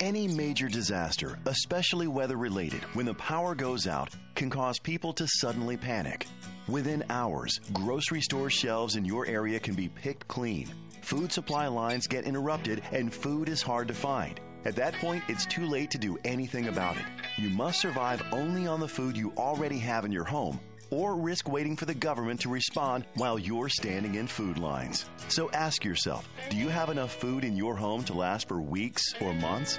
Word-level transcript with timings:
Any 0.00 0.28
major 0.28 0.68
disaster, 0.68 1.38
especially 1.46 2.08
weather 2.08 2.36
related, 2.36 2.82
when 2.94 3.06
the 3.06 3.14
power 3.14 3.54
goes 3.54 3.86
out, 3.86 4.10
can 4.34 4.50
cause 4.50 4.78
people 4.78 5.14
to 5.14 5.26
suddenly 5.26 5.78
panic. 5.78 6.26
Within 6.68 7.02
hours, 7.08 7.58
grocery 7.72 8.20
store 8.20 8.50
shelves 8.50 8.96
in 8.96 9.04
your 9.06 9.26
area 9.26 9.58
can 9.58 9.74
be 9.74 9.88
picked 9.88 10.28
clean. 10.28 10.68
Food 11.00 11.32
supply 11.32 11.68
lines 11.68 12.06
get 12.06 12.26
interrupted 12.26 12.82
and 12.92 13.12
food 13.12 13.48
is 13.48 13.62
hard 13.62 13.88
to 13.88 13.94
find. 13.94 14.38
At 14.66 14.76
that 14.76 14.92
point, 14.94 15.24
it's 15.26 15.46
too 15.46 15.64
late 15.64 15.90
to 15.92 15.98
do 15.98 16.18
anything 16.22 16.68
about 16.68 16.96
it. 16.98 17.04
You 17.38 17.48
must 17.48 17.80
survive 17.80 18.22
only 18.30 18.66
on 18.66 18.80
the 18.80 18.88
food 18.88 19.16
you 19.16 19.32
already 19.38 19.78
have 19.78 20.04
in 20.04 20.12
your 20.12 20.24
home 20.24 20.60
or 20.90 21.16
risk 21.16 21.48
waiting 21.48 21.76
for 21.76 21.84
the 21.84 21.94
government 21.94 22.40
to 22.40 22.48
respond 22.48 23.04
while 23.14 23.38
you're 23.38 23.68
standing 23.68 24.14
in 24.16 24.26
food 24.26 24.58
lines. 24.58 25.06
So 25.28 25.50
ask 25.50 25.84
yourself 25.84 26.28
do 26.50 26.56
you 26.56 26.68
have 26.68 26.90
enough 26.90 27.12
food 27.14 27.44
in 27.44 27.56
your 27.56 27.76
home 27.76 28.04
to 28.04 28.14
last 28.14 28.48
for 28.48 28.60
weeks 28.60 29.02
or 29.20 29.34
months? 29.34 29.78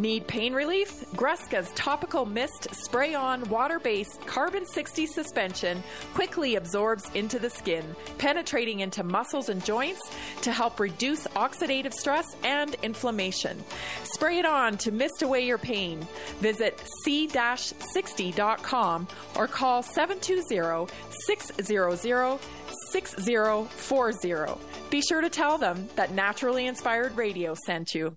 Need 0.00 0.26
pain 0.26 0.54
relief? 0.54 1.04
Greska's 1.14 1.70
topical 1.74 2.24
mist 2.24 2.68
spray 2.74 3.14
on 3.14 3.46
water 3.50 3.78
based 3.78 4.26
carbon 4.26 4.64
60 4.64 5.04
suspension 5.04 5.82
quickly 6.14 6.54
absorbs 6.54 7.10
into 7.14 7.38
the 7.38 7.50
skin, 7.50 7.84
penetrating 8.16 8.80
into 8.80 9.02
muscles 9.04 9.50
and 9.50 9.62
joints 9.62 10.00
to 10.40 10.52
help 10.52 10.80
reduce 10.80 11.26
oxidative 11.36 11.92
stress 11.92 12.34
and 12.44 12.76
inflammation. 12.82 13.62
Spray 14.04 14.38
it 14.38 14.46
on 14.46 14.78
to 14.78 14.90
mist 14.90 15.20
away 15.20 15.44
your 15.44 15.58
pain. 15.58 16.00
Visit 16.38 16.82
c-60.com 17.04 17.46
or 19.36 19.46
call 19.46 19.82
720 19.82 20.90
600 21.26 22.38
6040. 22.90 24.60
Be 24.88 25.02
sure 25.02 25.20
to 25.20 25.28
tell 25.28 25.58
them 25.58 25.90
that 25.96 26.14
Naturally 26.14 26.66
Inspired 26.66 27.14
Radio 27.18 27.54
sent 27.66 27.94
you. 27.94 28.16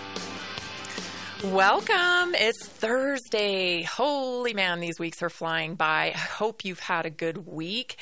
Welcome. 1.43 2.35
It's 2.35 2.67
Thursday. 2.67 3.81
Holy 3.81 4.53
man, 4.53 4.79
these 4.79 4.99
weeks 4.99 5.23
are 5.23 5.29
flying 5.29 5.73
by. 5.73 6.11
I 6.13 6.17
hope 6.17 6.63
you've 6.63 6.81
had 6.81 7.07
a 7.07 7.09
good 7.09 7.47
week. 7.47 7.95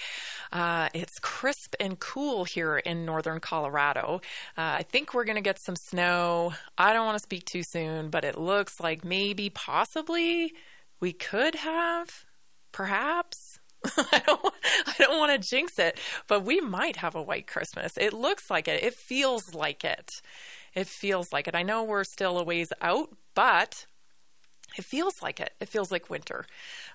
Uh, 0.51 0.89
it's 0.93 1.19
crisp 1.19 1.73
and 1.79 1.97
cool 1.97 2.43
here 2.43 2.77
in 2.77 3.05
northern 3.05 3.39
Colorado. 3.39 4.19
Uh, 4.57 4.79
I 4.79 4.83
think 4.83 5.13
we're 5.13 5.23
going 5.23 5.37
to 5.37 5.41
get 5.41 5.57
some 5.57 5.77
snow. 5.77 6.53
I 6.77 6.91
don't 6.91 7.05
want 7.05 7.15
to 7.15 7.23
speak 7.23 7.45
too 7.45 7.63
soon, 7.63 8.09
but 8.09 8.25
it 8.25 8.37
looks 8.37 8.81
like 8.81 9.05
maybe, 9.05 9.49
possibly, 9.49 10.51
we 10.99 11.13
could 11.13 11.55
have, 11.55 12.25
perhaps. 12.73 13.59
I 13.85 14.21
don't, 14.25 14.53
I 14.85 14.93
don't 14.97 15.17
want 15.17 15.41
to 15.41 15.49
jinx 15.49 15.79
it, 15.79 15.97
but 16.27 16.43
we 16.43 16.59
might 16.59 16.97
have 16.97 17.15
a 17.15 17.23
white 17.23 17.47
Christmas. 17.47 17.93
It 17.95 18.11
looks 18.11 18.49
like 18.49 18.67
it. 18.67 18.83
It 18.83 18.95
feels 18.95 19.53
like 19.53 19.85
it. 19.85 20.21
It 20.73 20.87
feels 20.87 21.33
like 21.33 21.47
it. 21.47 21.55
I 21.55 21.63
know 21.63 21.83
we're 21.83 22.03
still 22.03 22.37
a 22.37 22.43
ways 22.43 22.71
out, 22.81 23.09
but 23.33 23.85
it 24.77 24.85
feels 24.85 25.21
like 25.21 25.39
it. 25.39 25.53
It 25.59 25.69
feels 25.69 25.91
like 25.91 26.09
winter. 26.09 26.45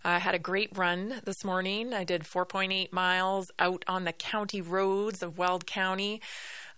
I 0.04 0.18
had 0.18 0.34
a 0.34 0.38
great 0.38 0.76
run 0.76 1.20
this 1.24 1.44
morning. 1.44 1.92
I 1.92 2.04
did 2.04 2.22
4.8 2.22 2.92
miles 2.92 3.50
out 3.58 3.84
on 3.88 4.04
the 4.04 4.12
county 4.12 4.60
roads 4.60 5.22
of 5.22 5.38
Weld 5.38 5.66
County. 5.66 6.20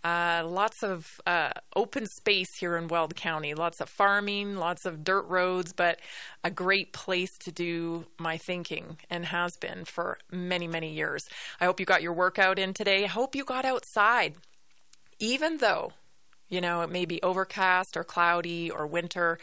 Uh, 0.05 0.45
lots 0.47 0.85
of 0.85 1.21
uh, 1.27 1.51
open 1.75 2.07
space 2.07 2.55
here 2.55 2.77
in 2.77 2.87
Weld 2.87 3.17
County, 3.17 3.55
lots 3.55 3.81
of 3.81 3.89
farming, 3.89 4.57
lots 4.57 4.87
of 4.87 5.03
dirt 5.03 5.27
roads, 5.27 5.73
but 5.73 5.99
a 6.45 6.51
great 6.51 6.93
place 6.93 7.37
to 7.39 7.51
do 7.51 8.07
my 8.17 8.37
thinking 8.39 8.99
and 9.11 9.27
has 9.27 9.57
been 9.57 9.85
for 9.85 10.19
many, 10.31 10.69
many 10.69 10.93
years. 10.93 11.29
I 11.61 11.65
hope 11.65 11.81
you 11.81 11.87
got 11.87 12.03
your 12.03 12.13
workout 12.13 12.59
in 12.59 12.73
today. 12.73 13.03
I 13.03 13.09
hope 13.09 13.35
you 13.35 13.45
got 13.45 13.65
outside, 13.65 14.37
even 15.19 15.59
though, 15.59 15.93
you 16.49 16.61
know, 16.61 16.83
it 16.83 16.91
may 16.91 17.05
be 17.05 17.23
overcast 17.23 17.97
or 17.97 18.05
cloudy 18.05 18.71
or 18.71 18.87
winter 18.87 19.39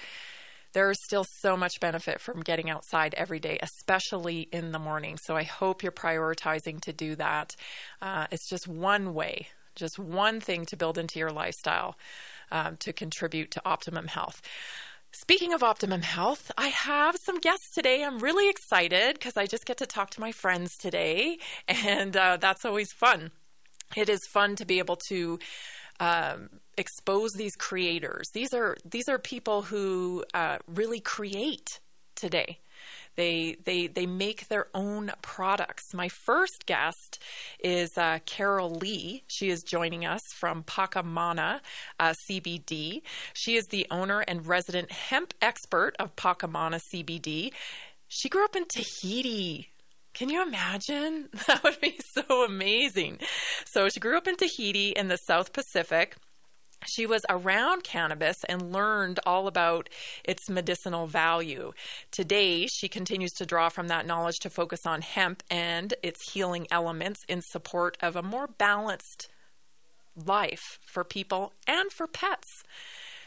there 0.74 0.90
is 0.90 0.98
still 1.04 1.24
so 1.24 1.56
much 1.56 1.80
benefit 1.80 2.20
from 2.20 2.42
getting 2.42 2.70
outside 2.70 3.14
every 3.16 3.40
day, 3.40 3.60
especially 3.62 4.42
in 4.52 4.72
the 4.72 4.80
morning. 4.80 5.18
So 5.18 5.36
I 5.36 5.44
hope 5.44 5.84
you're 5.84 5.92
prioritizing 5.92 6.82
to 6.82 6.92
do 6.92 7.16
that. 7.16 7.56
Uh, 8.02 8.28
it's 8.32 8.50
just 8.50 8.68
one 8.68 9.14
way, 9.14 9.48
just 9.76 9.98
one 9.98 10.40
thing 10.40 10.66
to 10.66 10.78
build 10.78 10.98
into 10.98 11.20
your 11.20 11.32
lifestyle 11.32 11.96
um, 12.52 12.78
to 12.78 12.92
contribute 12.92 13.52
to 13.52 13.62
optimum 13.66 14.08
health. 14.08 14.42
Speaking 15.12 15.54
of 15.54 15.62
optimum 15.62 16.02
health, 16.02 16.52
I 16.58 16.70
have 16.70 17.18
some 17.18 17.40
guests 17.40 17.72
today. 17.76 18.04
I'm 18.04 18.18
really 18.18 18.50
excited 18.50 19.14
because 19.14 19.38
I 19.38 19.46
just 19.46 19.68
get 19.68 19.78
to 19.78 19.86
talk 19.86 20.10
to 20.12 20.20
my 20.20 20.32
friends 20.32 20.76
today, 20.76 21.38
and 21.68 22.18
uh, 22.18 22.38
that's 22.38 22.66
always 22.66 22.92
fun. 22.92 23.30
It 23.96 24.10
is 24.10 24.26
fun 24.32 24.56
to 24.56 24.66
be 24.66 24.80
able 24.80 24.96
to 25.10 25.38
um, 26.04 26.50
expose 26.78 27.32
these 27.32 27.56
creators. 27.56 28.30
These 28.34 28.54
are 28.54 28.76
these 28.84 29.08
are 29.08 29.18
people 29.18 29.62
who 29.62 30.26
uh, 30.34 30.58
really 30.68 31.00
create 31.00 31.80
today. 32.16 32.60
They 33.16 33.56
they 33.64 33.88
they 33.88 34.06
make 34.06 34.48
their 34.50 34.68
own 34.74 35.12
products. 35.22 35.94
My 35.94 36.10
first 36.10 36.66
guest 36.66 37.20
is 37.64 37.98
uh, 37.98 38.20
Carol 38.26 38.72
Lee. 38.72 39.24
She 39.28 39.50
is 39.50 39.64
joining 39.64 40.06
us 40.06 40.22
from 40.34 40.64
Pakamana 40.64 41.62
uh, 42.00 42.14
CBD. 42.28 43.02
She 43.34 43.56
is 43.56 43.68
the 43.68 43.88
owner 43.90 44.22
and 44.22 44.46
resident 44.46 44.92
hemp 44.92 45.34
expert 45.42 45.96
of 46.00 46.16
Pakamana 46.18 46.82
CBD. 46.92 47.54
She 48.08 48.30
grew 48.30 48.44
up 48.44 48.56
in 48.56 48.66
Tahiti. 48.66 49.73
Can 50.14 50.30
you 50.30 50.42
imagine? 50.42 51.30
That 51.48 51.64
would 51.64 51.82
be 51.82 52.00
so 52.00 52.44
amazing. 52.44 53.20
So 53.66 53.90
she 53.90 54.00
grew 54.00 54.18
up 54.18 54.28
in 54.28 54.36
Tahiti 54.36 54.90
in 54.90 55.08
the 55.08 55.18
South 55.18 55.54
Pacific 55.54 56.16
she 56.86 57.06
was 57.06 57.26
around 57.30 57.84
cannabis 57.84 58.44
and 58.46 58.72
learned 58.72 59.20
all 59.26 59.48
about 59.48 59.90
its 60.24 60.50
medicinal 60.50 61.08
value. 61.08 61.74
Today, 62.12 62.68
she 62.68 62.88
continues 62.88 63.32
to 63.34 63.46
draw 63.46 63.70
from 63.70 63.88
that 63.88 64.06
knowledge 64.06 64.40
to 64.40 64.50
focus 64.50 64.86
on 64.86 65.02
hemp 65.02 65.44
and 65.50 65.94
its 66.04 66.32
healing 66.32 66.68
elements 66.72 67.24
in 67.28 67.42
support 67.42 67.98
of 68.02 68.16
a 68.16 68.24
more 68.24 68.48
balanced 68.48 69.30
life 70.16 70.80
for 70.86 71.04
people 71.04 71.54
and 71.68 71.92
for 71.92 72.08
pets. 72.08 72.64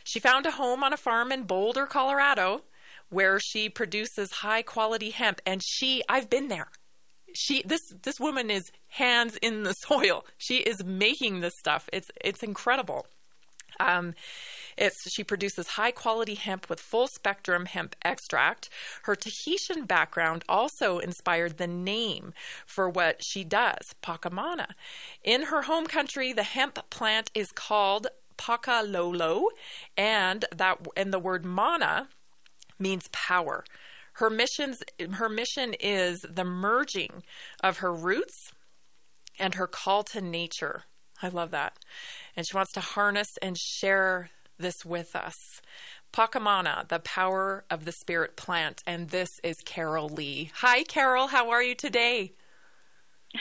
She 0.05 0.21
found 0.21 0.47
a 0.47 0.53
home 0.53 0.85
on 0.85 0.93
a 0.93 0.97
farm 0.99 1.33
in 1.33 1.43
Boulder, 1.45 1.87
Colorado, 1.87 2.63
where 3.09 3.39
she 3.39 3.69
produces 3.69 4.33
high 4.33 4.63
quality 4.63 5.11
hemp 5.11 5.41
and 5.47 5.63
she 5.63 6.03
I've 6.09 6.31
been 6.31 6.49
there. 6.49 6.69
She 7.35 7.63
this 7.65 7.93
this 8.03 8.19
woman 8.19 8.51
is 8.51 8.71
hands 8.89 9.37
in 9.37 9.63
the 9.63 9.73
soil. 9.89 10.25
She 10.39 10.59
is 10.59 10.85
making 10.85 11.41
this 11.41 11.59
stuff. 11.59 11.89
It's 11.93 12.11
it's 12.23 12.43
incredible. 12.43 13.07
Um, 13.79 14.15
it's 14.77 15.11
she 15.11 15.25
produces 15.25 15.69
high 15.69 15.91
quality 15.91 16.35
hemp 16.35 16.69
with 16.69 16.81
full 16.81 17.09
spectrum 17.09 17.67
hemp 17.67 17.97
extract. 18.03 18.69
Her 19.03 19.15
Tahitian 19.15 19.85
background 19.85 20.45
also 20.49 20.99
inspired 20.99 21.57
the 21.57 21.67
name 21.67 22.33
for 22.67 22.89
what 22.89 23.25
she 23.25 23.45
does, 23.45 23.95
Pakamana. 24.03 24.69
In 25.23 25.45
her 25.45 25.63
home 25.63 25.87
country, 25.87 26.33
the 26.33 26.43
hemp 26.43 26.79
plant 26.91 27.31
is 27.35 27.53
called 27.53 28.09
Pakalolo, 28.37 29.47
and 29.97 30.45
that 30.55 30.87
and 30.97 31.13
the 31.13 31.19
word 31.19 31.45
mana 31.45 32.09
means 32.79 33.09
power. 33.13 33.65
Her 34.15 34.31
missions 34.31 34.83
her 35.15 35.29
mission 35.29 35.75
is 35.79 36.21
the 36.23 36.45
merging 36.45 37.23
of 37.63 37.79
her 37.79 37.93
roots 37.93 38.53
and 39.39 39.55
her 39.55 39.67
call 39.67 40.03
to 40.05 40.21
nature. 40.21 40.85
I 41.23 41.29
love 41.29 41.51
that 41.51 41.79
and 42.37 42.47
she 42.47 42.57
wants 42.57 42.73
to 42.73 42.81
harness 42.81 43.39
and 43.41 43.57
share 43.59 44.31
this 44.59 44.85
with 44.85 45.17
us. 45.17 45.61
Pakamana, 46.13 46.89
the 46.89 47.01
power 47.01 47.65
of 47.71 47.85
the 47.85 47.93
spirit 47.93 48.37
plant, 48.37 48.83
and 48.87 49.11
this 49.11 49.41
is 49.43 49.61
Carol 49.61 50.09
Lee. 50.09 50.51
Hi, 50.57 50.83
Carol. 50.83 51.29
How 51.29 51.51
are 51.51 51.63
you 51.63 51.75
today? 51.75 52.33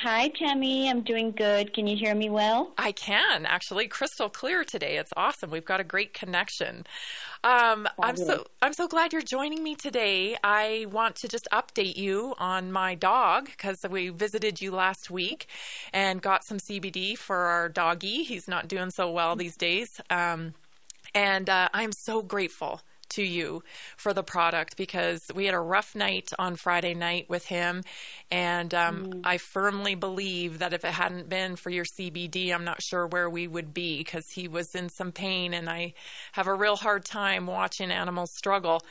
Hi, 0.05 0.27
Tammy. 0.27 0.87
I'm 0.87 1.01
doing 1.01 1.31
good. 1.31 1.73
Can 1.73 1.87
you 1.87 1.97
hear 1.97 2.13
me 2.13 2.29
well? 2.29 2.73
I 2.77 2.91
can 2.91 3.47
actually, 3.47 3.87
crystal 3.87 4.29
clear 4.29 4.63
today. 4.63 4.97
It's 4.97 5.11
awesome. 5.17 5.49
We've 5.49 5.65
got 5.65 5.79
a 5.79 5.83
great 5.83 6.13
connection. 6.13 6.85
Um, 7.43 7.87
I'm 7.99 8.15
so 8.15 8.45
I'm 8.61 8.73
so 8.73 8.87
glad 8.87 9.13
you're 9.13 9.23
joining 9.23 9.63
me 9.63 9.73
today. 9.73 10.37
I 10.43 10.85
want 10.91 11.15
to 11.15 11.27
just 11.27 11.47
update 11.51 11.97
you 11.97 12.35
on 12.37 12.71
my 12.71 12.93
dog 12.93 13.45
because 13.47 13.83
we 13.89 14.09
visited 14.09 14.61
you 14.61 14.69
last 14.69 15.09
week 15.09 15.47
and 15.91 16.21
got 16.21 16.43
some 16.43 16.59
CBD 16.59 17.17
for 17.17 17.37
our 17.37 17.67
doggy. 17.67 18.21
He's 18.21 18.47
not 18.47 18.67
doing 18.67 18.91
so 18.91 19.09
well 19.09 19.35
these 19.35 19.57
days, 19.57 19.99
um, 20.11 20.53
and 21.15 21.49
uh, 21.49 21.69
I'm 21.73 21.91
so 21.91 22.21
grateful 22.21 22.81
to 23.15 23.23
you 23.23 23.63
for 23.97 24.13
the 24.13 24.23
product 24.23 24.77
because 24.77 25.31
we 25.33 25.45
had 25.45 25.53
a 25.53 25.59
rough 25.59 25.95
night 25.95 26.31
on 26.37 26.55
Friday 26.55 26.93
night 26.93 27.29
with 27.29 27.45
him. 27.45 27.83
And 28.31 28.73
um, 28.73 29.05
mm. 29.05 29.21
I 29.23 29.37
firmly 29.37 29.95
believe 29.95 30.59
that 30.59 30.73
if 30.73 30.85
it 30.85 30.93
hadn't 30.93 31.29
been 31.29 31.55
for 31.55 31.69
your 31.69 31.85
CBD, 31.85 32.53
I'm 32.53 32.65
not 32.65 32.81
sure 32.81 33.07
where 33.07 33.29
we 33.29 33.47
would 33.47 33.73
be 33.73 33.97
because 33.97 34.29
he 34.29 34.47
was 34.47 34.75
in 34.75 34.89
some 34.89 35.11
pain. 35.11 35.53
And 35.53 35.69
I 35.69 35.93
have 36.33 36.47
a 36.47 36.53
real 36.53 36.75
hard 36.75 37.05
time 37.05 37.47
watching 37.47 37.91
animals 37.91 38.31
struggle. 38.31 38.81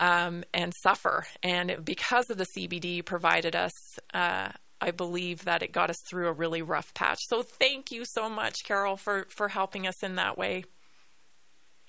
Um, 0.00 0.44
and 0.54 0.72
suffer. 0.72 1.26
And 1.42 1.72
it, 1.72 1.84
because 1.84 2.30
of 2.30 2.38
the 2.38 2.46
CBD 2.46 3.04
provided 3.04 3.56
us, 3.56 3.98
uh, 4.14 4.50
I 4.80 4.92
believe 4.92 5.44
that 5.44 5.64
it 5.64 5.72
got 5.72 5.90
us 5.90 5.98
through 5.98 6.28
a 6.28 6.32
really 6.32 6.62
rough 6.62 6.94
patch. 6.94 7.26
So 7.26 7.42
thank 7.42 7.90
you 7.90 8.04
so 8.04 8.30
much, 8.30 8.62
Carol, 8.62 8.96
for, 8.96 9.26
for 9.28 9.48
helping 9.48 9.88
us 9.88 10.04
in 10.04 10.14
that 10.14 10.38
way. 10.38 10.62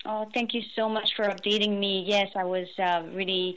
Oh, 0.06 0.26
thank 0.32 0.54
you 0.54 0.62
so 0.74 0.88
much 0.88 1.14
for 1.14 1.24
updating 1.26 1.78
me. 1.78 2.04
Yes, 2.06 2.28
I 2.34 2.44
was 2.44 2.66
uh, 2.78 3.02
really 3.12 3.56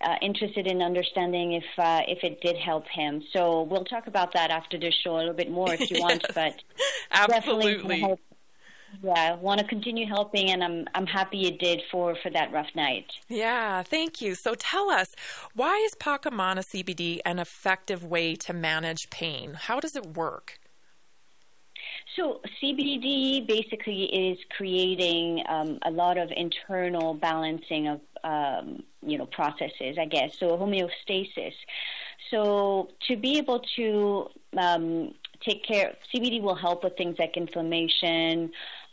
uh, 0.00 0.16
interested 0.20 0.66
in 0.66 0.82
understanding 0.82 1.54
if 1.54 1.64
uh, 1.78 2.02
if 2.06 2.22
it 2.22 2.40
did 2.40 2.56
help 2.56 2.86
him. 2.88 3.22
So 3.32 3.62
we'll 3.62 3.84
talk 3.84 4.06
about 4.06 4.32
that 4.34 4.50
after 4.50 4.78
the 4.78 4.92
show 5.02 5.16
a 5.16 5.18
little 5.18 5.34
bit 5.34 5.50
more 5.50 5.72
if 5.72 5.90
you 5.90 5.96
yes, 5.96 6.00
want. 6.00 6.26
But 6.34 6.54
absolutely. 7.12 8.06
Yeah, 9.02 9.12
I 9.12 9.34
want 9.34 9.60
to 9.60 9.66
continue 9.66 10.06
helping, 10.06 10.50
and 10.50 10.64
I'm 10.64 10.86
I'm 10.94 11.06
happy 11.06 11.46
it 11.46 11.58
did 11.58 11.82
for 11.90 12.16
for 12.22 12.30
that 12.30 12.52
rough 12.52 12.74
night. 12.74 13.06
Yeah, 13.28 13.82
thank 13.82 14.22
you. 14.22 14.34
So 14.34 14.54
tell 14.54 14.90
us, 14.90 15.14
why 15.54 15.76
is 15.84 15.94
Pakamana 15.94 16.64
CBD 16.64 17.20
an 17.24 17.38
effective 17.38 18.02
way 18.02 18.34
to 18.36 18.52
manage 18.52 19.10
pain? 19.10 19.54
How 19.54 19.78
does 19.78 19.94
it 19.94 20.16
work? 20.16 20.57
So 22.18 22.40
CBD 22.60 23.46
basically 23.46 24.04
is 24.06 24.38
creating 24.56 25.44
um, 25.48 25.78
a 25.82 25.90
lot 25.90 26.18
of 26.18 26.32
internal 26.36 27.14
balancing 27.14 27.86
of 27.86 28.00
um, 28.24 28.82
you 29.02 29.18
know 29.18 29.26
processes, 29.26 29.96
I 30.00 30.06
guess. 30.06 30.36
So 30.38 30.58
homeostasis. 30.58 31.54
So 32.30 32.88
to 33.06 33.16
be 33.16 33.38
able 33.38 33.62
to 33.76 34.26
um, 34.56 35.14
take 35.46 35.64
care, 35.64 35.94
CBD 36.12 36.42
will 36.42 36.56
help 36.56 36.82
with 36.82 36.96
things 36.96 37.16
like 37.20 37.36
inflammation. 37.36 38.50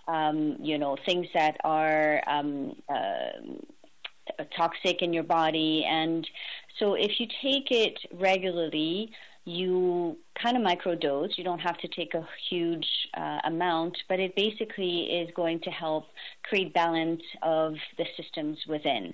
Um, 0.08 0.58
you 0.62 0.78
know 0.78 0.96
things 1.04 1.26
that 1.34 1.58
are 1.64 2.22
um, 2.28 2.76
uh, 2.88 4.44
toxic 4.56 5.02
in 5.02 5.14
your 5.14 5.24
body, 5.24 5.84
and 5.84 6.30
so 6.78 6.94
if 6.94 7.20
you 7.20 7.26
take 7.42 7.72
it 7.72 7.98
regularly 8.14 9.12
you 9.46 10.18
kind 10.42 10.58
of 10.58 10.64
microdose. 10.64 11.38
You 11.38 11.44
don't 11.44 11.60
have 11.60 11.78
to 11.78 11.88
take 11.88 12.14
a 12.16 12.28
huge 12.50 12.88
uh, 13.16 13.40
amount, 13.46 13.98
but 14.10 14.20
it 14.20 14.36
basically 14.36 15.04
is 15.04 15.30
going 15.36 15.60
to 15.62 15.70
help 15.70 16.08
create 16.44 16.74
balance 16.74 17.22
of 17.44 17.76
the 17.98 18.06
systems 18.18 18.58
within. 18.68 19.14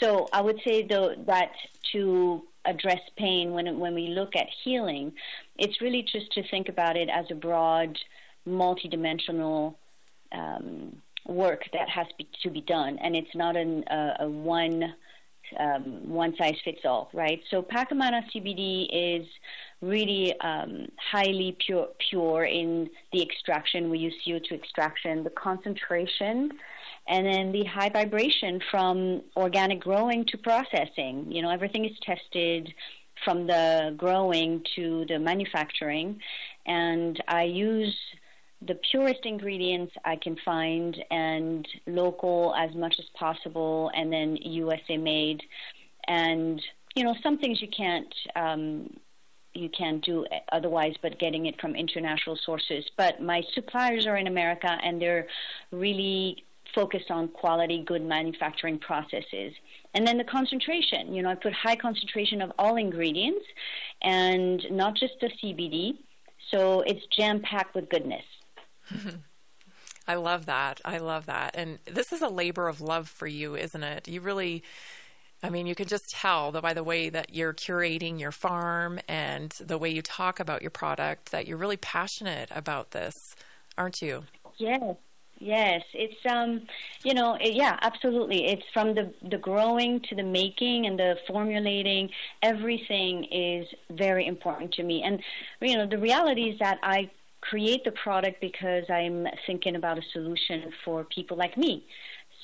So 0.00 0.28
I 0.32 0.40
would 0.40 0.60
say 0.64 0.82
though 0.82 1.14
that 1.26 1.52
to 1.92 2.42
address 2.64 3.00
pain 3.16 3.52
when 3.52 3.78
when 3.78 3.94
we 3.94 4.08
look 4.08 4.36
at 4.36 4.46
healing, 4.64 5.12
it's 5.56 5.80
really 5.80 6.02
just 6.02 6.30
to 6.32 6.42
think 6.50 6.68
about 6.68 6.96
it 6.96 7.08
as 7.08 7.26
a 7.30 7.34
broad, 7.34 7.98
multidimensional 8.46 9.74
um, 10.32 11.00
work 11.26 11.62
that 11.72 11.88
has 11.88 12.06
be, 12.18 12.28
to 12.42 12.50
be 12.50 12.60
done, 12.60 12.98
and 12.98 13.14
it's 13.14 13.34
not 13.34 13.56
an, 13.56 13.84
uh, 13.84 14.16
a 14.20 14.28
one 14.28 14.94
um, 15.58 16.08
one 16.08 16.34
size 16.36 16.56
fits 16.64 16.80
all, 16.84 17.10
right? 17.12 17.40
So 17.50 17.62
Pakamana 17.62 18.22
CBD 18.34 18.88
is 18.90 19.26
really 19.80 20.38
um, 20.40 20.88
highly 21.10 21.56
pure, 21.64 21.88
pure 22.10 22.44
in 22.44 22.90
the 23.12 23.22
extraction. 23.22 23.90
We 23.90 23.98
use 23.98 24.14
CO2 24.26 24.52
extraction, 24.52 25.24
the 25.24 25.30
concentration, 25.30 26.50
and 27.08 27.26
then 27.26 27.52
the 27.52 27.64
high 27.64 27.88
vibration 27.88 28.60
from 28.70 29.22
organic 29.36 29.80
growing 29.80 30.24
to 30.26 30.38
processing. 30.38 31.26
You 31.30 31.42
know, 31.42 31.50
everything 31.50 31.84
is 31.84 31.96
tested 32.02 32.72
from 33.24 33.46
the 33.46 33.94
growing 33.96 34.62
to 34.76 35.04
the 35.08 35.18
manufacturing, 35.18 36.20
and 36.66 37.22
I 37.28 37.44
use 37.44 37.96
the 38.66 38.78
purest 38.90 39.20
ingredients 39.24 39.92
I 40.04 40.16
can 40.16 40.36
find 40.44 40.96
and 41.10 41.66
local 41.86 42.54
as 42.56 42.74
much 42.74 42.96
as 42.98 43.06
possible, 43.14 43.90
and 43.94 44.12
then 44.12 44.36
USA 44.36 44.96
made. 44.96 45.42
And 46.06 46.60
you 46.94 47.04
know, 47.04 47.14
some 47.22 47.38
things 47.38 47.62
you 47.62 47.68
can't 47.68 48.14
um, 48.36 48.90
you 49.54 49.68
can't 49.68 50.04
do 50.04 50.26
otherwise, 50.52 50.94
but 51.02 51.18
getting 51.18 51.46
it 51.46 51.60
from 51.60 51.74
international 51.74 52.38
sources. 52.44 52.84
But 52.96 53.20
my 53.20 53.42
suppliers 53.54 54.06
are 54.06 54.16
in 54.16 54.26
America, 54.26 54.78
and 54.82 55.00
they're 55.00 55.26
really 55.72 56.44
focused 56.74 57.10
on 57.10 57.28
quality, 57.28 57.82
good 57.84 58.02
manufacturing 58.02 58.78
processes. 58.78 59.52
And 59.94 60.06
then 60.06 60.18
the 60.18 60.24
concentration, 60.24 61.12
you 61.12 61.22
know, 61.22 61.30
I 61.30 61.34
put 61.34 61.52
high 61.52 61.76
concentration 61.76 62.40
of 62.42 62.52
all 62.58 62.76
ingredients 62.76 63.44
and 64.02 64.62
not 64.70 64.94
just 64.94 65.14
the 65.20 65.30
CBD. 65.42 65.98
So 66.52 66.82
it's 66.82 67.04
jam 67.16 67.40
packed 67.40 67.74
with 67.74 67.88
goodness. 67.88 68.22
I 70.08 70.14
love 70.14 70.46
that. 70.46 70.80
I 70.84 70.98
love 70.98 71.26
that. 71.26 71.54
And 71.54 71.78
this 71.84 72.12
is 72.12 72.22
a 72.22 72.28
labor 72.28 72.68
of 72.68 72.80
love 72.80 73.08
for 73.08 73.26
you, 73.26 73.54
isn't 73.54 73.82
it? 73.82 74.08
You 74.08 74.20
really, 74.20 74.64
I 75.42 75.50
mean, 75.50 75.66
you 75.66 75.74
can 75.74 75.86
just 75.86 76.10
tell 76.10 76.50
that 76.52 76.62
by 76.62 76.74
the 76.74 76.82
way 76.82 77.08
that 77.10 77.32
you're 77.32 77.54
curating 77.54 78.18
your 78.18 78.32
farm 78.32 78.98
and 79.08 79.50
the 79.52 79.78
way 79.78 79.90
you 79.90 80.02
talk 80.02 80.40
about 80.40 80.62
your 80.62 80.70
product 80.70 81.30
that 81.30 81.46
you're 81.46 81.58
really 81.58 81.76
passionate 81.76 82.48
about 82.54 82.90
this, 82.90 83.36
aren't 83.78 84.02
you? 84.02 84.24
Yes. 84.58 84.96
Yes, 85.42 85.82
it's 85.94 86.18
um, 86.28 86.66
you 87.02 87.14
know, 87.14 87.34
it, 87.40 87.54
yeah, 87.54 87.78
absolutely. 87.80 88.48
It's 88.48 88.62
from 88.74 88.94
the 88.94 89.10
the 89.30 89.38
growing 89.38 90.00
to 90.10 90.14
the 90.14 90.22
making 90.22 90.84
and 90.84 90.98
the 90.98 91.16
formulating. 91.26 92.10
Everything 92.42 93.24
is 93.24 93.66
very 93.90 94.26
important 94.26 94.70
to 94.74 94.82
me, 94.82 95.02
and 95.02 95.18
you 95.62 95.78
know, 95.78 95.86
the 95.86 95.96
reality 95.96 96.50
is 96.50 96.58
that 96.58 96.78
I 96.82 97.10
create 97.40 97.84
the 97.84 97.92
product 97.92 98.40
because 98.40 98.84
I'm 98.90 99.26
thinking 99.46 99.76
about 99.76 99.98
a 99.98 100.02
solution 100.12 100.72
for 100.84 101.04
people 101.04 101.36
like 101.36 101.56
me. 101.56 101.86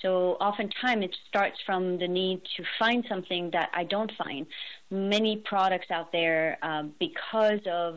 So 0.02 0.32
oftentimes 0.40 1.04
it 1.04 1.16
starts 1.28 1.56
from 1.64 1.98
the 1.98 2.08
need 2.08 2.42
to 2.56 2.64
find 2.78 3.04
something 3.08 3.50
that 3.52 3.70
I 3.72 3.84
don't 3.84 4.12
find. 4.18 4.46
Many 4.90 5.38
products 5.38 5.90
out 5.90 6.12
there, 6.12 6.58
uh, 6.62 6.84
because 7.00 7.60
of 7.70 7.96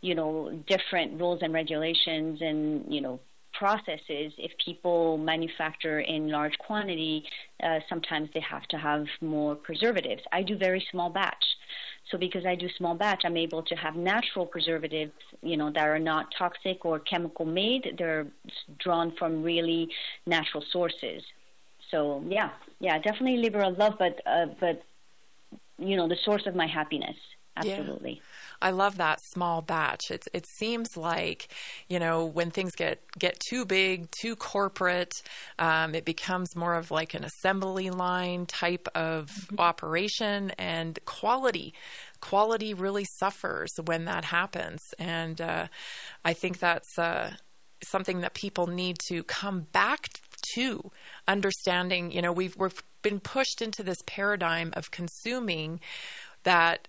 you 0.00 0.14
know 0.14 0.62
different 0.68 1.18
rules 1.20 1.40
and 1.42 1.52
regulations 1.52 2.40
and 2.40 2.84
you 2.92 3.00
know 3.00 3.20
processes, 3.52 4.32
if 4.36 4.52
people 4.64 5.16
manufacture 5.16 6.00
in 6.00 6.28
large 6.28 6.56
quantity, 6.58 7.24
uh, 7.62 7.78
sometimes 7.88 8.28
they 8.34 8.40
have 8.40 8.64
to 8.64 8.76
have 8.76 9.06
more 9.20 9.54
preservatives. 9.54 10.22
I 10.32 10.42
do 10.42 10.56
very 10.56 10.84
small 10.90 11.08
batch. 11.10 11.44
So 12.10 12.18
because 12.18 12.44
I 12.44 12.54
do 12.54 12.68
small 12.76 12.94
batch, 12.94 13.22
I'm 13.24 13.36
able 13.36 13.62
to 13.62 13.74
have 13.76 13.96
natural 13.96 14.46
preservatives, 14.46 15.12
you 15.42 15.56
know, 15.56 15.70
that 15.70 15.88
are 15.88 15.98
not 15.98 16.26
toxic 16.38 16.84
or 16.84 16.98
chemical 17.00 17.46
made. 17.46 17.94
They're 17.98 18.26
drawn 18.78 19.12
from 19.16 19.42
really 19.42 19.88
natural 20.26 20.62
sources. 20.70 21.22
So 21.90 22.22
yeah, 22.28 22.50
yeah, 22.80 22.98
definitely 22.98 23.38
liberal 23.38 23.74
love, 23.74 23.94
but 23.98 24.20
uh, 24.26 24.46
but 24.60 24.82
you 25.78 25.96
know, 25.96 26.08
the 26.08 26.16
source 26.24 26.46
of 26.46 26.54
my 26.54 26.66
happiness. 26.66 27.16
Absolutely. 27.56 28.14
Yeah. 28.14 28.20
I 28.62 28.70
love 28.70 28.96
that 28.96 29.20
small 29.22 29.62
batch. 29.62 30.10
It 30.10 30.26
it 30.32 30.46
seems 30.46 30.96
like 30.96 31.48
you 31.88 31.98
know 31.98 32.24
when 32.24 32.50
things 32.50 32.74
get 32.74 33.00
get 33.18 33.38
too 33.40 33.64
big, 33.64 34.10
too 34.10 34.36
corporate, 34.36 35.22
um, 35.58 35.94
it 35.94 36.04
becomes 36.04 36.56
more 36.56 36.74
of 36.74 36.90
like 36.90 37.14
an 37.14 37.24
assembly 37.24 37.90
line 37.90 38.46
type 38.46 38.88
of 38.94 39.26
mm-hmm. 39.26 39.60
operation, 39.60 40.50
and 40.58 40.98
quality 41.04 41.74
quality 42.20 42.72
really 42.72 43.04
suffers 43.04 43.70
when 43.84 44.06
that 44.06 44.24
happens. 44.24 44.80
And 44.98 45.40
uh, 45.42 45.66
I 46.24 46.32
think 46.32 46.58
that's 46.58 46.98
uh, 46.98 47.32
something 47.82 48.20
that 48.20 48.32
people 48.32 48.66
need 48.66 48.96
to 49.08 49.22
come 49.24 49.66
back 49.72 50.08
to 50.54 50.90
understanding. 51.28 52.12
You 52.12 52.22
know, 52.22 52.32
we've 52.32 52.56
we've 52.56 52.82
been 53.02 53.20
pushed 53.20 53.60
into 53.60 53.82
this 53.82 53.98
paradigm 54.06 54.72
of 54.74 54.90
consuming 54.90 55.80
that 56.44 56.88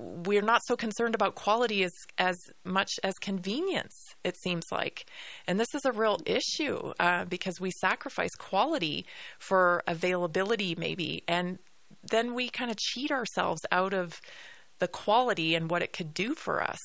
we're 0.00 0.42
not 0.42 0.62
so 0.64 0.76
concerned 0.76 1.14
about 1.14 1.34
quality 1.34 1.84
as 1.84 1.92
as 2.18 2.36
much 2.64 2.92
as 3.04 3.14
convenience. 3.18 3.94
It 4.24 4.36
seems 4.36 4.64
like, 4.72 5.06
and 5.46 5.60
this 5.60 5.74
is 5.74 5.84
a 5.84 5.92
real 5.92 6.18
issue 6.26 6.92
uh, 6.98 7.24
because 7.24 7.60
we 7.60 7.70
sacrifice 7.70 8.34
quality 8.34 9.06
for 9.38 9.82
availability, 9.86 10.74
maybe, 10.74 11.22
and 11.28 11.58
then 12.10 12.34
we 12.34 12.48
kind 12.48 12.70
of 12.70 12.76
cheat 12.78 13.10
ourselves 13.10 13.62
out 13.70 13.92
of 13.92 14.20
the 14.78 14.88
quality 14.88 15.54
and 15.54 15.70
what 15.70 15.82
it 15.82 15.92
could 15.92 16.14
do 16.14 16.34
for 16.34 16.62
us. 16.62 16.78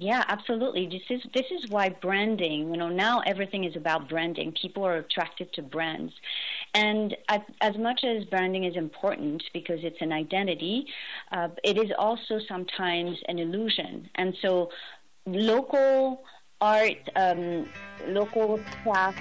Yeah, 0.00 0.24
absolutely. 0.28 0.86
This 0.86 1.02
is 1.10 1.30
this 1.34 1.44
is 1.50 1.68
why 1.68 1.90
branding. 1.90 2.70
You 2.70 2.78
know, 2.78 2.88
now 2.88 3.20
everything 3.26 3.64
is 3.64 3.76
about 3.76 4.08
branding. 4.08 4.50
People 4.52 4.82
are 4.86 4.96
attracted 4.96 5.52
to 5.52 5.62
brands, 5.62 6.14
and 6.72 7.14
as, 7.28 7.40
as 7.60 7.76
much 7.76 8.02
as 8.02 8.24
branding 8.24 8.64
is 8.64 8.76
important 8.76 9.42
because 9.52 9.80
it's 9.82 10.00
an 10.00 10.10
identity, 10.10 10.86
uh, 11.32 11.48
it 11.64 11.76
is 11.76 11.92
also 11.98 12.40
sometimes 12.48 13.18
an 13.28 13.38
illusion. 13.38 14.08
And 14.14 14.34
so, 14.40 14.70
local 15.26 16.22
art, 16.62 17.10
um, 17.14 17.68
local 18.06 18.58
craft 18.82 19.18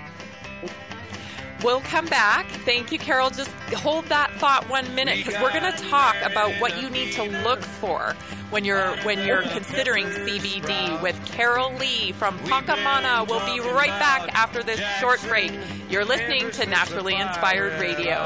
We'll 1.64 1.82
come 1.82 2.06
back. 2.06 2.48
Thank 2.66 2.92
you, 2.92 3.00
Carol. 3.00 3.30
Just 3.30 3.50
hold 3.74 4.06
that 4.06 4.32
thought 4.36 4.70
one 4.70 4.96
minute 4.96 5.18
because 5.18 5.42
we're 5.42 5.52
going 5.52 5.72
to 5.72 5.84
talk 5.90 6.16
about 6.24 6.52
what 6.62 6.82
you 6.82 6.90
need 6.90 7.12
to 7.14 7.24
look 7.44 7.62
for 7.62 8.16
when 8.50 8.64
you're 8.64 8.96
when 9.04 9.26
you're 9.26 9.44
considering 9.44 10.06
CBD 10.06 11.02
with 11.02 11.20
Carol 11.26 11.74
Lee 11.74 12.14
from 12.14 12.38
Pakamana. 12.40 13.28
We'll 13.28 13.46
be 13.46 13.60
right 13.60 13.88
back 13.88 14.34
after 14.34 14.64
this 14.64 14.80
short 15.00 15.22
break. 15.28 15.52
You're 15.90 16.06
listening 16.06 16.50
to 16.52 16.66
Naturally 16.66 17.16
Inspired 17.16 17.80
Radio. 17.80 18.26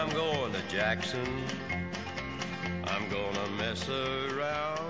I'm 0.00 0.10
going 0.10 0.52
to 0.52 0.62
Jackson. 0.68 1.44
I'm 2.84 3.08
going 3.10 3.34
to 3.34 3.50
mess 3.50 3.88
around. 3.88 4.89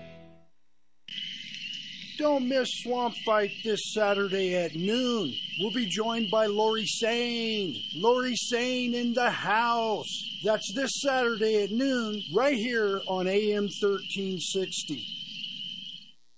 Don't 2.21 2.47
miss 2.47 2.69
Swamp 2.83 3.15
Fight 3.25 3.49
this 3.63 3.79
Saturday 3.95 4.55
at 4.55 4.75
noon. 4.75 5.33
We'll 5.59 5.71
be 5.71 5.87
joined 5.87 6.29
by 6.29 6.45
Lori 6.45 6.85
Sane. 6.85 7.75
Lori 7.95 8.35
Sane 8.35 8.93
in 8.93 9.15
the 9.15 9.31
house. 9.31 10.05
That's 10.43 10.71
this 10.75 10.91
Saturday 11.01 11.63
at 11.63 11.71
noon, 11.71 12.21
right 12.31 12.53
here 12.53 13.01
on 13.07 13.25
AM 13.25 13.63
1360. 13.63 15.20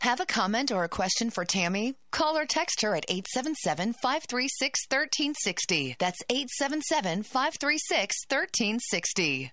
Have 0.00 0.20
a 0.20 0.26
comment 0.26 0.70
or 0.70 0.84
a 0.84 0.88
question 0.88 1.28
for 1.28 1.44
Tammy? 1.44 1.94
Call 2.12 2.38
or 2.38 2.46
text 2.46 2.82
her 2.82 2.94
at 2.94 3.04
877 3.08 3.94
536 4.00 4.86
1360. 4.88 5.96
That's 5.98 6.20
877 6.30 7.24
536 7.24 8.16
1360. 8.28 9.52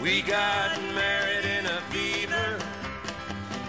We 0.00 0.22
got 0.22 0.80
married 0.94 1.44
in 1.44 1.66
a 1.66 1.80
fever, 1.90 2.58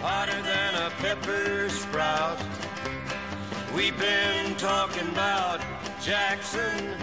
hotter 0.00 0.42
than 0.42 0.74
a 0.76 0.90
pepper 0.98 1.68
sprout. 1.70 2.40
We've 3.74 3.98
been 3.98 4.54
talking 4.54 5.08
about 5.08 5.60
Jackson 6.00 6.94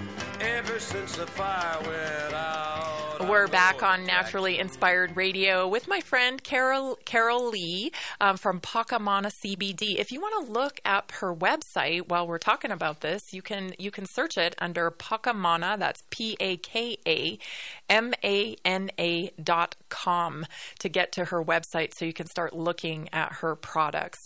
since 0.82 1.16
the 1.16 1.28
fire 1.28 1.78
went 1.82 2.34
out. 2.34 3.30
We're 3.30 3.48
back 3.48 3.84
on 3.84 4.04
Naturally 4.04 4.58
Inspired 4.58 5.16
Radio 5.16 5.68
with 5.68 5.88
my 5.88 6.00
friend 6.00 6.44
Carol 6.44 6.98
Carol 7.06 7.50
Lee 7.50 7.92
um, 8.20 8.36
from 8.36 8.60
Pakamana 8.60 9.28
CBD. 9.28 10.00
If 10.00 10.12
you 10.12 10.20
want 10.20 10.46
to 10.48 10.52
look 10.52 10.82
up 10.84 11.12
her 11.14 11.34
website 11.34 12.10
while 12.10 12.26
we're 12.26 12.40
talking 12.40 12.72
about 12.72 13.02
this, 13.02 13.32
you 13.32 13.44
can 13.44 13.74
you 13.78 13.92
can 13.92 14.08
search 14.08 14.40
it 14.40 14.56
under 14.58 14.90
Pakamana. 14.90 15.78
That's 15.78 16.04
P 16.10 16.36
A 16.40 16.58
K 16.58 16.98
A 17.08 17.38
M 17.88 18.14
A 18.24 18.56
N 18.66 18.90
A 19.00 19.32
dot 19.42 19.76
com 19.92 20.46
to 20.80 20.90
get 20.90 21.12
to 21.12 21.26
her 21.26 21.44
website, 21.44 21.94
so 21.94 22.06
you 22.06 22.14
can 22.14 22.26
start 22.26 22.54
looking 22.54 23.08
at 23.14 23.34
her 23.34 23.56
products. 23.56 24.20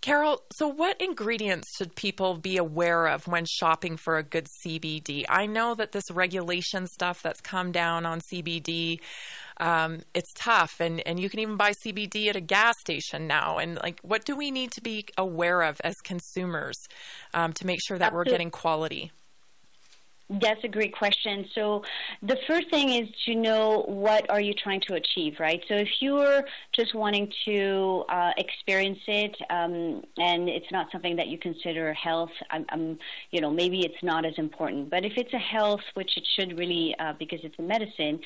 Carol, 0.00 0.42
so 0.52 0.68
what 0.68 1.00
ingredients 1.00 1.66
should 1.76 1.96
people 1.96 2.36
be 2.36 2.56
aware 2.56 3.08
of 3.08 3.26
when 3.26 3.44
shopping 3.44 3.96
for 3.96 4.16
a 4.16 4.22
good 4.22 4.46
CBD? 4.64 5.24
I 5.28 5.46
know 5.46 5.74
that 5.74 5.90
this 5.90 6.10
regulation 6.10 6.86
stuff 6.86 7.22
that's 7.22 7.40
come 7.40 7.72
down 7.72 8.06
on 8.06 8.20
CBD. 8.20 9.00
Um, 9.60 10.02
it's 10.14 10.32
tough, 10.34 10.78
and, 10.78 11.04
and 11.04 11.18
you 11.18 11.28
can 11.28 11.40
even 11.40 11.56
buy 11.56 11.72
CBD 11.72 12.28
at 12.28 12.36
a 12.36 12.40
gas 12.40 12.76
station 12.78 13.26
now. 13.26 13.58
And 13.58 13.76
like, 13.82 13.98
what 14.02 14.24
do 14.24 14.36
we 14.36 14.52
need 14.52 14.70
to 14.72 14.80
be 14.80 15.06
aware 15.16 15.62
of 15.62 15.80
as 15.82 15.96
consumers 15.96 16.78
um, 17.34 17.52
to 17.54 17.66
make 17.66 17.80
sure 17.84 17.98
that 17.98 18.12
we're 18.12 18.24
getting 18.24 18.50
quality? 18.50 19.10
That's 20.30 20.62
a 20.62 20.68
great 20.68 20.94
question. 20.94 21.46
So 21.54 21.82
the 22.22 22.36
first 22.46 22.68
thing 22.68 22.90
is 22.90 23.08
to 23.24 23.34
know 23.34 23.84
what 23.88 24.28
are 24.28 24.42
you 24.42 24.52
trying 24.52 24.82
to 24.82 24.94
achieve, 24.94 25.40
right? 25.40 25.62
So 25.68 25.74
if 25.74 25.88
you're 26.00 26.44
just 26.72 26.94
wanting 26.94 27.32
to 27.46 28.04
uh, 28.10 28.32
experience 28.36 28.98
it 29.06 29.34
um, 29.48 30.02
and 30.18 30.50
it's 30.50 30.70
not 30.70 30.92
something 30.92 31.16
that 31.16 31.28
you 31.28 31.38
consider 31.38 31.94
health, 31.94 32.30
I'm, 32.50 32.66
I'm, 32.68 32.98
you 33.30 33.40
know, 33.40 33.50
maybe 33.50 33.80
it's 33.86 34.02
not 34.02 34.26
as 34.26 34.34
important. 34.36 34.90
But 34.90 35.06
if 35.06 35.14
it's 35.16 35.32
a 35.32 35.38
health, 35.38 35.80
which 35.94 36.18
it 36.18 36.26
should 36.36 36.58
really, 36.58 36.94
uh, 36.98 37.14
because 37.18 37.40
it's 37.42 37.58
a 37.58 37.62
medicine, 37.62 38.20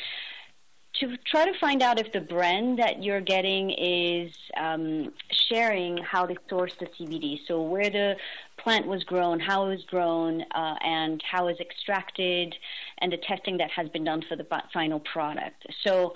to 1.03 1.17
try 1.27 1.45
to 1.45 1.59
find 1.59 1.83
out 1.83 1.99
if 1.99 2.13
the 2.13 2.21
brand 2.21 2.79
that 2.79 3.03
you're 3.03 3.21
getting 3.21 3.71
is 3.71 4.33
um, 4.57 5.13
sharing 5.49 5.97
how 5.97 6.27
they 6.27 6.37
source 6.49 6.75
the 6.79 6.87
CBD. 6.87 7.41
So 7.49 7.61
where 7.61 7.91
the 7.91 8.17
plant 8.57 8.87
was 8.87 9.03
grown, 9.03 9.41
how 9.41 9.67
it 9.67 9.69
was 9.71 9.85
grown, 9.85 10.43
uh, 10.55 10.77
and 10.85 11.21
how 11.29 11.49
it's 11.49 11.59
extracted, 11.59 12.55
and 12.99 13.13
the 13.13 13.17
testing 13.17 13.59
that 13.59 13.71
has 13.73 13.89
been 13.89 14.05
done 14.05 14.23
for 14.29 14.37
the 14.37 14.47
final 14.73 15.01
product. 15.01 15.67
So, 15.83 16.15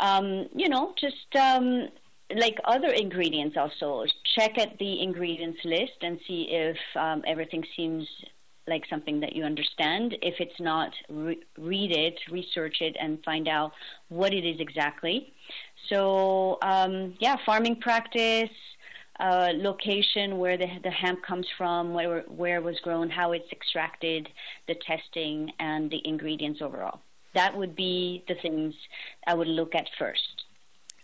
um, 0.00 0.48
you 0.54 0.68
know, 0.68 0.94
just 1.00 1.34
um, 1.34 1.88
like 2.36 2.58
other 2.64 2.88
ingredients 2.88 3.56
also, 3.56 4.04
check 4.36 4.58
at 4.58 4.78
the 4.78 5.02
ingredients 5.02 5.60
list 5.64 6.02
and 6.02 6.20
see 6.26 6.48
if 6.50 6.76
um, 6.96 7.24
everything 7.26 7.64
seems 7.74 8.06
like 8.68 8.84
something 8.88 9.20
that 9.20 9.34
you 9.34 9.44
understand. 9.44 10.16
If 10.22 10.34
it's 10.40 10.60
not, 10.60 10.92
re- 11.08 11.42
read 11.56 11.92
it, 11.92 12.18
research 12.30 12.76
it, 12.80 12.96
and 13.00 13.22
find 13.24 13.48
out 13.48 13.72
what 14.08 14.32
it 14.32 14.44
is 14.44 14.60
exactly. 14.60 15.32
So, 15.88 16.58
um, 16.62 17.14
yeah, 17.20 17.36
farming 17.46 17.76
practice, 17.76 18.50
uh, 19.20 19.52
location 19.56 20.38
where 20.38 20.56
the, 20.56 20.68
the 20.82 20.90
hemp 20.90 21.22
comes 21.22 21.46
from, 21.56 21.94
where, 21.94 22.20
where 22.28 22.56
it 22.56 22.62
was 22.62 22.78
grown, 22.80 23.10
how 23.10 23.32
it's 23.32 23.50
extracted, 23.50 24.28
the 24.68 24.76
testing, 24.86 25.50
and 25.58 25.90
the 25.90 26.00
ingredients 26.04 26.60
overall. 26.62 27.00
That 27.34 27.56
would 27.56 27.74
be 27.74 28.24
the 28.28 28.34
things 28.36 28.74
I 29.26 29.34
would 29.34 29.48
look 29.48 29.74
at 29.74 29.86
first. 29.98 30.44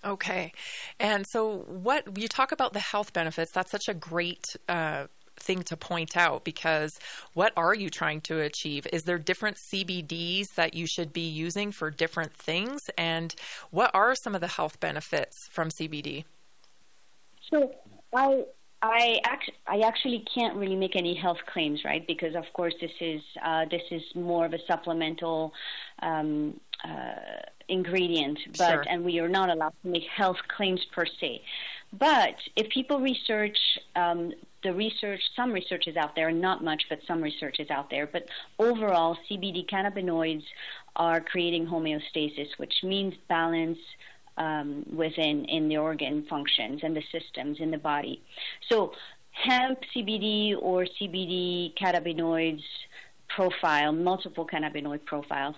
Okay. 0.04 0.52
And 1.00 1.26
so, 1.26 1.64
what 1.66 2.18
you 2.18 2.28
talk 2.28 2.52
about 2.52 2.72
the 2.72 2.80
health 2.80 3.12
benefits, 3.12 3.52
that's 3.52 3.70
such 3.70 3.88
a 3.88 3.94
great 3.94 4.54
uh, 4.68 5.06
thing 5.44 5.62
to 5.64 5.76
point 5.76 6.16
out 6.16 6.44
because 6.44 6.98
what 7.34 7.52
are 7.56 7.74
you 7.74 7.90
trying 7.90 8.20
to 8.22 8.40
achieve? 8.40 8.86
Is 8.92 9.04
there 9.04 9.18
different 9.18 9.56
CBDs 9.56 10.54
that 10.54 10.74
you 10.74 10.86
should 10.86 11.12
be 11.12 11.28
using 11.28 11.70
for 11.72 11.90
different 11.90 12.32
things? 12.32 12.90
And 12.96 13.34
what 13.70 13.90
are 13.94 14.14
some 14.14 14.34
of 14.34 14.40
the 14.40 14.48
health 14.48 14.80
benefits 14.80 15.48
from 15.50 15.68
CBD? 15.70 16.24
So, 17.50 17.74
I 18.14 18.44
I, 18.84 19.18
act- 19.24 19.50
I 19.66 19.80
actually 19.80 20.24
can't 20.34 20.56
really 20.56 20.76
make 20.76 20.94
any 20.94 21.14
health 21.14 21.38
claims, 21.46 21.80
right? 21.86 22.06
Because 22.06 22.34
of 22.34 22.44
course 22.52 22.74
this 22.82 22.90
is 23.00 23.22
uh, 23.42 23.64
this 23.70 23.82
is 23.90 24.02
more 24.14 24.44
of 24.44 24.52
a 24.52 24.58
supplemental 24.66 25.54
um, 26.00 26.60
uh, 26.84 27.14
ingredient, 27.68 28.38
but 28.58 28.68
Sure. 28.68 28.84
and 28.88 29.02
we 29.02 29.18
are 29.20 29.28
not 29.28 29.48
allowed 29.48 29.72
to 29.82 29.88
make 29.88 30.02
health 30.04 30.36
claims 30.54 30.84
per 30.92 31.06
se. 31.06 31.42
But 31.94 32.34
if 32.56 32.68
people 32.68 33.00
research 33.00 33.56
um, 33.96 34.32
the 34.62 34.74
research, 34.74 35.20
some 35.34 35.52
research 35.52 35.86
is 35.86 35.96
out 35.96 36.14
there, 36.14 36.30
not 36.30 36.62
much, 36.62 36.82
but 36.90 36.98
some 37.06 37.22
research 37.22 37.60
is 37.60 37.70
out 37.70 37.88
there. 37.90 38.06
But 38.06 38.28
overall, 38.58 39.16
CBD 39.30 39.66
cannabinoids 39.66 40.44
are 40.96 41.20
creating 41.20 41.66
homeostasis, 41.66 42.48
which 42.58 42.74
means 42.82 43.14
balance 43.28 43.78
um, 44.36 44.84
within 44.92 45.44
in 45.46 45.68
the 45.68 45.76
organ 45.76 46.24
functions 46.28 46.80
and 46.82 46.96
the 46.96 47.02
systems 47.12 47.58
in 47.60 47.70
the 47.70 47.78
body. 47.78 48.22
So 48.68 48.92
hemp 49.30 49.78
CBD 49.94 50.56
or 50.60 50.84
CBD 50.84 51.74
cannabinoids 51.80 52.62
profile, 53.28 53.92
multiple 53.92 54.46
cannabinoid 54.46 55.04
profiles. 55.04 55.56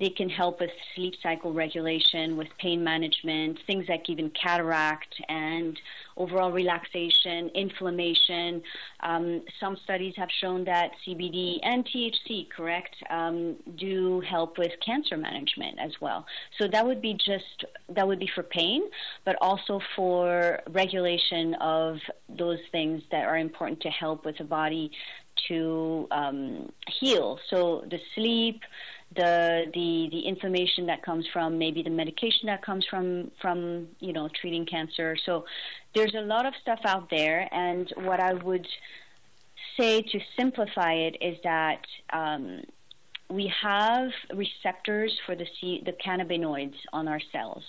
They 0.00 0.10
can 0.10 0.28
help 0.28 0.60
with 0.60 0.70
sleep 0.94 1.14
cycle 1.22 1.52
regulation, 1.52 2.36
with 2.36 2.48
pain 2.58 2.84
management, 2.84 3.58
things 3.66 3.86
like 3.88 4.08
even 4.08 4.30
cataract 4.30 5.14
and 5.28 5.78
overall 6.16 6.52
relaxation, 6.52 7.48
inflammation. 7.54 8.62
Um, 9.00 9.42
some 9.58 9.76
studies 9.84 10.14
have 10.16 10.28
shown 10.40 10.64
that 10.64 10.90
CBD 11.04 11.58
and 11.62 11.84
THC, 11.84 12.48
correct, 12.50 12.94
um, 13.10 13.56
do 13.76 14.20
help 14.20 14.58
with 14.58 14.72
cancer 14.84 15.16
management 15.16 15.78
as 15.80 15.92
well. 16.00 16.26
So 16.58 16.68
that 16.68 16.86
would 16.86 17.02
be 17.02 17.14
just 17.14 17.64
that 17.88 18.06
would 18.06 18.18
be 18.18 18.30
for 18.34 18.42
pain, 18.42 18.82
but 19.24 19.36
also 19.40 19.80
for 19.96 20.60
regulation 20.70 21.54
of 21.54 21.98
those 22.28 22.60
things 22.70 23.02
that 23.10 23.24
are 23.24 23.38
important 23.38 23.80
to 23.80 23.88
help 23.88 24.24
with 24.24 24.38
the 24.38 24.44
body 24.44 24.90
to 25.48 26.08
um, 26.10 26.70
heal. 26.88 27.38
So 27.50 27.84
the 27.88 27.98
sleep, 28.14 28.62
the 29.14 29.64
the 29.72 30.08
the 30.10 30.20
information 30.20 30.86
that 30.86 31.02
comes 31.02 31.26
from 31.32 31.58
maybe 31.58 31.82
the 31.82 31.90
medication 31.90 32.46
that 32.46 32.62
comes 32.62 32.84
from 32.90 33.30
from 33.40 33.88
you 34.00 34.12
know 34.12 34.28
treating 34.40 34.66
cancer. 34.66 35.16
So 35.24 35.44
there's 35.94 36.14
a 36.14 36.20
lot 36.20 36.46
of 36.46 36.54
stuff 36.60 36.80
out 36.84 37.08
there, 37.10 37.48
and 37.52 37.92
what 37.96 38.20
I 38.20 38.34
would 38.34 38.66
say 39.78 40.02
to 40.02 40.20
simplify 40.38 40.92
it 40.94 41.16
is 41.20 41.38
that 41.44 41.80
um, 42.12 42.62
we 43.30 43.52
have 43.62 44.08
receptors 44.34 45.12
for 45.26 45.36
the 45.36 45.46
C, 45.60 45.82
the 45.84 45.92
cannabinoids 45.92 46.76
on 46.92 47.06
our 47.08 47.20
cells, 47.32 47.62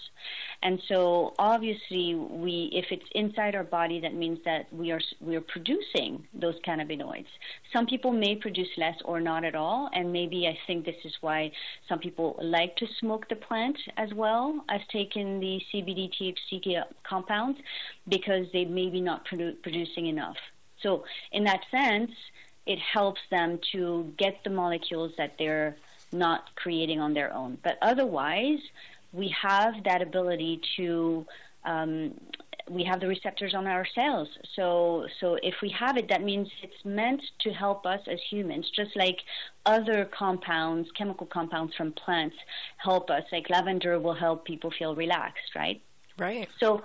and 0.64 0.80
so 0.88 1.34
obviously 1.38 2.16
we, 2.16 2.70
if 2.74 2.86
it's 2.92 3.06
inside 3.14 3.56
our 3.56 3.64
body, 3.64 4.00
that 4.00 4.14
means 4.14 4.40
that 4.46 4.72
we 4.74 4.92
are 4.92 5.02
we 5.20 5.36
are 5.36 5.42
producing 5.42 6.26
those 6.34 6.56
cannabinoids. 6.66 7.28
Some 7.74 7.86
people 7.86 8.12
may 8.12 8.36
produce 8.36 8.70
less 8.78 8.96
or 9.06 9.20
not 9.20 9.44
at 9.44 9.56
all, 9.56 9.90
and 9.94 10.14
maybe 10.14 10.48
I 10.48 10.58
think 10.66 10.86
this 10.86 11.04
is 11.04 11.14
why 11.22 11.52
some 11.88 12.00
people 12.00 12.40
like 12.42 12.76
to 12.78 12.88
smoke 13.00 13.28
the 13.30 13.36
plant 13.36 13.78
as 13.98 14.14
well 14.14 14.64
as 14.70 14.82
taking 14.92 15.40
the 15.40 15.62
CBD 15.74 16.10
THC 16.20 16.84
compounds 17.04 17.60
because 18.08 18.46
they 18.54 18.66
may 18.66 18.90
be 18.90 19.02
not 19.02 19.26
produ- 19.28 19.62
producing 19.62 20.08
enough. 20.08 20.38
So 20.82 21.04
in 21.32 21.44
that 21.44 21.62
sense, 21.72 22.12
it 22.70 22.80
helps 22.80 23.20
them 23.32 23.60
to 23.72 24.14
get 24.18 24.44
the 24.44 24.50
molecules 24.52 25.12
that 25.18 25.34
they're 25.40 25.76
not 26.12 26.56
creating 26.56 27.00
on 27.00 27.16
their 27.16 27.34
own. 27.34 27.58
But 27.64 27.80
otherwise, 27.82 28.60
we 29.12 29.28
have 29.42 29.74
that 29.86 30.02
ability 30.04 30.62
to 30.78 31.26
um, 31.66 32.14
we 32.70 32.84
have 32.84 33.00
the 33.00 33.08
receptors 33.08 33.56
on 33.56 33.66
our 33.66 33.86
cells. 33.96 34.30
So 34.56 35.08
so 35.20 35.40
if 35.42 35.56
we 35.64 35.70
have 35.70 35.98
it, 35.98 36.08
that 36.10 36.22
means 36.22 36.48
it's 36.62 36.86
meant 36.86 37.24
to 37.40 37.50
help 37.52 37.88
us 37.88 38.02
as 38.08 38.20
humans, 38.30 38.70
just 38.70 38.96
like 38.96 39.20
other 39.66 40.06
compounds, 40.06 40.92
chemical 40.92 41.26
compounds 41.26 41.74
from 41.76 41.92
plants 41.94 42.36
help 42.78 43.10
us. 43.10 43.24
Like 43.32 43.50
lavender 43.50 44.00
will 44.00 44.14
help 44.14 44.46
people 44.46 44.70
feel 44.78 44.94
relaxed, 44.94 45.56
right? 45.56 45.82
Right. 46.20 46.48
So 46.60 46.84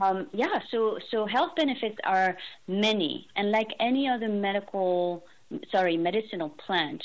um, 0.00 0.28
yeah, 0.32 0.60
so 0.70 0.98
so 1.10 1.26
health 1.26 1.52
benefits 1.56 1.96
are 2.04 2.36
many, 2.66 3.28
and 3.36 3.50
like 3.50 3.68
any 3.78 4.08
other 4.08 4.28
medical, 4.28 5.24
sorry, 5.70 5.96
medicinal 5.96 6.48
plant, 6.48 7.02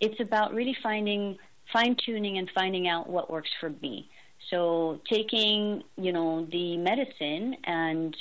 it's 0.00 0.18
about 0.20 0.54
really 0.54 0.76
finding 0.82 1.36
fine 1.72 1.96
tuning 2.04 2.38
and 2.38 2.50
finding 2.54 2.88
out 2.88 3.08
what 3.08 3.30
works 3.30 3.50
for 3.60 3.70
me. 3.82 4.08
So 4.50 5.00
taking 5.08 5.82
you 5.96 6.12
know 6.12 6.46
the 6.50 6.76
medicine 6.78 7.56
and 7.64 8.16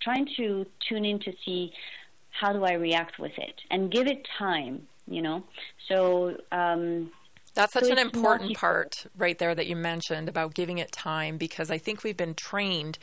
trying 0.00 0.28
to 0.36 0.66
tune 0.88 1.04
in 1.04 1.18
to 1.20 1.32
see 1.44 1.72
how 2.30 2.52
do 2.52 2.64
I 2.64 2.74
react 2.74 3.18
with 3.18 3.36
it 3.38 3.54
and 3.70 3.90
give 3.90 4.06
it 4.06 4.26
time. 4.38 4.86
You 5.06 5.22
know, 5.22 5.44
so 5.88 6.36
um, 6.52 7.10
That's 7.60 7.72
such 7.74 7.84
So 7.84 7.92
an 7.92 7.98
important 7.98 8.56
part 8.56 9.06
right 9.16 9.38
there 9.38 9.54
that 9.54 9.66
you 9.66 9.76
mentioned 9.76 10.28
about 10.28 10.54
giving 10.54 10.78
it 10.78 10.92
time 10.92 11.36
because 11.36 11.70
I 11.70 11.78
think 11.78 12.02
we've 12.02 12.16
been 12.16 12.34
trained 12.34 12.98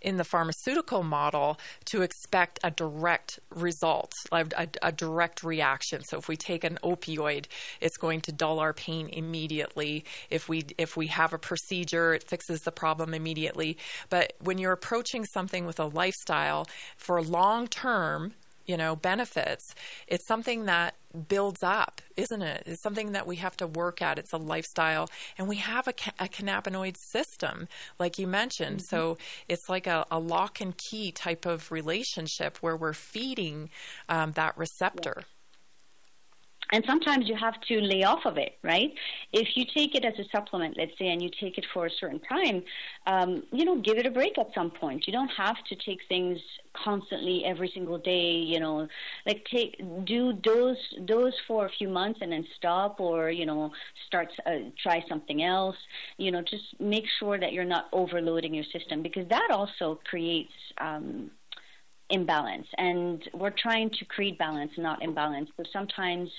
in 0.00 0.16
the 0.16 0.24
pharmaceutical 0.24 1.02
model 1.02 1.58
to 1.84 2.02
expect 2.02 2.58
a 2.64 2.70
direct 2.70 3.38
result, 3.54 4.12
like 4.32 4.52
a, 4.56 4.66
a 4.82 4.92
direct 4.92 5.42
reaction. 5.42 6.02
So 6.04 6.16
if 6.16 6.28
we 6.28 6.36
take 6.36 6.64
an 6.64 6.78
opioid, 6.82 7.46
it's 7.80 7.98
going 7.98 8.22
to 8.22 8.32
dull 8.32 8.58
our 8.60 8.72
pain 8.72 9.08
immediately. 9.08 10.04
If 10.30 10.48
we 10.48 10.64
if 10.78 10.96
we 10.96 11.08
have 11.08 11.32
a 11.32 11.38
procedure, 11.38 12.14
it 12.14 12.24
fixes 12.24 12.62
the 12.62 12.72
problem 12.72 13.12
immediately. 13.12 13.76
But 14.08 14.32
when 14.40 14.58
you're 14.58 14.72
approaching 14.72 15.24
something 15.26 15.66
with 15.66 15.78
a 15.78 15.86
lifestyle 15.86 16.66
for 16.96 17.20
long 17.22 17.68
term, 17.68 18.32
you 18.70 18.76
know, 18.76 18.94
benefits, 18.94 19.74
it's 20.06 20.24
something 20.24 20.66
that 20.66 20.94
builds 21.26 21.64
up, 21.64 22.00
isn't 22.16 22.40
it? 22.40 22.62
It's 22.66 22.80
something 22.80 23.10
that 23.10 23.26
we 23.26 23.36
have 23.36 23.56
to 23.56 23.66
work 23.66 24.00
at. 24.00 24.16
It's 24.16 24.32
a 24.32 24.36
lifestyle. 24.36 25.10
And 25.36 25.48
we 25.48 25.56
have 25.56 25.88
a, 25.88 25.94
a 26.20 26.28
cannabinoid 26.28 26.96
system, 26.96 27.66
like 27.98 28.16
you 28.16 28.28
mentioned. 28.28 28.82
So 28.82 29.18
it's 29.48 29.68
like 29.68 29.88
a, 29.88 30.06
a 30.08 30.20
lock 30.20 30.60
and 30.60 30.76
key 30.76 31.10
type 31.10 31.46
of 31.46 31.72
relationship 31.72 32.58
where 32.58 32.76
we're 32.76 32.92
feeding 32.92 33.70
um, 34.08 34.32
that 34.32 34.56
receptor. 34.56 35.24
And 36.72 36.84
sometimes 36.86 37.28
you 37.28 37.34
have 37.34 37.60
to 37.68 37.80
lay 37.80 38.04
off 38.04 38.24
of 38.24 38.36
it, 38.36 38.58
right? 38.62 38.92
If 39.32 39.56
you 39.56 39.64
take 39.74 39.94
it 39.94 40.04
as 40.04 40.14
a 40.18 40.28
supplement, 40.30 40.76
let's 40.76 40.92
say, 40.98 41.08
and 41.08 41.20
you 41.20 41.30
take 41.40 41.58
it 41.58 41.66
for 41.74 41.86
a 41.86 41.90
certain 41.90 42.20
time, 42.20 42.62
um, 43.06 43.42
you 43.52 43.64
know, 43.64 43.80
give 43.80 43.98
it 43.98 44.06
a 44.06 44.10
break 44.10 44.38
at 44.38 44.48
some 44.54 44.70
point. 44.70 45.06
You 45.06 45.12
don't 45.12 45.30
have 45.36 45.56
to 45.68 45.74
take 45.74 46.00
things 46.08 46.38
constantly 46.72 47.44
every 47.44 47.70
single 47.74 47.98
day. 47.98 48.30
You 48.32 48.60
know, 48.60 48.86
like 49.26 49.44
take 49.50 49.80
do 50.04 50.38
those 50.44 50.76
those 51.08 51.34
for 51.48 51.66
a 51.66 51.70
few 51.70 51.88
months 51.88 52.20
and 52.22 52.30
then 52.30 52.46
stop, 52.56 53.00
or 53.00 53.30
you 53.30 53.46
know, 53.46 53.72
start 54.06 54.28
uh, 54.46 54.70
try 54.82 55.04
something 55.08 55.42
else. 55.42 55.76
You 56.18 56.30
know, 56.30 56.42
just 56.42 56.64
make 56.78 57.04
sure 57.18 57.38
that 57.38 57.52
you're 57.52 57.64
not 57.64 57.86
overloading 57.92 58.54
your 58.54 58.64
system 58.72 59.02
because 59.02 59.28
that 59.28 59.48
also 59.50 60.00
creates. 60.04 60.52
Um, 60.78 61.30
imbalance 62.10 62.66
and 62.78 63.28
we're 63.34 63.50
trying 63.50 63.90
to 63.90 64.04
create 64.06 64.38
balance 64.38 64.72
not 64.78 65.02
imbalance 65.02 65.48
so 65.56 65.62
sometimes 65.72 66.30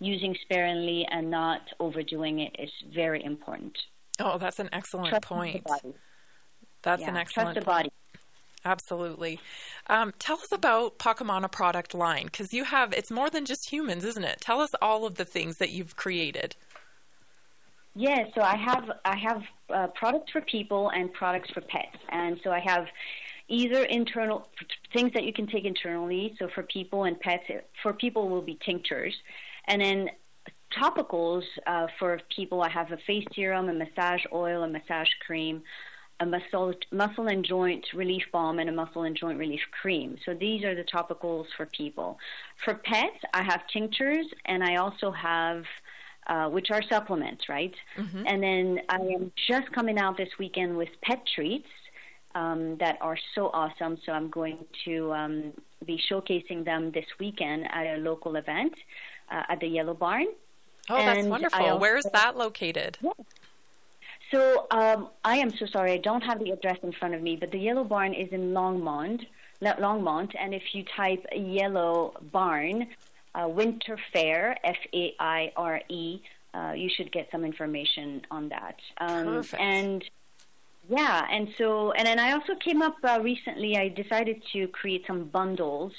using 0.00 0.36
sparingly 0.42 1.06
and 1.10 1.30
not 1.30 1.62
overdoing 1.80 2.40
it 2.40 2.54
is 2.58 2.70
very 2.94 3.22
important 3.24 3.76
Oh, 4.20 4.38
that's 4.38 4.58
an 4.58 4.68
excellent 4.72 5.10
Trust 5.10 5.24
point. 5.24 5.64
the 5.64 5.68
body. 5.70 5.94
That's 6.82 7.02
Yeah, 7.02 7.08
an 7.10 7.14
trust 7.14 7.28
excellent 7.36 7.58
the 7.60 7.64
body. 7.64 7.92
Absolutely. 8.64 9.38
Um, 9.86 10.12
tell 10.18 10.38
us 10.40 10.50
about 10.50 10.98
Pakamana 10.98 11.50
product 11.50 11.94
line 11.94 12.24
because 12.24 12.52
you 12.52 12.64
have 12.64 12.92
it's 12.92 13.10
more 13.10 13.30
than 13.30 13.44
just 13.44 13.70
humans, 13.70 14.04
isn't 14.04 14.24
it? 14.24 14.40
Tell 14.40 14.60
us 14.60 14.74
all 14.82 15.06
of 15.06 15.14
the 15.14 15.24
things 15.24 15.58
that 15.58 15.70
you've 15.70 15.94
created. 15.94 16.56
Yeah, 17.94 18.24
so 18.34 18.42
I 18.42 18.56
have 18.56 18.90
I 19.04 19.16
have 19.16 19.42
uh, 19.70 19.86
products 19.88 20.32
for 20.32 20.40
people 20.40 20.90
and 20.90 21.12
products 21.12 21.50
for 21.50 21.60
pets, 21.60 21.96
and 22.10 22.40
so 22.42 22.50
I 22.50 22.60
have 22.60 22.86
either 23.48 23.84
internal 23.84 24.48
things 24.92 25.12
that 25.14 25.24
you 25.24 25.32
can 25.32 25.46
take 25.46 25.64
internally. 25.64 26.34
So 26.38 26.48
for 26.54 26.62
people 26.62 27.04
and 27.04 27.18
pets, 27.18 27.44
for 27.82 27.92
people 27.92 28.28
will 28.28 28.42
be 28.42 28.58
tinctures, 28.64 29.14
and 29.66 29.80
then 29.80 30.10
topicals 30.76 31.44
uh, 31.66 31.86
for 31.98 32.20
people. 32.34 32.62
I 32.62 32.68
have 32.68 32.92
a 32.92 32.98
face 32.98 33.24
serum, 33.34 33.68
a 33.68 33.72
massage 33.72 34.22
oil, 34.32 34.62
a 34.62 34.68
massage 34.68 35.08
cream, 35.26 35.62
a 36.20 36.26
muscle 36.26 36.74
muscle 36.92 37.28
and 37.28 37.44
joint 37.44 37.86
relief 37.94 38.24
balm, 38.32 38.58
and 38.58 38.68
a 38.68 38.72
muscle 38.72 39.02
and 39.02 39.16
joint 39.16 39.38
relief 39.38 39.62
cream. 39.80 40.18
So 40.24 40.34
these 40.34 40.64
are 40.64 40.74
the 40.74 40.84
topicals 40.84 41.46
for 41.56 41.66
people. 41.66 42.18
For 42.64 42.74
pets, 42.74 43.18
I 43.32 43.42
have 43.42 43.66
tinctures, 43.72 44.26
and 44.44 44.62
I 44.62 44.76
also 44.76 45.10
have 45.10 45.64
uh, 46.26 46.48
which 46.50 46.70
are 46.70 46.82
supplements, 46.82 47.48
right? 47.48 47.74
And 48.26 48.42
then 48.42 48.80
I 48.90 48.96
am 48.96 49.32
just 49.48 49.72
coming 49.72 49.98
out 49.98 50.18
this 50.18 50.28
weekend 50.38 50.76
with 50.76 50.90
pet 51.02 51.22
treats 51.34 51.68
um, 52.34 52.76
that 52.78 52.98
are 53.00 53.18
so 53.34 53.50
awesome. 53.52 53.98
So 54.04 54.12
I'm 54.12 54.30
going 54.30 54.58
to 54.84 55.12
um, 55.12 55.52
be 55.84 56.00
showcasing 56.10 56.64
them 56.64 56.90
this 56.92 57.06
weekend 57.18 57.68
at 57.70 57.86
a 57.86 57.96
local 57.98 58.36
event 58.36 58.74
uh, 59.30 59.42
at 59.48 59.60
the 59.60 59.68
Yellow 59.68 59.94
Barn. 59.94 60.26
Oh, 60.90 60.96
that's 60.96 61.18
And 61.18 61.26
I 61.26 61.30
wonderful. 61.30 61.78
Where 61.78 61.96
is 61.96 62.06
that 62.12 62.36
located? 62.36 62.98
So 64.30 64.66
um, 64.70 65.08
I 65.24 65.36
am 65.38 65.50
so 65.56 65.66
sorry, 65.66 65.92
I 65.92 65.98
don't 65.98 66.22
have 66.22 66.38
the 66.38 66.50
address 66.50 66.78
in 66.82 66.92
front 66.92 67.14
of 67.14 67.22
me, 67.22 67.36
but 67.36 67.50
the 67.50 67.58
Yellow 67.58 67.84
Barn 67.84 68.12
is 68.12 68.28
in 68.30 68.52
Longmont, 68.52 69.26
Longmont, 69.62 70.34
and 70.38 70.54
if 70.54 70.62
you 70.74 70.84
type 70.96 71.24
Yellow 71.34 72.14
Barn, 72.30 72.88
uh, 73.34 73.48
Winter 73.48 73.98
Fair, 74.12 74.56
F 74.64 74.76
A 74.94 75.14
I 75.18 75.52
R 75.56 75.80
E, 75.88 76.20
uh, 76.54 76.72
you 76.76 76.90
should 76.94 77.10
get 77.10 77.28
some 77.30 77.44
information 77.44 78.22
on 78.30 78.48
that. 78.50 78.76
Um, 78.98 79.24
Perfect. 79.24 79.62
And 79.62 80.04
yeah, 80.88 81.26
and 81.30 81.48
so, 81.58 81.92
and 81.92 82.06
then 82.06 82.18
I 82.18 82.32
also 82.32 82.54
came 82.54 82.80
up 82.80 82.96
uh, 83.04 83.20
recently. 83.22 83.76
I 83.76 83.88
decided 83.88 84.42
to 84.54 84.68
create 84.68 85.04
some 85.06 85.24
bundles, 85.24 85.92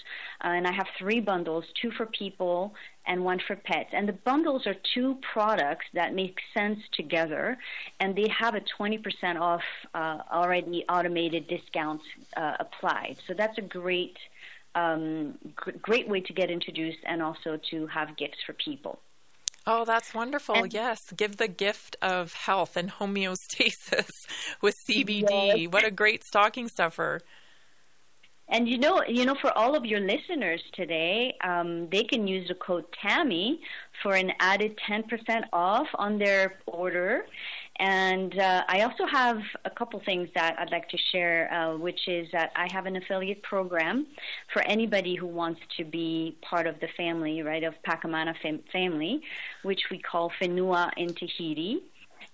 uh, 0.43 0.47
and 0.47 0.65
I 0.65 0.71
have 0.71 0.88
three 0.97 1.19
bundles: 1.19 1.63
two 1.80 1.91
for 1.91 2.08
people 2.08 2.73
and 3.06 3.23
one 3.23 3.39
for 3.45 3.56
pets. 3.56 3.89
And 3.93 4.08
the 4.08 4.13
bundles 4.13 4.65
are 4.65 4.75
two 4.95 5.19
products 5.34 5.86
that 5.93 6.15
make 6.15 6.39
sense 6.56 6.80
together, 6.93 7.58
and 7.99 8.15
they 8.15 8.28
have 8.30 8.56
a 8.56 8.62
20% 8.80 9.39
off 9.39 9.62
uh, 9.93 10.19
already 10.32 10.86
automated 10.89 11.47
discount 11.47 12.02
uh, 12.36 12.56
applied. 12.60 13.17
So 13.28 13.34
that's 13.36 13.58
a 13.60 13.63
great, 13.63 14.17
um, 14.73 15.38
gr- 15.56 15.78
great 15.82 16.10
way 16.10 16.21
to 16.21 16.34
get 16.34 16.49
introduced, 16.49 16.99
and 17.06 17.21
also 17.21 17.60
to 17.69 17.86
have 17.88 18.17
gifts 18.17 18.39
for 18.43 18.54
people. 18.54 18.99
Oh, 19.67 19.86
that's 19.86 20.13
wonderful. 20.13 20.65
yes. 20.67 21.12
Give 21.15 21.38
the 21.38 21.48
gift 21.48 21.95
of 22.02 22.34
health 22.34 22.76
and 22.76 22.91
homeostasis 22.91 24.26
with 24.62 24.76
CBD. 24.88 25.30
Yes. 25.30 25.74
What 25.74 25.86
a 25.86 25.91
great 25.91 26.24
stocking 26.24 26.67
stuffer. 26.67 27.22
And 28.51 28.67
you 28.67 28.79
know, 28.79 29.03
you 29.07 29.25
know, 29.25 29.35
for 29.35 29.55
all 29.57 29.75
of 29.75 29.85
your 29.85 29.99
listeners 29.99 30.62
today, 30.73 31.35
um, 31.43 31.88
they 31.89 32.03
can 32.03 32.27
use 32.27 32.47
the 32.47 32.55
code 32.55 32.85
Tammy 33.01 33.62
for 34.01 34.15
an 34.15 34.31
added 34.39 34.77
ten 34.88 35.03
percent 35.03 35.45
off 35.53 35.88
on 35.95 36.17
their 36.17 36.57
order. 36.65 37.25
And 37.81 38.38
uh, 38.38 38.63
I 38.67 38.81
also 38.81 39.05
have 39.05 39.39
a 39.63 39.69
couple 39.69 40.01
things 40.03 40.27
that 40.35 40.59
I'd 40.59 40.71
like 40.71 40.89
to 40.89 40.97
share, 41.12 41.53
uh, 41.53 41.77
which 41.77 42.07
is 42.07 42.27
that 42.33 42.51
I 42.55 42.67
have 42.73 42.85
an 42.88 42.97
affiliate 42.97 43.41
program 43.43 44.07
for 44.51 44.62
anybody 44.63 45.15
who 45.15 45.27
wants 45.27 45.62
to 45.77 45.85
be 45.85 46.35
part 46.41 46.67
of 46.67 46.79
the 46.81 46.89
family, 46.97 47.41
right, 47.41 47.63
of 47.63 47.75
Pakamana 47.88 48.35
fam- 48.41 48.63
family, 48.73 49.21
which 49.62 49.83
we 49.89 49.99
call 49.99 50.29
Whenua 50.41 50.91
in 50.97 51.13
Tahiti. 51.13 51.83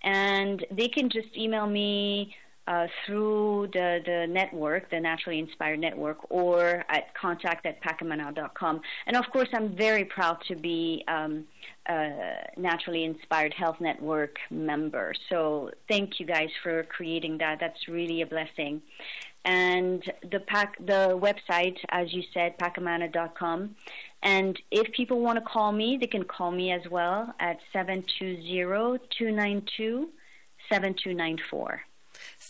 And 0.03 0.65
they 0.71 0.87
can 0.87 1.09
just 1.09 1.35
email 1.37 1.67
me 1.67 2.35
uh, 2.67 2.87
through 3.05 3.69
the, 3.73 4.01
the 4.05 4.25
network, 4.27 4.89
the 4.89 4.99
Naturally 4.99 5.39
Inspired 5.39 5.79
Network, 5.79 6.17
or 6.29 6.83
at 6.89 7.13
contact 7.13 7.65
at 7.65 7.81
pakamana.com. 7.83 8.81
And 9.05 9.15
of 9.15 9.25
course, 9.31 9.49
I'm 9.53 9.75
very 9.75 10.05
proud 10.05 10.37
to 10.47 10.55
be 10.55 11.03
um, 11.07 11.45
a 11.87 12.47
Naturally 12.57 13.03
Inspired 13.03 13.53
Health 13.53 13.77
Network 13.79 14.37
member. 14.49 15.13
So 15.29 15.69
thank 15.87 16.19
you 16.19 16.25
guys 16.25 16.49
for 16.63 16.83
creating 16.83 17.37
that. 17.37 17.59
That's 17.59 17.87
really 17.87 18.23
a 18.23 18.25
blessing. 18.25 18.81
And 19.45 20.03
the 20.31 20.39
pack, 20.39 20.75
the 20.83 21.19
website, 21.21 21.77
as 21.89 22.11
you 22.11 22.23
said, 22.33 22.57
pakamana.com. 22.57 23.75
And 24.23 24.59
if 24.71 24.91
people 24.93 25.21
want 25.21 25.37
to 25.37 25.45
call 25.45 25.71
me, 25.71 25.99
they 26.01 26.07
can 26.07 26.23
call 26.23 26.49
me 26.49 26.71
as 26.71 26.81
well 26.89 27.31
at 27.39 27.59
720-292-7294. 27.75 30.07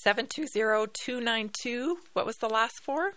720-292. 0.06 1.96
What 2.14 2.26
was 2.26 2.38
the 2.38 2.50
last 2.50 2.80
four? 2.84 3.14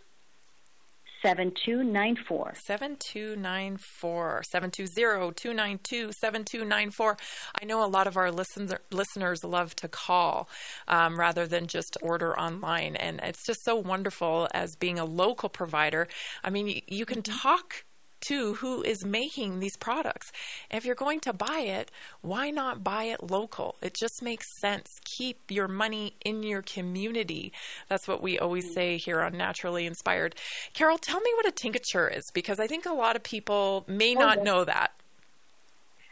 7294. 1.22 2.54
7294. 2.64 4.42
720-292-7294. 4.54 7.18
I 7.60 7.64
know 7.64 7.84
a 7.84 7.86
lot 7.86 8.06
of 8.06 8.16
our 8.16 8.30
listener, 8.30 8.78
listeners 8.90 9.42
love 9.42 9.74
to 9.76 9.88
call 9.88 10.48
um, 10.86 11.18
rather 11.18 11.46
than 11.46 11.66
just 11.66 11.96
order 12.02 12.38
online. 12.38 12.94
And 12.96 13.20
it's 13.22 13.44
just 13.44 13.64
so 13.64 13.76
wonderful 13.76 14.48
as 14.54 14.76
being 14.76 14.98
a 14.98 15.04
local 15.04 15.48
provider. 15.48 16.08
I 16.44 16.50
mean, 16.50 16.68
you, 16.68 16.80
you 16.86 17.04
can 17.04 17.22
talk 17.22 17.84
to 18.22 18.54
who 18.54 18.82
is 18.82 19.04
making 19.04 19.60
these 19.60 19.76
products. 19.76 20.30
If 20.70 20.84
you're 20.84 20.94
going 20.94 21.20
to 21.20 21.32
buy 21.32 21.60
it, 21.60 21.90
why 22.20 22.50
not 22.50 22.84
buy 22.84 23.04
it 23.04 23.22
local? 23.30 23.76
It 23.82 23.94
just 23.94 24.22
makes 24.22 24.46
sense. 24.60 24.88
Keep 25.04 25.50
your 25.50 25.68
money 25.68 26.14
in 26.24 26.42
your 26.42 26.62
community. 26.62 27.52
That's 27.88 28.08
what 28.08 28.22
we 28.22 28.38
always 28.38 28.64
mm-hmm. 28.66 28.74
say 28.74 28.96
here 28.96 29.20
on 29.20 29.36
Naturally 29.36 29.86
Inspired. 29.86 30.34
Carol, 30.74 30.98
tell 30.98 31.20
me 31.20 31.30
what 31.36 31.46
a 31.46 31.52
tincture 31.52 32.08
is 32.08 32.24
because 32.34 32.60
I 32.60 32.66
think 32.66 32.86
a 32.86 32.92
lot 32.92 33.16
of 33.16 33.22
people 33.22 33.84
may 33.86 34.14
Oh, 34.16 34.20
not 34.20 34.42
know 34.42 34.64
that. 34.64 34.92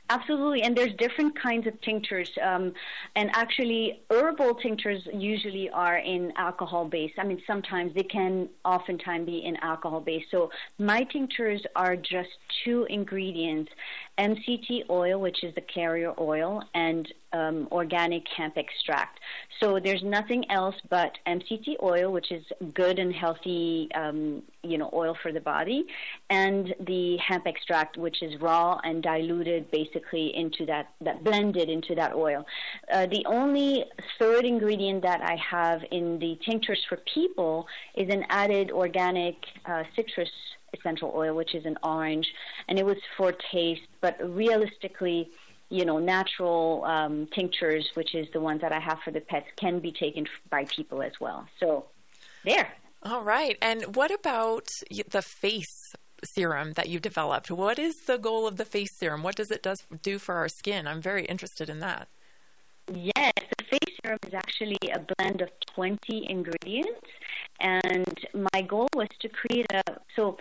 Absolutely, 0.08 0.62
and 0.62 0.76
there's 0.76 0.94
different 0.94 1.36
kinds 1.36 1.66
of 1.66 1.80
tinctures. 1.80 2.30
Um, 2.40 2.72
and 3.16 3.28
actually, 3.34 4.02
herbal 4.08 4.54
tinctures 4.54 5.02
usually 5.12 5.68
are 5.70 5.98
in 5.98 6.32
alcohol 6.36 6.84
based. 6.84 7.14
I 7.18 7.24
mean, 7.24 7.42
sometimes 7.44 7.92
they 7.92 8.04
can 8.04 8.48
oftentimes 8.64 9.26
be 9.26 9.38
in 9.38 9.56
alcohol 9.56 10.00
based. 10.00 10.30
So 10.30 10.50
my 10.78 11.02
tinctures 11.02 11.62
are 11.74 11.96
just 11.96 12.30
two 12.64 12.86
ingredients, 12.88 13.72
MCT 14.18 14.88
oil, 14.88 15.20
which 15.20 15.44
is 15.44 15.54
the 15.54 15.60
carrier 15.60 16.14
oil, 16.18 16.62
and 16.74 17.12
um, 17.32 17.68
organic 17.70 18.24
hemp 18.34 18.56
extract. 18.56 19.20
So 19.60 19.78
there's 19.78 20.02
nothing 20.02 20.50
else 20.50 20.74
but 20.88 21.12
MCT 21.26 21.82
oil, 21.82 22.12
which 22.12 22.32
is 22.32 22.44
good 22.72 22.98
and 22.98 23.14
healthy, 23.14 23.88
um, 23.94 24.42
you 24.62 24.78
know, 24.78 24.90
oil 24.94 25.16
for 25.22 25.32
the 25.32 25.40
body, 25.40 25.84
and 26.30 26.74
the 26.86 27.18
hemp 27.18 27.46
extract, 27.46 27.98
which 27.98 28.22
is 28.22 28.40
raw 28.40 28.78
and 28.84 29.02
diluted 29.02 29.70
basically 29.70 30.34
into 30.34 30.64
that, 30.66 30.92
that 31.02 31.22
blended 31.22 31.68
into 31.68 31.94
that 31.94 32.14
oil. 32.14 32.46
Uh, 32.90 33.06
the 33.06 33.24
only 33.26 33.84
third 34.18 34.46
ingredient 34.46 35.02
that 35.02 35.20
I 35.20 35.36
have 35.36 35.82
in 35.90 36.18
the 36.18 36.38
tinctures 36.44 36.82
for 36.88 36.98
people 37.12 37.66
is 37.94 38.08
an 38.08 38.24
added 38.30 38.70
organic 38.70 39.36
uh, 39.66 39.82
citrus 39.94 40.30
essential 40.78 41.12
oil, 41.14 41.34
which 41.34 41.54
is 41.54 41.64
an 41.66 41.76
orange, 41.82 42.26
and 42.68 42.78
it 42.78 42.84
was 42.84 42.98
for 43.16 43.32
taste, 43.52 43.82
but 44.00 44.16
realistically, 44.22 45.30
you 45.68 45.84
know, 45.84 45.98
natural 45.98 46.84
um, 46.84 47.26
tinctures, 47.34 47.88
which 47.94 48.14
is 48.14 48.26
the 48.32 48.40
ones 48.40 48.60
that 48.60 48.72
I 48.72 48.78
have 48.78 48.98
for 49.04 49.10
the 49.10 49.20
pets, 49.20 49.46
can 49.56 49.80
be 49.80 49.92
taken 49.92 50.26
by 50.50 50.64
people 50.64 51.02
as 51.02 51.12
well. 51.20 51.46
So, 51.58 51.86
there. 52.44 52.72
All 53.02 53.22
right. 53.22 53.56
And 53.60 53.96
what 53.96 54.10
about 54.10 54.68
the 55.10 55.22
face 55.22 55.94
serum 56.24 56.72
that 56.72 56.88
you 56.88 56.98
developed? 56.98 57.50
What 57.50 57.78
is 57.78 57.94
the 58.06 58.18
goal 58.18 58.46
of 58.46 58.56
the 58.56 58.64
face 58.64 58.96
serum? 58.96 59.22
What 59.22 59.36
does 59.36 59.50
it 59.50 59.62
does 59.62 59.82
do 60.02 60.18
for 60.18 60.36
our 60.36 60.48
skin? 60.48 60.86
I'm 60.86 61.00
very 61.00 61.24
interested 61.24 61.68
in 61.68 61.80
that. 61.80 62.08
Yes, 62.92 63.32
the 63.58 63.64
face 63.64 63.85
serum 64.06 64.18
is 64.26 64.34
actually 64.34 64.78
a 64.94 65.00
blend 65.14 65.40
of 65.40 65.48
20 65.74 66.30
ingredients, 66.30 67.08
and 67.60 68.18
my 68.52 68.62
goal 68.62 68.88
was 68.94 69.08
to 69.20 69.28
create 69.28 69.66
a 69.72 69.82
so 70.14 70.36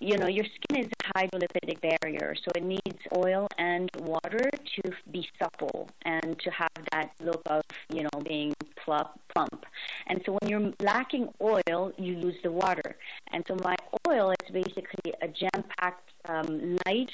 you 0.00 0.18
know, 0.18 0.26
your 0.26 0.44
skin 0.44 0.84
is 0.84 0.90
a 1.04 1.18
hydrolipidic 1.18 1.80
barrier, 1.80 2.34
so 2.34 2.50
it 2.56 2.64
needs 2.64 2.98
oil 3.16 3.46
and 3.56 3.88
water 4.00 4.50
to 4.74 4.90
be 5.12 5.28
supple 5.38 5.88
and 6.04 6.36
to 6.40 6.50
have 6.50 6.72
that 6.90 7.12
look 7.20 7.40
of, 7.46 7.62
you 7.88 8.02
know, 8.02 8.20
being 8.26 8.52
plump. 8.84 9.64
And 10.08 10.20
so 10.26 10.36
when 10.40 10.50
you're 10.50 10.72
lacking 10.80 11.28
oil, 11.40 11.92
you 11.96 12.16
lose 12.16 12.34
the 12.42 12.50
water. 12.50 12.96
And 13.30 13.44
so 13.46 13.56
my 13.62 13.76
oil 14.08 14.32
is 14.32 14.50
basically 14.52 15.14
a 15.22 15.28
jam-packed, 15.28 16.10
um, 16.28 16.76
light, 16.84 17.10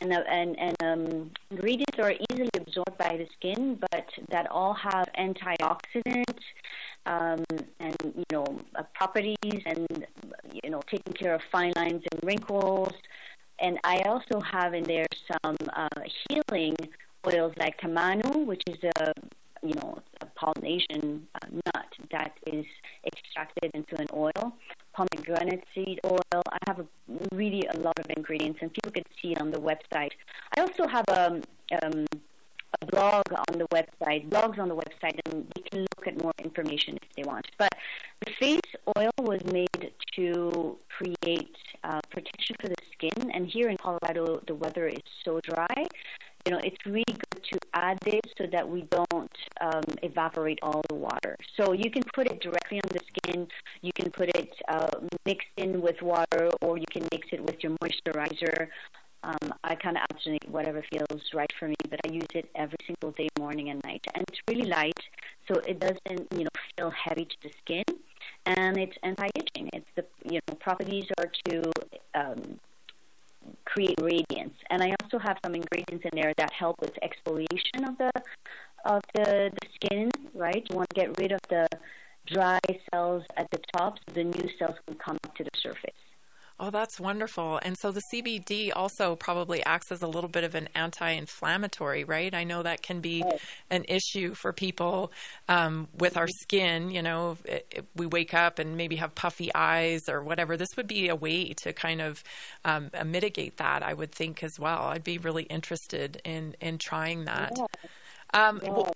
and, 0.00 0.12
uh, 0.12 0.22
and, 0.28 0.58
and 0.58 0.76
um, 0.82 1.30
ingredients 1.50 1.98
are 1.98 2.12
easily 2.30 2.50
absorbed 2.56 2.98
by 2.98 3.16
the 3.16 3.26
skin, 3.36 3.78
but 3.90 4.06
that 4.30 4.50
all 4.50 4.74
have 4.74 5.08
antioxidants 5.18 6.42
um, 7.06 7.44
and 7.80 7.96
you 8.02 8.24
know 8.32 8.46
uh, 8.74 8.82
properties 8.94 9.62
and 9.66 10.06
you 10.52 10.70
know 10.70 10.80
taking 10.90 11.12
care 11.14 11.34
of 11.34 11.40
fine 11.50 11.72
lines 11.76 12.02
and 12.12 12.20
wrinkles. 12.22 12.92
And 13.58 13.78
I 13.84 14.00
also 14.06 14.40
have 14.40 14.74
in 14.74 14.84
there 14.84 15.06
some 15.44 15.56
uh, 15.74 15.88
healing 16.28 16.76
oils 17.26 17.52
like 17.58 17.78
tamanu, 17.80 18.46
which 18.46 18.62
is 18.66 18.78
a 18.96 19.12
you 19.62 19.74
know 19.74 19.98
a 20.22 20.26
Polynesian 20.26 21.26
uh, 21.34 21.46
nut 21.50 21.86
that 22.10 22.32
is 22.46 22.64
extracted 23.06 23.70
into 23.74 24.00
an 24.00 24.06
oil. 24.14 24.54
Pomegranate 25.00 25.64
seed 25.74 25.98
oil. 26.04 26.42
I 26.52 26.58
have 26.66 26.80
a, 26.80 26.86
really 27.32 27.66
a 27.72 27.78
lot 27.78 27.98
of 27.98 28.06
ingredients, 28.14 28.58
and 28.60 28.70
people 28.70 28.92
can 28.92 29.04
see 29.20 29.32
it 29.32 29.40
on 29.40 29.50
the 29.50 29.58
website. 29.58 30.10
I 30.54 30.60
also 30.60 30.86
have 30.86 31.06
a 31.08 31.26
um, 31.26 31.42
um 31.82 32.06
a 32.82 32.86
blog 32.86 33.24
on 33.32 33.58
the 33.58 33.66
website, 33.68 34.28
blogs 34.28 34.58
on 34.58 34.68
the 34.68 34.76
website, 34.76 35.18
and 35.24 35.50
they 35.54 35.62
can 35.62 35.80
look 35.80 36.06
at 36.06 36.22
more 36.22 36.32
information 36.38 36.98
if 37.02 37.08
they 37.16 37.22
want. 37.24 37.46
But 37.58 37.70
the 38.24 38.30
face 38.38 38.70
oil 38.96 39.10
was 39.18 39.42
made 39.44 39.92
to 40.16 40.78
create 40.96 41.56
uh, 41.82 42.00
protection 42.10 42.56
for 42.60 42.68
the 42.68 42.76
skin, 42.92 43.30
and 43.32 43.46
here 43.46 43.70
in 43.70 43.78
Colorado, 43.78 44.42
the 44.46 44.54
weather 44.54 44.86
is 44.86 45.02
so 45.24 45.40
dry. 45.40 45.86
You 46.46 46.52
know, 46.52 46.60
it's 46.64 46.84
really 46.86 47.04
good 47.06 47.44
to 47.52 47.58
add 47.74 47.98
this 48.04 48.20
so 48.38 48.46
that 48.50 48.66
we 48.68 48.82
don't 48.90 49.36
um, 49.60 49.82
evaporate 50.02 50.58
all 50.62 50.82
the 50.88 50.94
water. 50.94 51.36
So 51.58 51.72
you 51.72 51.90
can 51.90 52.02
put 52.14 52.26
it 52.26 52.40
directly 52.40 52.78
on 52.78 52.90
the 52.92 53.00
skin. 53.08 53.46
You 53.82 53.92
can 53.92 54.10
put 54.10 54.30
it 54.30 54.52
uh, 54.68 54.88
mixed 55.26 55.48
in 55.56 55.80
with 55.80 56.00
water, 56.00 56.50
or 56.62 56.78
you 56.78 56.86
can 56.90 57.06
mix 57.12 57.28
it 57.32 57.42
with 57.42 57.62
your 57.62 57.72
moisturizer. 57.82 58.68
Um, 59.22 59.52
I 59.64 59.74
kind 59.74 59.98
of 59.98 60.02
alternate 60.10 60.48
whatever 60.48 60.82
feels 60.90 61.22
right 61.34 61.52
for 61.58 61.68
me, 61.68 61.74
but 61.90 62.00
I 62.06 62.12
use 62.12 62.26
it 62.34 62.48
every 62.54 62.78
single 62.86 63.12
day, 63.12 63.28
morning 63.38 63.68
and 63.68 63.82
night. 63.84 64.02
And 64.14 64.24
it's 64.28 64.40
really 64.48 64.66
light, 64.66 64.98
so 65.46 65.60
it 65.60 65.78
doesn't, 65.78 66.26
you 66.32 66.44
know, 66.44 66.50
feel 66.78 66.90
heavy 66.90 67.26
to 67.26 67.36
the 67.42 67.50
skin. 67.62 67.84
And 68.46 68.78
it's 68.78 68.96
anti-aging. 69.02 69.68
It's 69.74 69.86
the, 69.94 70.06
you 70.24 70.40
know, 70.48 70.54
properties 70.54 71.04
are 71.18 71.30
to 71.48 71.72
um, 72.14 72.58
create 73.72 73.98
radiance. 74.00 74.54
And 74.70 74.82
I 74.82 74.94
also 75.02 75.18
have 75.18 75.38
some 75.44 75.54
ingredients 75.54 76.04
in 76.04 76.10
there 76.14 76.32
that 76.36 76.52
help 76.52 76.76
with 76.80 76.92
exfoliation 77.02 77.88
of 77.88 77.98
the 77.98 78.10
of 78.84 79.02
the, 79.14 79.50
the 79.60 79.68
skin. 79.74 80.10
Right, 80.34 80.66
you 80.68 80.76
want 80.76 80.88
to 80.90 81.00
get 81.00 81.18
rid 81.18 81.32
of 81.32 81.40
the 81.48 81.66
dry 82.26 82.60
cells 82.92 83.24
at 83.36 83.50
the 83.50 83.60
top, 83.76 83.98
so 83.98 84.14
the 84.14 84.24
new 84.24 84.48
cells 84.58 84.76
can 84.86 84.96
come 84.96 85.18
up 85.24 85.34
to 85.36 85.44
the 85.44 85.50
surface. 85.60 86.00
Oh, 86.62 86.68
that's 86.68 87.00
wonderful. 87.00 87.58
And 87.62 87.74
so 87.78 87.90
the 87.90 88.02
CBD 88.12 88.70
also 88.76 89.16
probably 89.16 89.64
acts 89.64 89.90
as 89.90 90.02
a 90.02 90.06
little 90.06 90.28
bit 90.28 90.44
of 90.44 90.54
an 90.54 90.68
anti 90.74 91.08
inflammatory, 91.08 92.04
right? 92.04 92.34
I 92.34 92.44
know 92.44 92.62
that 92.62 92.82
can 92.82 93.00
be 93.00 93.24
an 93.70 93.86
issue 93.88 94.34
for 94.34 94.52
people 94.52 95.10
um, 95.48 95.88
with 95.98 96.18
our 96.18 96.28
skin. 96.28 96.90
You 96.90 97.00
know, 97.00 97.38
if, 97.46 97.62
if 97.70 97.84
we 97.96 98.04
wake 98.04 98.34
up 98.34 98.58
and 98.58 98.76
maybe 98.76 98.96
have 98.96 99.14
puffy 99.14 99.50
eyes 99.54 100.06
or 100.06 100.22
whatever. 100.22 100.58
This 100.58 100.68
would 100.76 100.86
be 100.86 101.08
a 101.08 101.16
way 101.16 101.54
to 101.54 101.72
kind 101.72 102.02
of 102.02 102.22
um, 102.66 102.90
uh, 102.92 103.04
mitigate 103.04 103.56
that, 103.56 103.82
I 103.82 103.94
would 103.94 104.12
think, 104.12 104.42
as 104.42 104.58
well. 104.58 104.82
I'd 104.82 105.02
be 105.02 105.16
really 105.16 105.44
interested 105.44 106.20
in, 106.26 106.56
in 106.60 106.76
trying 106.76 107.24
that. 107.24 107.56
Um. 108.34 108.60
Well, 108.62 108.92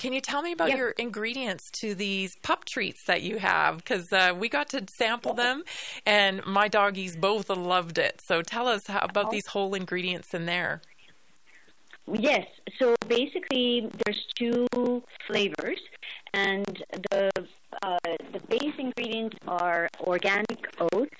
can 0.00 0.14
you 0.14 0.22
tell 0.22 0.40
me 0.40 0.52
about 0.52 0.70
your 0.70 0.90
ingredients 0.92 1.70
to 1.72 1.94
these 1.94 2.34
pup 2.36 2.64
treats 2.64 3.04
that 3.04 3.20
you 3.20 3.38
have? 3.38 3.76
Because 3.76 4.10
uh, 4.10 4.34
we 4.34 4.48
got 4.48 4.70
to 4.70 4.82
sample 4.88 5.34
them, 5.34 5.62
and 6.06 6.44
my 6.46 6.68
doggies 6.68 7.16
both 7.16 7.50
loved 7.50 7.98
it. 7.98 8.22
So 8.24 8.40
tell 8.40 8.66
us 8.66 8.86
how, 8.86 9.00
about 9.00 9.24
uh-huh. 9.24 9.30
these 9.32 9.46
whole 9.48 9.74
ingredients 9.74 10.32
in 10.32 10.46
there. 10.46 10.80
Yes. 12.10 12.46
So 12.78 12.96
basically, 13.08 13.90
there's 14.06 14.24
two 14.36 14.66
flavors, 15.26 15.80
and 16.32 16.82
the 17.10 17.30
uh, 17.82 17.98
the 18.32 18.40
base 18.48 18.74
ingredients 18.78 19.36
are 19.46 19.86
organic 20.00 20.64
oats, 20.80 21.14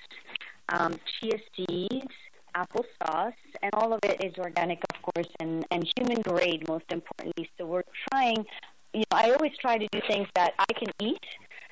um, 0.69 0.95
chia 1.19 1.37
seeds, 1.55 2.15
applesauce, 2.55 3.33
and 3.61 3.73
all 3.73 3.93
of 3.93 3.99
it 4.03 4.23
is 4.23 4.33
organic, 4.37 4.79
of 4.93 5.01
course, 5.01 5.29
and, 5.39 5.65
and 5.71 5.87
human 5.97 6.21
grade, 6.21 6.67
most 6.67 6.85
importantly. 6.89 7.49
So 7.57 7.65
we're 7.65 7.83
trying, 8.11 8.45
you 8.93 8.99
know, 9.11 9.17
I 9.17 9.31
always 9.31 9.53
try 9.59 9.77
to 9.77 9.87
do 9.91 10.01
things 10.07 10.27
that 10.35 10.53
I 10.59 10.73
can 10.73 10.89
eat, 10.99 11.23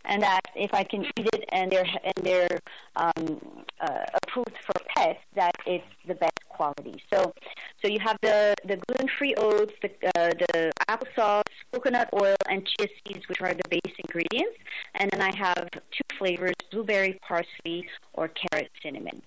and 0.06 0.22
that 0.24 0.42
if 0.56 0.74
I 0.74 0.84
can 0.84 1.06
eat 1.06 1.28
it 1.34 1.46
and 1.52 1.72
they're 1.72 1.86
and 2.04 2.26
they're 2.26 2.60
um, 2.96 3.66
uh, 3.82 4.06
approved 4.24 4.56
for 4.66 4.74
pets, 4.96 5.20
that 5.36 5.56
it's 5.66 5.86
the 6.08 6.16
best 6.16 6.40
quality. 6.50 7.02
So, 7.12 7.34
so 7.82 7.88
you 7.88 8.00
have 8.00 8.18
the 8.22 8.56
the 8.66 8.78
gluten-free 8.88 9.36
oats, 9.36 9.74
the 9.82 9.90
uh, 10.16 10.30
the 10.54 10.72
applesauce, 10.90 11.44
coconut 11.74 12.10
oil, 12.14 12.36
and 12.50 12.66
chia 12.66 12.88
seeds, 13.06 13.28
which 13.28 13.42
are 13.42 13.54
the 13.54 13.70
base 13.70 13.96
ingredients, 13.98 14.58
and 14.96 15.10
then 15.12 15.22
I 15.22 15.36
have 15.36 15.68
two 15.72 16.18
flavors: 16.18 16.56
blueberry 16.72 17.20
parsley 17.28 17.88
or 18.14 18.30
carrot 18.30 18.72
cinnamon 18.82 19.22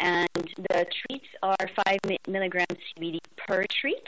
and 0.00 0.28
the 0.34 0.86
treats 1.06 1.28
are 1.42 1.70
five 1.84 1.98
milligrams 2.28 2.78
CBD 2.98 3.18
per 3.36 3.64
treat. 3.80 4.04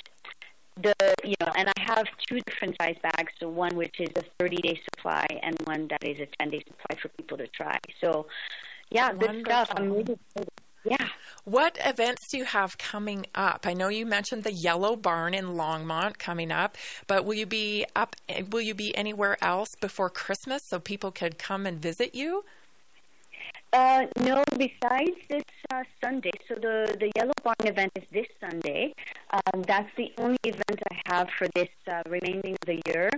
The 0.76 0.94
you 1.22 1.34
know, 1.40 1.52
and 1.56 1.68
I 1.68 1.80
have 1.80 2.06
two 2.28 2.40
different 2.40 2.76
size 2.80 2.96
bags. 3.02 3.32
So 3.38 3.48
one 3.48 3.76
which 3.76 4.00
is 4.00 4.08
a 4.16 4.22
30 4.38 4.56
day 4.56 4.80
supply, 4.92 5.26
and 5.42 5.56
one 5.64 5.88
that 5.88 6.02
is 6.04 6.18
a 6.20 6.26
10 6.40 6.50
day 6.50 6.64
supply 6.66 7.00
for 7.00 7.08
people 7.08 7.38
to 7.38 7.46
try. 7.48 7.78
So, 8.00 8.26
yeah, 8.90 9.12
Wonderful. 9.12 9.32
good 9.34 9.44
stuff. 9.44 9.72
I'm 9.76 9.90
really 9.90 10.18
excited. 10.34 10.50
Yeah. 10.84 11.08
What 11.44 11.78
events 11.82 12.28
do 12.30 12.38
you 12.38 12.44
have 12.44 12.76
coming 12.76 13.26
up? 13.34 13.66
I 13.66 13.72
know 13.72 13.88
you 13.88 14.04
mentioned 14.04 14.44
the 14.44 14.52
Yellow 14.52 14.96
Barn 14.96 15.32
in 15.32 15.46
Longmont 15.46 16.18
coming 16.18 16.52
up, 16.52 16.76
but 17.06 17.24
will 17.24 17.34
you 17.34 17.46
be 17.46 17.86
up? 17.96 18.16
Will 18.50 18.60
you 18.60 18.74
be 18.74 18.94
anywhere 18.96 19.38
else 19.42 19.74
before 19.80 20.10
Christmas 20.10 20.62
so 20.62 20.78
people 20.78 21.10
could 21.10 21.38
come 21.38 21.66
and 21.66 21.80
visit 21.80 22.14
you? 22.14 22.44
Uh, 23.74 24.06
no, 24.20 24.44
besides 24.56 25.18
this 25.28 25.42
uh, 25.72 25.82
Sunday, 26.00 26.30
so 26.46 26.54
the, 26.54 26.96
the 27.00 27.10
Yellow 27.16 27.32
Barn 27.42 27.56
event 27.64 27.90
is 27.96 28.04
this 28.12 28.28
Sunday. 28.40 28.94
Um, 29.32 29.62
that's 29.62 29.90
the 29.96 30.12
only 30.18 30.38
event 30.44 30.80
I 30.92 31.00
have 31.06 31.28
for 31.36 31.48
this 31.56 31.68
uh, 31.90 32.00
remaining 32.08 32.52
of 32.52 32.66
the 32.66 32.80
year, 32.86 33.10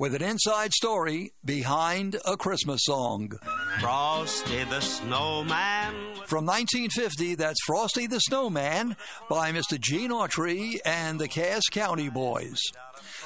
With 0.00 0.14
an 0.14 0.22
inside 0.22 0.72
story 0.72 1.34
behind 1.44 2.16
a 2.24 2.34
Christmas 2.34 2.80
song. 2.84 3.32
Frosty 3.80 4.64
the 4.64 4.80
Snowman. 4.80 5.92
From 6.24 6.46
1950, 6.46 7.34
that's 7.34 7.62
Frosty 7.66 8.06
the 8.06 8.18
Snowman 8.18 8.96
by 9.28 9.52
Mr. 9.52 9.78
Gene 9.78 10.10
Autry 10.10 10.78
and 10.86 11.20
the 11.20 11.28
Cass 11.28 11.64
County 11.70 12.08
Boys. 12.08 12.58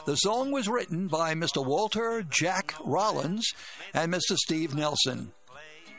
The 0.04 0.16
song 0.16 0.50
was 0.50 0.66
written 0.66 1.06
by 1.06 1.34
Mr. 1.34 1.64
Walter 1.64 2.24
Jack 2.28 2.74
Rollins 2.84 3.52
and 3.94 4.12
Mr. 4.12 4.36
Steve 4.36 4.74
Nelson. 4.74 5.30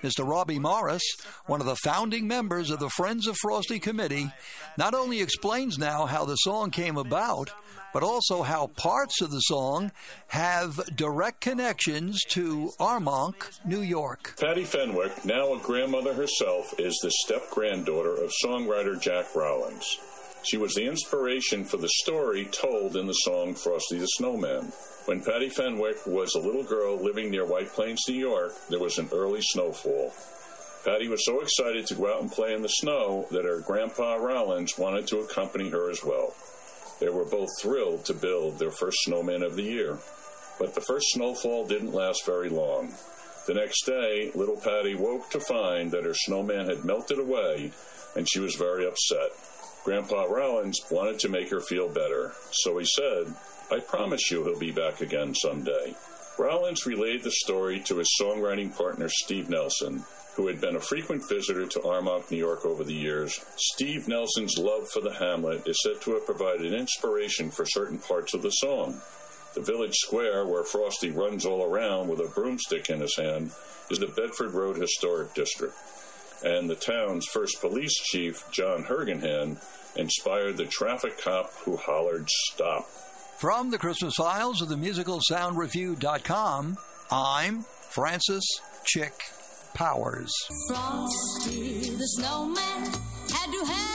Mr. 0.06 0.24
Robbie 0.24 0.60
Morris, 0.60 1.02
one 1.48 1.62
of 1.62 1.65
the 1.65 1.76
founding 1.78 2.28
members 2.28 2.70
of 2.70 2.78
the 2.78 2.91
Friends 2.91 3.26
of 3.26 3.36
Frosty 3.41 3.80
Committee, 3.80 4.32
not 4.78 4.94
only 4.94 5.20
explains 5.20 5.80
now 5.80 6.06
how 6.06 6.26
the 6.26 6.36
song 6.36 6.70
came 6.70 6.96
about, 6.96 7.50
but 7.91 8.04
also 8.04 8.44
how 8.44 8.68
parts 8.68 9.20
of 9.22 9.32
the 9.32 9.39
song 9.39 9.91
have 10.28 10.80
direct 10.96 11.41
connections 11.41 12.22
to 12.30 12.70
Armonk, 12.80 13.50
New 13.65 13.80
York. 13.80 14.36
Patty 14.39 14.63
Fenwick, 14.63 15.26
now 15.26 15.54
a 15.54 15.60
grandmother 15.60 16.13
herself, 16.13 16.76
is 16.78 16.96
the 17.02 17.10
step 17.10 17.50
granddaughter 17.50 18.13
of 18.13 18.32
songwriter 18.44 19.02
Jack 19.02 19.34
Rollins. 19.34 19.98
She 20.45 20.58
was 20.58 20.75
the 20.75 20.86
inspiration 20.86 21.65
for 21.65 21.77
the 21.77 21.89
story 21.89 22.45
told 22.45 22.95
in 22.95 23.08
the 23.08 23.13
song 23.13 23.55
Frosty 23.55 23.97
the 23.97 24.05
Snowman. 24.05 24.71
When 25.05 25.23
Patty 25.23 25.49
Fenwick 25.49 26.05
was 26.05 26.36
a 26.36 26.39
little 26.39 26.63
girl 26.63 26.97
living 26.97 27.31
near 27.31 27.45
White 27.45 27.69
Plains, 27.69 28.03
New 28.08 28.13
York, 28.13 28.53
there 28.69 28.79
was 28.79 28.99
an 28.99 29.10
early 29.12 29.41
snowfall. 29.41 30.13
Patty 30.84 31.08
was 31.08 31.25
so 31.25 31.41
excited 31.41 31.88
to 31.88 31.95
go 31.95 32.13
out 32.13 32.21
and 32.21 32.31
play 32.31 32.53
in 32.53 32.62
the 32.62 32.67
snow 32.67 33.25
that 33.31 33.43
her 33.43 33.62
grandpa 33.62 34.17
Rollins 34.17 34.77
wanted 34.77 35.08
to 35.08 35.17
accompany 35.17 35.71
her 35.71 35.89
as 35.89 36.03
well. 36.05 36.36
They 36.99 37.10
were 37.10 37.25
both 37.25 37.49
thrilled 37.60 38.05
to 38.05 38.13
build 38.13 38.60
their 38.60 38.69
first 38.69 38.99
snowman 39.01 39.41
of 39.41 39.55
the 39.55 39.63
year. 39.63 39.97
But 40.60 40.75
the 40.75 40.81
first 40.81 41.08
snowfall 41.10 41.65
didn't 41.65 41.91
last 41.91 42.23
very 42.23 42.49
long. 42.49 42.93
The 43.47 43.55
next 43.55 43.84
day, 43.88 44.29
little 44.36 44.58
Patty 44.58 44.93
woke 44.93 45.31
to 45.31 45.39
find 45.39 45.89
that 45.89 46.05
her 46.05 46.13
snowman 46.13 46.67
had 46.67 46.86
melted 46.86 47.17
away, 47.17 47.71
and 48.15 48.29
she 48.29 48.39
was 48.39 48.53
very 48.53 48.86
upset. 48.86 49.31
Grandpa 49.86 50.24
Rollins 50.24 50.82
wanted 50.89 51.19
to 51.19 51.30
make 51.30 51.52
her 51.52 51.62
feel 51.62 51.88
better, 51.88 52.34
so 52.50 52.80
he 52.80 52.86
said, 52.86 53.36
I 53.71 53.80
promise 53.80 54.32
you 54.32 54.43
he'll 54.43 54.58
be 54.58 54.71
back 54.71 55.00
again 55.00 55.36
someday. 55.36 55.93
Rollins 56.39 56.88
relayed 56.88 57.24
the 57.24 57.30
story 57.30 57.80
to 57.82 57.98
his 57.98 58.10
songwriting 58.19 58.76
partner 58.76 59.10
Steve 59.10 59.48
Nelson, 59.48 60.04
who 60.36 60.48
had 60.48 60.60
been 60.60 60.76
a 60.76 60.80
frequent 60.80 61.30
visitor 61.30 61.67
to 61.67 61.80
Armonk, 61.82 62.32
New 62.32 62.38
York 62.38 62.65
over 62.65 62.84
the 62.84 62.95
years. 62.95 63.39
Steve 63.58 64.08
Nelson's 64.08 64.58
love 64.58 64.89
for 64.89 65.02
the 65.02 65.13
hamlet 65.13 65.67
is 65.67 65.80
said 65.84 66.02
to 66.02 66.15
have 66.15 66.26
provided 66.26 66.74
inspiration 66.74 67.52
for 67.52 67.67
certain 67.67 68.00
parts 68.00 68.34
of 68.34 68.41
the 68.41 68.50
song. 68.50 69.00
The 69.54 69.62
village 69.62 69.93
square, 69.93 70.48
where 70.48 70.63
Frosty 70.63 71.12
runs 71.12 71.45
all 71.45 71.63
around 71.63 72.10
with 72.10 72.19
a 72.19 72.32
broomstick 72.34 72.89
in 72.89 73.02
his 73.02 73.15
hand, 73.15 73.52
is 73.91 74.00
the 74.00 74.08
Bedford 74.08 74.52
Road 74.52 74.78
Historic 74.78 75.36
District. 75.36 75.76
And 76.43 76.69
the 76.69 76.76
town's 76.76 77.26
first 77.26 77.62
police 77.62 77.93
chief, 77.93 78.43
John 78.52 78.84
Hergenhan, 78.84 79.58
inspired 79.95 80.58
the 80.58 80.65
traffic 80.65 81.17
cop 81.21 81.54
who 81.63 81.78
hollered, 81.78 82.28
Stop. 82.52 82.88
From 83.38 83.71
the 83.71 83.78
Christmas 83.78 84.15
files 84.15 84.62
of 84.62 84.69
the 84.69 84.76
musicalsoundreview.com, 84.76 86.78
I'm 87.12 87.65
Francis 87.89 88.45
Chick 88.86 89.13
Powers. 89.74 90.32
Frosty 90.69 91.89
the 91.89 92.08
snowman 92.08 92.86
had 93.30 93.52
to 93.52 93.65
hurry 93.65 93.69
on 93.69 93.76
his 93.76 93.94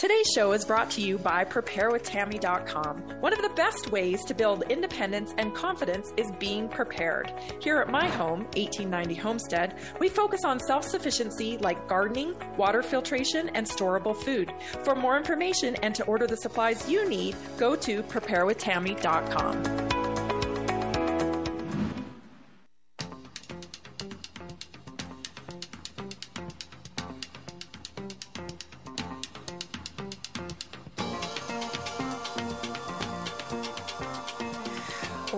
Today's 0.00 0.30
show 0.34 0.52
is 0.52 0.64
brought 0.64 0.88
to 0.92 1.02
you 1.02 1.18
by 1.18 1.44
PrepareWithTammy.com. 1.44 3.20
One 3.20 3.34
of 3.34 3.42
the 3.42 3.50
best 3.50 3.92
ways 3.92 4.24
to 4.24 4.32
build 4.32 4.62
independence 4.70 5.34
and 5.36 5.54
confidence 5.54 6.14
is 6.16 6.32
being 6.38 6.70
prepared. 6.70 7.30
Here 7.60 7.76
at 7.80 7.90
my 7.90 8.08
home, 8.08 8.44
1890 8.56 9.14
Homestead, 9.16 9.78
we 9.98 10.08
focus 10.08 10.40
on 10.46 10.58
self 10.58 10.84
sufficiency 10.84 11.58
like 11.58 11.86
gardening, 11.86 12.34
water 12.56 12.82
filtration, 12.82 13.50
and 13.50 13.66
storable 13.66 14.16
food. 14.16 14.50
For 14.84 14.94
more 14.94 15.18
information 15.18 15.76
and 15.82 15.94
to 15.96 16.04
order 16.04 16.26
the 16.26 16.38
supplies 16.38 16.88
you 16.88 17.06
need, 17.06 17.36
go 17.58 17.76
to 17.76 18.02
PrepareWithTammy.com. 18.04 19.99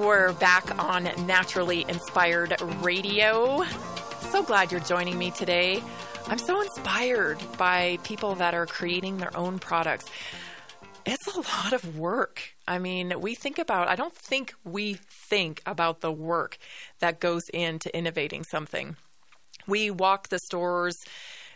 We're 0.03 0.33
back 0.33 0.77
on 0.81 1.05
Naturally 1.29 1.87
Inspired 1.89 2.61
Radio. 2.81 3.63
So 4.31 4.43
glad 4.43 4.73
you're 4.73 4.81
joining 4.81 5.17
me 5.17 5.31
today. 5.31 5.81
I'm 6.27 6.39
so 6.39 6.61
inspired 6.61 7.39
by 7.57 8.01
people 8.03 8.35
that 8.35 8.53
are 8.53 8.67
creating 8.67 9.19
their 9.19 9.35
own 9.37 9.61
products. 9.61 10.07
It's 11.07 11.29
a 11.29 11.39
lot 11.39 11.73
of 11.73 11.97
work. 11.97 12.43
I 12.67 12.81
mean, 12.81 13.21
we 13.21 13.37
think 13.37 13.61
about, 13.61 13.87
I 13.87 13.95
don't 13.95 14.13
think 14.13 14.55
we 14.65 14.99
think 15.31 15.63
about 15.67 16.01
the 16.01 16.11
work 16.11 16.59
that 16.99 17.21
goes 17.21 17.49
into 17.55 17.97
innovating 17.97 18.43
something. 18.43 18.97
We 19.69 19.93
walk 19.93 20.31
the 20.31 20.41
stores, 20.41 20.97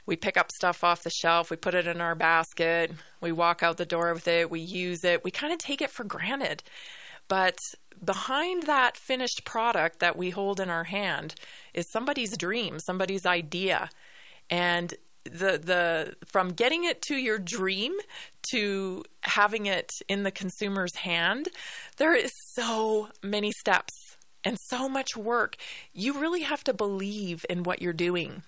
we 0.06 0.14
pick 0.14 0.36
up 0.36 0.52
stuff 0.52 0.84
off 0.84 1.02
the 1.02 1.10
shelf, 1.10 1.50
we 1.50 1.56
put 1.56 1.74
it 1.74 1.88
in 1.88 2.00
our 2.00 2.14
basket, 2.14 2.92
we 3.20 3.32
walk 3.32 3.64
out 3.64 3.76
the 3.76 3.84
door 3.84 4.14
with 4.14 4.28
it, 4.28 4.52
we 4.52 4.60
use 4.60 5.02
it, 5.02 5.24
we 5.24 5.32
kind 5.32 5.52
of 5.52 5.58
take 5.58 5.82
it 5.82 5.90
for 5.90 6.04
granted. 6.04 6.62
But 7.28 7.58
behind 8.04 8.64
that 8.64 8.96
finished 8.96 9.44
product 9.44 10.00
that 10.00 10.16
we 10.16 10.30
hold 10.30 10.60
in 10.60 10.70
our 10.70 10.84
hand 10.84 11.34
is 11.74 11.90
somebody's 11.90 12.36
dream, 12.36 12.78
somebody's 12.78 13.26
idea. 13.26 13.90
And 14.50 14.94
the 15.24 15.58
the 15.58 16.14
from 16.24 16.50
getting 16.50 16.84
it 16.84 17.02
to 17.02 17.16
your 17.16 17.38
dream 17.38 17.94
to 18.50 19.02
having 19.22 19.66
it 19.66 19.92
in 20.08 20.22
the 20.22 20.30
consumer's 20.30 20.96
hand, 20.96 21.48
there 21.96 22.14
is 22.14 22.32
so 22.52 23.08
many 23.22 23.50
steps 23.50 24.16
and 24.44 24.56
so 24.58 24.88
much 24.88 25.16
work. 25.16 25.56
You 25.92 26.20
really 26.20 26.42
have 26.42 26.62
to 26.64 26.72
believe 26.72 27.44
in 27.50 27.64
what 27.64 27.82
you're 27.82 27.92
doing 27.92 28.42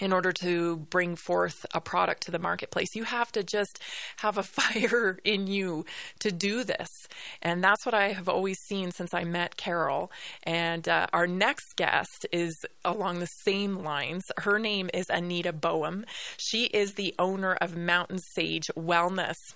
in 0.00 0.12
order 0.12 0.32
to 0.32 0.76
bring 0.76 1.14
forth 1.14 1.64
a 1.72 1.80
product 1.80 2.24
to 2.24 2.30
the 2.30 2.38
marketplace. 2.38 2.96
You 2.96 3.04
have 3.04 3.30
to 3.32 3.42
just 3.44 3.80
have 4.18 4.36
a 4.36 4.42
fire 4.42 5.18
in 5.24 5.46
you 5.46 5.84
to 6.20 6.32
do 6.32 6.64
this. 6.64 7.08
And 7.42 7.62
that's 7.62 7.86
what 7.86 7.94
I 7.94 8.12
have 8.12 8.28
always 8.28 8.58
seen 8.58 8.90
since 8.90 9.14
I 9.14 9.24
met 9.24 9.56
Carol. 9.56 10.10
And 10.42 10.88
uh, 10.88 11.06
our 11.12 11.26
next 11.26 11.76
guest 11.76 12.26
is 12.32 12.64
along 12.84 13.20
the 13.20 13.26
same 13.26 13.82
lines. 13.84 14.24
Her 14.38 14.58
name 14.58 14.90
is 14.92 15.06
Anita 15.08 15.52
Boehm. 15.52 16.04
She 16.36 16.64
is 16.64 16.94
the 16.94 17.14
owner 17.18 17.54
of 17.54 17.76
Mountain 17.76 18.18
Sage 18.18 18.70
Wellness. 18.76 19.54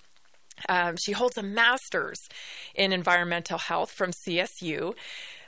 Um, 0.69 0.97
she 0.97 1.13
holds 1.13 1.39
a 1.39 1.43
master's 1.43 2.29
in 2.75 2.93
environmental 2.93 3.59
health 3.59 3.93
from 3.93 4.11
CSU 4.11 4.95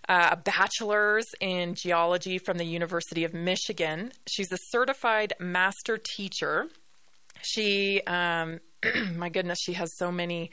uh, 0.09 0.30
a 0.32 0.36
bachelor's 0.36 1.26
in 1.40 1.74
geology 1.74 2.38
from 2.38 2.59
the 2.59 2.64
University 2.64 3.24
of 3.24 3.34
Michigan. 3.34 4.12
She's 4.26 4.53
a 4.53 4.59
certified 4.70 5.34
master 5.38 5.98
teacher. 5.98 6.68
She 7.42 8.03
um, 8.07 8.61
my 9.14 9.28
goodness, 9.28 9.59
she 9.61 9.74
has 9.74 9.96
so 9.96 10.11
many 10.11 10.51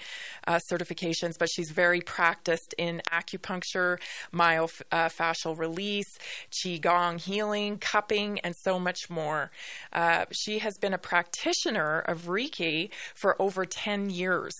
uh, 0.47 0.59
certifications, 0.71 1.37
but 1.37 1.49
she's 1.49 1.71
very 1.71 2.01
practiced 2.01 2.73
in 2.77 3.01
acupuncture, 3.11 3.99
myofascial 4.33 5.57
release, 5.57 6.17
qigong 6.51 7.19
healing, 7.19 7.77
cupping, 7.77 8.39
and 8.39 8.55
so 8.55 8.79
much 8.79 9.09
more. 9.09 9.51
Uh, 9.93 10.25
she 10.31 10.59
has 10.59 10.77
been 10.77 10.93
a 10.93 10.97
practitioner 10.97 11.99
of 11.99 12.23
Reiki 12.23 12.89
for 13.15 13.41
over 13.41 13.65
10 13.65 14.09
years. 14.09 14.53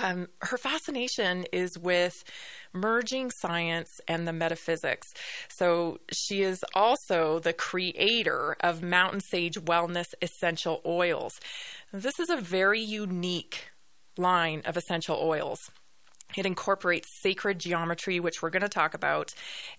Um, 0.00 0.28
her 0.42 0.58
fascination 0.58 1.44
is 1.52 1.76
with 1.78 2.22
merging 2.72 3.30
science 3.30 4.00
and 4.06 4.28
the 4.28 4.32
metaphysics. 4.32 5.12
So 5.48 5.98
she 6.12 6.42
is 6.42 6.64
also 6.74 7.40
the 7.40 7.52
creator 7.52 8.56
of 8.60 8.82
Mountain 8.82 9.20
Sage 9.20 9.58
Wellness 9.60 10.14
Essential 10.22 10.80
Oils. 10.86 11.40
This 11.92 12.20
is 12.20 12.30
a 12.30 12.36
very 12.36 12.80
unique 12.80 13.70
line 14.16 14.62
of 14.64 14.76
essential 14.76 15.16
oils. 15.20 15.70
It 16.36 16.44
incorporates 16.44 17.08
sacred 17.22 17.58
geometry, 17.58 18.20
which 18.20 18.42
we're 18.42 18.50
going 18.50 18.62
to 18.62 18.68
talk 18.68 18.92
about, 18.92 19.32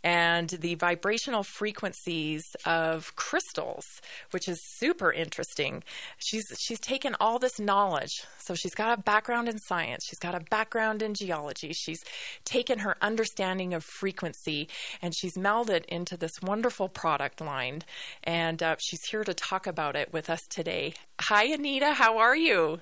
and 0.03 0.49
the 0.49 0.75
vibrational 0.75 1.43
frequencies 1.43 2.55
of 2.65 3.15
crystals, 3.15 4.01
which 4.31 4.47
is 4.47 4.59
super 4.63 5.11
interesting. 5.11 5.83
She's 6.17 6.51
she's 6.57 6.79
taken 6.79 7.15
all 7.19 7.37
this 7.37 7.59
knowledge. 7.59 8.23
So 8.39 8.55
she's 8.55 8.73
got 8.73 8.97
a 8.97 9.01
background 9.01 9.47
in 9.47 9.59
science, 9.59 10.05
she's 10.05 10.17
got 10.17 10.33
a 10.33 10.39
background 10.39 11.03
in 11.03 11.13
geology. 11.13 11.71
She's 11.71 12.03
taken 12.45 12.79
her 12.79 12.95
understanding 12.99 13.75
of 13.75 13.83
frequency 13.83 14.67
and 15.01 15.13
she's 15.13 15.35
melded 15.35 15.85
into 15.85 16.17
this 16.17 16.41
wonderful 16.41 16.89
product 16.89 17.41
line. 17.41 17.83
And 18.23 18.63
uh, 18.63 18.77
she's 18.79 19.05
here 19.05 19.23
to 19.23 19.35
talk 19.35 19.67
about 19.67 19.95
it 19.95 20.11
with 20.11 20.29
us 20.29 20.47
today. 20.47 20.93
Hi, 21.21 21.45
Anita. 21.45 21.93
How 21.93 22.17
are 22.17 22.35
you? 22.35 22.79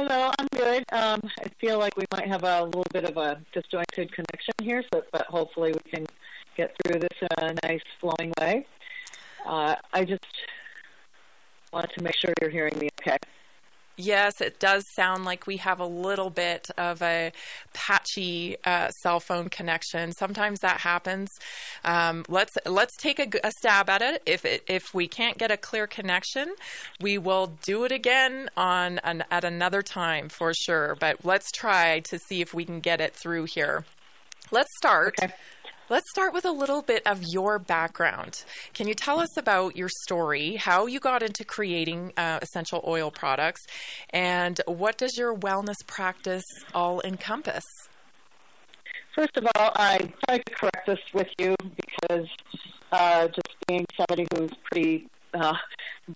Hello, 0.00 0.30
I'm 0.38 0.46
good. 0.54 0.84
Um, 0.92 1.20
I 1.40 1.48
feel 1.60 1.80
like 1.80 1.96
we 1.96 2.04
might 2.12 2.28
have 2.28 2.44
a 2.44 2.62
little 2.62 2.86
bit 2.92 3.02
of 3.02 3.16
a 3.16 3.40
disjointed 3.52 4.12
connection 4.12 4.54
here, 4.62 4.84
so 4.94 5.02
but 5.10 5.26
hopefully 5.26 5.72
we 5.72 5.90
can 5.90 6.06
get 6.56 6.72
through 6.80 7.00
this 7.00 7.18
in 7.20 7.44
a 7.44 7.54
nice 7.66 7.80
flowing 7.98 8.32
way. 8.40 8.64
Uh, 9.44 9.74
I 9.92 10.04
just 10.04 10.22
wanted 11.72 11.90
to 11.96 12.04
make 12.04 12.14
sure 12.14 12.32
you're 12.40 12.48
hearing 12.48 12.78
me 12.78 12.90
okay. 13.00 13.16
Yes, 14.00 14.40
it 14.40 14.60
does 14.60 14.84
sound 14.94 15.24
like 15.24 15.48
we 15.48 15.56
have 15.56 15.80
a 15.80 15.86
little 15.86 16.30
bit 16.30 16.70
of 16.78 17.02
a 17.02 17.32
patchy 17.72 18.56
uh, 18.64 18.90
cell 18.90 19.18
phone 19.18 19.48
connection. 19.48 20.12
Sometimes 20.12 20.60
that 20.60 20.78
happens. 20.78 21.28
Um, 21.84 22.24
let's 22.28 22.56
let's 22.64 22.96
take 22.96 23.18
a, 23.18 23.28
a, 23.42 23.50
stab 23.50 23.90
at 23.90 24.00
it. 24.00 24.22
If 24.24 24.44
it, 24.44 24.62
if 24.68 24.94
we 24.94 25.08
can't 25.08 25.36
get 25.36 25.50
a 25.50 25.56
clear 25.56 25.88
connection, 25.88 26.54
we 27.00 27.18
will 27.18 27.58
do 27.62 27.82
it 27.82 27.90
again 27.90 28.48
on 28.56 29.00
an, 29.00 29.24
at 29.32 29.42
another 29.42 29.82
time 29.82 30.28
for 30.28 30.54
sure. 30.54 30.96
But 31.00 31.24
let's 31.24 31.50
try 31.50 31.98
to 32.08 32.20
see 32.20 32.40
if 32.40 32.54
we 32.54 32.64
can 32.64 32.78
get 32.78 33.00
it 33.00 33.14
through 33.16 33.46
here. 33.46 33.84
Let's 34.52 34.70
start. 34.76 35.16
Okay. 35.20 35.34
Let's 35.90 36.10
start 36.10 36.34
with 36.34 36.44
a 36.44 36.50
little 36.50 36.82
bit 36.82 37.02
of 37.06 37.22
your 37.22 37.58
background. 37.58 38.44
Can 38.74 38.88
you 38.88 38.94
tell 38.94 39.18
us 39.20 39.38
about 39.38 39.74
your 39.74 39.88
story, 40.02 40.56
how 40.56 40.84
you 40.84 41.00
got 41.00 41.22
into 41.22 41.46
creating 41.46 42.12
uh, 42.14 42.40
essential 42.42 42.84
oil 42.86 43.10
products, 43.10 43.62
and 44.10 44.60
what 44.66 44.98
does 44.98 45.16
your 45.16 45.34
wellness 45.34 45.76
practice 45.86 46.44
all 46.74 47.00
encompass? 47.06 47.64
First 49.14 49.38
of 49.38 49.46
all, 49.56 49.72
I 49.76 50.12
try 50.28 50.36
to 50.36 50.54
correct 50.54 50.86
this 50.86 51.00
with 51.14 51.28
you 51.38 51.56
because 51.74 52.28
uh, 52.92 53.28
just 53.28 53.56
being 53.66 53.86
somebody 53.96 54.26
who's 54.34 54.50
pretty 54.70 55.08
uh, 55.32 55.56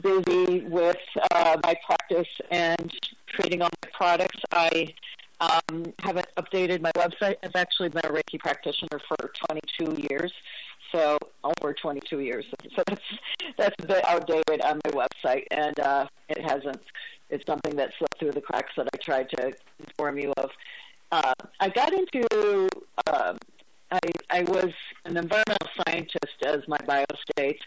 busy 0.02 0.66
with 0.66 0.98
uh, 1.30 1.56
my 1.64 1.74
practice 1.86 2.28
and 2.50 2.92
creating 3.34 3.62
all 3.62 3.70
my 3.82 3.90
products, 3.90 4.38
I 4.52 4.92
um, 5.42 5.92
haven't 5.98 6.28
updated 6.36 6.80
my 6.80 6.92
website. 6.92 7.36
I've 7.42 7.56
actually 7.56 7.88
been 7.88 8.04
a 8.04 8.10
Reiki 8.10 8.38
practitioner 8.38 9.00
for 9.08 9.32
22 9.48 10.06
years, 10.08 10.32
so 10.92 11.18
over 11.42 11.74
22 11.74 12.20
years. 12.20 12.44
So 12.76 12.82
that's 12.86 13.02
that's 13.58 13.74
a 13.82 13.86
bit 13.86 14.04
outdated 14.06 14.62
on 14.62 14.80
my 14.84 15.06
website, 15.06 15.44
and 15.50 15.78
uh, 15.80 16.06
it 16.28 16.40
hasn't. 16.40 16.80
It's 17.28 17.44
something 17.46 17.76
that 17.76 17.90
slipped 17.98 18.18
through 18.18 18.32
the 18.32 18.40
cracks 18.40 18.72
that 18.76 18.88
I 18.94 18.96
tried 18.98 19.28
to 19.30 19.52
inform 19.80 20.18
you 20.18 20.32
of. 20.38 20.50
Uh, 21.10 21.34
I 21.60 21.68
got 21.68 21.92
into. 21.92 22.68
Uh, 23.06 23.34
I, 23.90 23.98
I 24.30 24.42
was 24.44 24.72
an 25.04 25.18
environmental 25.18 25.68
scientist, 25.86 26.36
as 26.46 26.60
my 26.66 26.78
bio 26.86 27.04
states, 27.30 27.60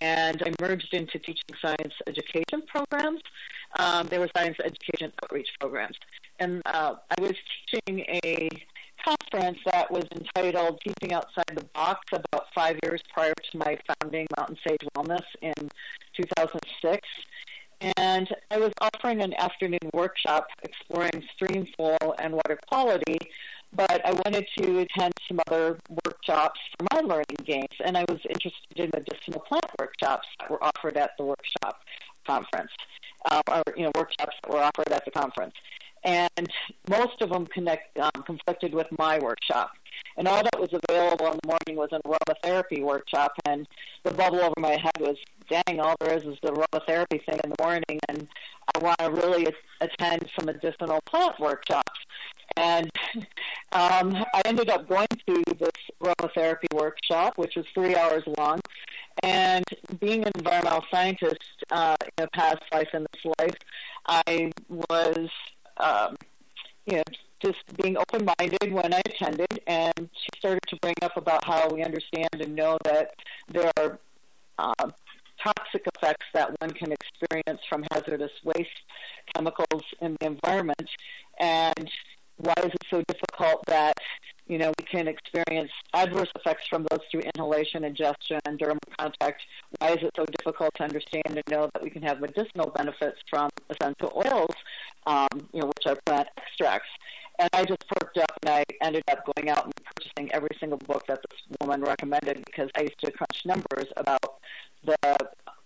and 0.00 0.42
I 0.44 0.52
merged 0.60 0.92
into 0.92 1.20
teaching 1.20 1.54
science 1.62 1.94
education 2.08 2.62
programs. 2.66 3.20
Um, 3.78 4.08
there 4.08 4.18
were 4.18 4.30
science 4.36 4.56
education 4.64 5.12
outreach 5.22 5.48
programs. 5.60 5.96
And 6.38 6.62
uh, 6.66 6.94
I 7.10 7.20
was 7.20 7.34
teaching 7.70 8.00
a 8.24 8.48
conference 9.04 9.58
that 9.66 9.90
was 9.90 10.04
entitled 10.14 10.80
Teaching 10.80 11.12
Outside 11.14 11.44
the 11.54 11.64
Box 11.74 12.00
about 12.12 12.46
five 12.54 12.78
years 12.82 13.00
prior 13.12 13.34
to 13.34 13.58
my 13.58 13.78
founding 13.86 14.26
Mountain 14.36 14.58
Sage 14.66 14.80
Wellness 14.96 15.24
in 15.42 15.54
2006. 16.16 17.08
And 17.96 18.28
I 18.50 18.58
was 18.58 18.72
offering 18.80 19.20
an 19.20 19.34
afternoon 19.34 19.78
workshop 19.92 20.48
exploring 20.62 21.22
stream 21.34 21.66
flow 21.76 21.96
and 22.18 22.34
water 22.34 22.58
quality 22.68 23.18
but 23.72 24.04
I 24.04 24.12
wanted 24.12 24.46
to 24.58 24.78
attend 24.78 25.12
some 25.26 25.40
other 25.46 25.78
workshops 26.04 26.60
for 26.78 26.86
my 26.94 27.00
learning 27.00 27.36
gains, 27.44 27.76
and 27.84 27.96
I 27.96 28.04
was 28.08 28.18
interested 28.28 28.76
in 28.76 28.90
medicinal 28.94 29.40
plant 29.40 29.66
workshops 29.78 30.26
that 30.40 30.50
were 30.50 30.62
offered 30.62 30.96
at 30.96 31.10
the 31.18 31.24
workshop 31.24 31.80
conference, 32.26 32.70
uh, 33.30 33.42
or 33.48 33.62
you 33.76 33.84
know 33.84 33.92
workshops 33.94 34.36
that 34.42 34.52
were 34.52 34.62
offered 34.62 34.90
at 34.90 35.04
the 35.04 35.10
conference, 35.10 35.54
and 36.04 36.52
most 36.88 37.20
of 37.22 37.30
them 37.30 37.46
connect 37.46 37.98
um, 37.98 38.22
conflicted 38.24 38.74
with 38.74 38.86
my 38.98 39.18
workshop. 39.18 39.72
And 40.16 40.28
all 40.28 40.42
that 40.42 40.58
was 40.58 40.70
available 40.72 41.26
in 41.26 41.38
the 41.42 41.48
morning 41.48 41.76
was 41.76 41.90
an 41.92 42.00
aromatherapy 42.04 42.82
workshop, 42.82 43.32
and 43.44 43.66
the 44.04 44.10
bubble 44.10 44.40
over 44.40 44.54
my 44.58 44.76
head 44.76 45.00
was, 45.00 45.16
dang, 45.48 45.80
all 45.80 45.94
there 46.00 46.16
is 46.16 46.24
is 46.24 46.38
the 46.42 46.50
aromatherapy 46.50 47.24
thing 47.24 47.40
in 47.42 47.50
the 47.50 47.56
morning, 47.60 47.98
and 48.08 48.28
I 48.74 48.78
want 48.78 48.98
to 48.98 49.10
really 49.10 49.46
attend 49.80 50.28
some 50.36 50.46
medicinal 50.46 51.00
plant 51.06 51.38
workshops. 51.40 52.00
And 52.56 52.90
um, 53.72 54.24
I 54.34 54.42
ended 54.44 54.68
up 54.70 54.88
going 54.88 55.06
to 55.28 55.42
this 55.58 55.70
aromatherapy 56.02 56.72
workshop, 56.74 57.34
which 57.36 57.54
was 57.56 57.66
three 57.72 57.94
hours 57.94 58.24
long. 58.36 58.60
And 59.22 59.64
being 60.00 60.24
an 60.24 60.32
environmental 60.36 60.84
scientist 60.90 61.42
uh, 61.70 61.96
in 62.16 62.24
a 62.24 62.28
past 62.28 62.62
life 62.72 62.88
and 62.92 63.06
this 63.12 63.32
life, 63.38 63.56
I 64.06 64.52
was, 64.68 65.28
um, 65.80 66.16
you 66.86 66.96
know, 66.96 67.02
just 67.40 67.58
being 67.80 67.96
open-minded 67.96 68.72
when 68.72 68.92
I 68.92 69.00
attended, 69.06 69.60
and 69.66 69.92
she 69.96 70.28
started 70.38 70.62
to 70.68 70.76
bring 70.82 70.94
up 71.02 71.16
about 71.16 71.44
how 71.44 71.68
we 71.68 71.82
understand 71.82 72.28
and 72.32 72.54
know 72.54 72.78
that 72.84 73.14
there 73.48 73.70
are 73.78 73.98
uh, 74.58 74.90
toxic 75.42 75.86
effects 75.94 76.26
that 76.34 76.50
one 76.60 76.70
can 76.70 76.92
experience 76.92 77.60
from 77.68 77.84
hazardous 77.92 78.32
waste 78.42 78.70
chemicals 79.34 79.82
in 80.00 80.16
the 80.20 80.26
environment, 80.26 80.88
and 81.38 81.90
why 82.38 82.54
is 82.58 82.72
it 82.72 82.82
so 82.90 83.02
difficult 83.08 83.64
that 83.66 83.96
you 84.48 84.58
know 84.58 84.72
we 84.78 84.84
can 84.84 85.06
experience 85.08 85.70
adverse 85.94 86.30
effects 86.34 86.66
from 86.68 86.86
those 86.90 87.00
through 87.10 87.20
inhalation, 87.20 87.84
ingestion, 87.84 88.40
and 88.46 88.58
dermal 88.58 88.78
contact? 88.98 89.42
Why 89.78 89.90
is 89.90 90.02
it 90.02 90.12
so 90.16 90.24
difficult 90.26 90.74
to 90.76 90.84
understand 90.84 91.24
and 91.26 91.42
know 91.50 91.70
that 91.72 91.82
we 91.82 91.90
can 91.90 92.02
have 92.02 92.20
medicinal 92.20 92.70
benefits 92.70 93.18
from 93.28 93.50
essential 93.70 94.12
oils, 94.14 94.54
um, 95.06 95.28
you 95.52 95.60
know, 95.60 95.66
which 95.66 95.86
are 95.86 95.96
plant 96.06 96.28
extracts? 96.36 96.88
And 97.38 97.48
I 97.52 97.64
just 97.64 97.86
perked 97.86 98.18
up 98.18 98.32
and 98.42 98.50
I 98.50 98.64
ended 98.82 99.04
up 99.10 99.24
going 99.36 99.48
out 99.48 99.64
and 99.64 99.72
purchasing 99.84 100.32
every 100.32 100.56
single 100.58 100.78
book 100.78 101.06
that 101.06 101.20
this 101.30 101.58
woman 101.60 101.82
recommended 101.82 102.44
because 102.44 102.68
I 102.76 102.82
used 102.82 102.98
to 103.04 103.12
crunch 103.12 103.46
numbers 103.46 103.86
about 103.96 104.40
the 104.84 105.16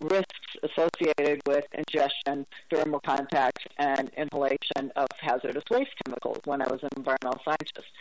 risks 0.01 0.57
associated 0.63 1.41
with 1.47 1.65
ingestion, 1.73 2.45
dermal 2.71 3.01
contact, 3.03 3.67
and 3.77 4.11
inhalation 4.17 4.91
of 4.95 5.07
hazardous 5.19 5.63
waste 5.71 5.91
chemicals 6.05 6.39
when 6.45 6.61
I 6.61 6.67
was 6.69 6.81
an 6.83 6.89
environmental 6.97 7.41
scientist. 7.43 7.91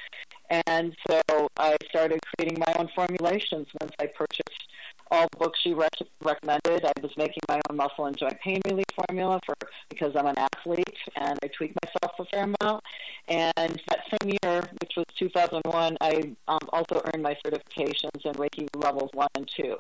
And 0.67 0.95
so 1.09 1.49
I 1.57 1.77
started 1.89 2.21
creating 2.37 2.59
my 2.59 2.73
own 2.79 2.89
formulations 2.95 3.69
once 3.81 3.93
I 3.99 4.07
purchased 4.07 4.69
all 5.11 5.27
the 5.31 5.39
books 5.39 5.61
she 5.63 5.75
rec- 5.75 5.91
recommended. 6.23 6.85
I 6.85 6.93
was 7.03 7.13
making 7.17 7.43
my 7.49 7.61
own 7.71 7.77
muscle 7.77 8.07
and 8.07 8.17
joint 8.17 8.39
pain 8.41 8.61
relief 8.67 8.87
formula 9.07 9.41
for 9.47 9.55
because 9.89 10.17
I'm 10.17 10.27
an 10.27 10.37
athlete 10.39 10.99
and 11.17 11.39
I 11.43 11.47
tweak 11.49 11.75
myself 11.85 12.19
a 12.19 12.25
fair 12.27 12.45
amount. 12.45 12.83
And 13.29 13.81
that 13.89 14.01
same 14.11 14.37
year, 14.43 14.63
which 14.81 14.93
was 14.97 15.07
2001, 15.19 15.97
I 16.01 16.35
um, 16.49 16.59
also 16.71 17.01
earned 17.05 17.23
my 17.23 17.37
certifications 17.47 18.25
in 18.25 18.33
Reiki 18.35 18.69
levels 18.75 19.11
one 19.13 19.29
and 19.35 19.49
two. 19.49 19.77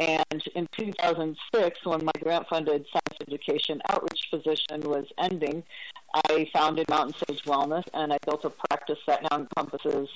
And 0.00 0.42
in 0.54 0.66
2006, 0.78 1.84
when 1.84 2.04
my 2.06 2.12
grant 2.22 2.48
funded 2.48 2.86
science 2.90 3.18
education 3.28 3.82
outreach 3.90 4.28
position 4.30 4.80
was 4.80 5.06
ending, 5.18 5.62
I 6.26 6.48
founded 6.54 6.88
Mountain 6.88 7.14
Sage 7.28 7.42
Wellness 7.44 7.84
and 7.92 8.10
I 8.10 8.16
built 8.24 8.46
a 8.46 8.50
practice 8.50 8.98
that 9.06 9.22
now 9.30 9.40
encompasses 9.40 10.08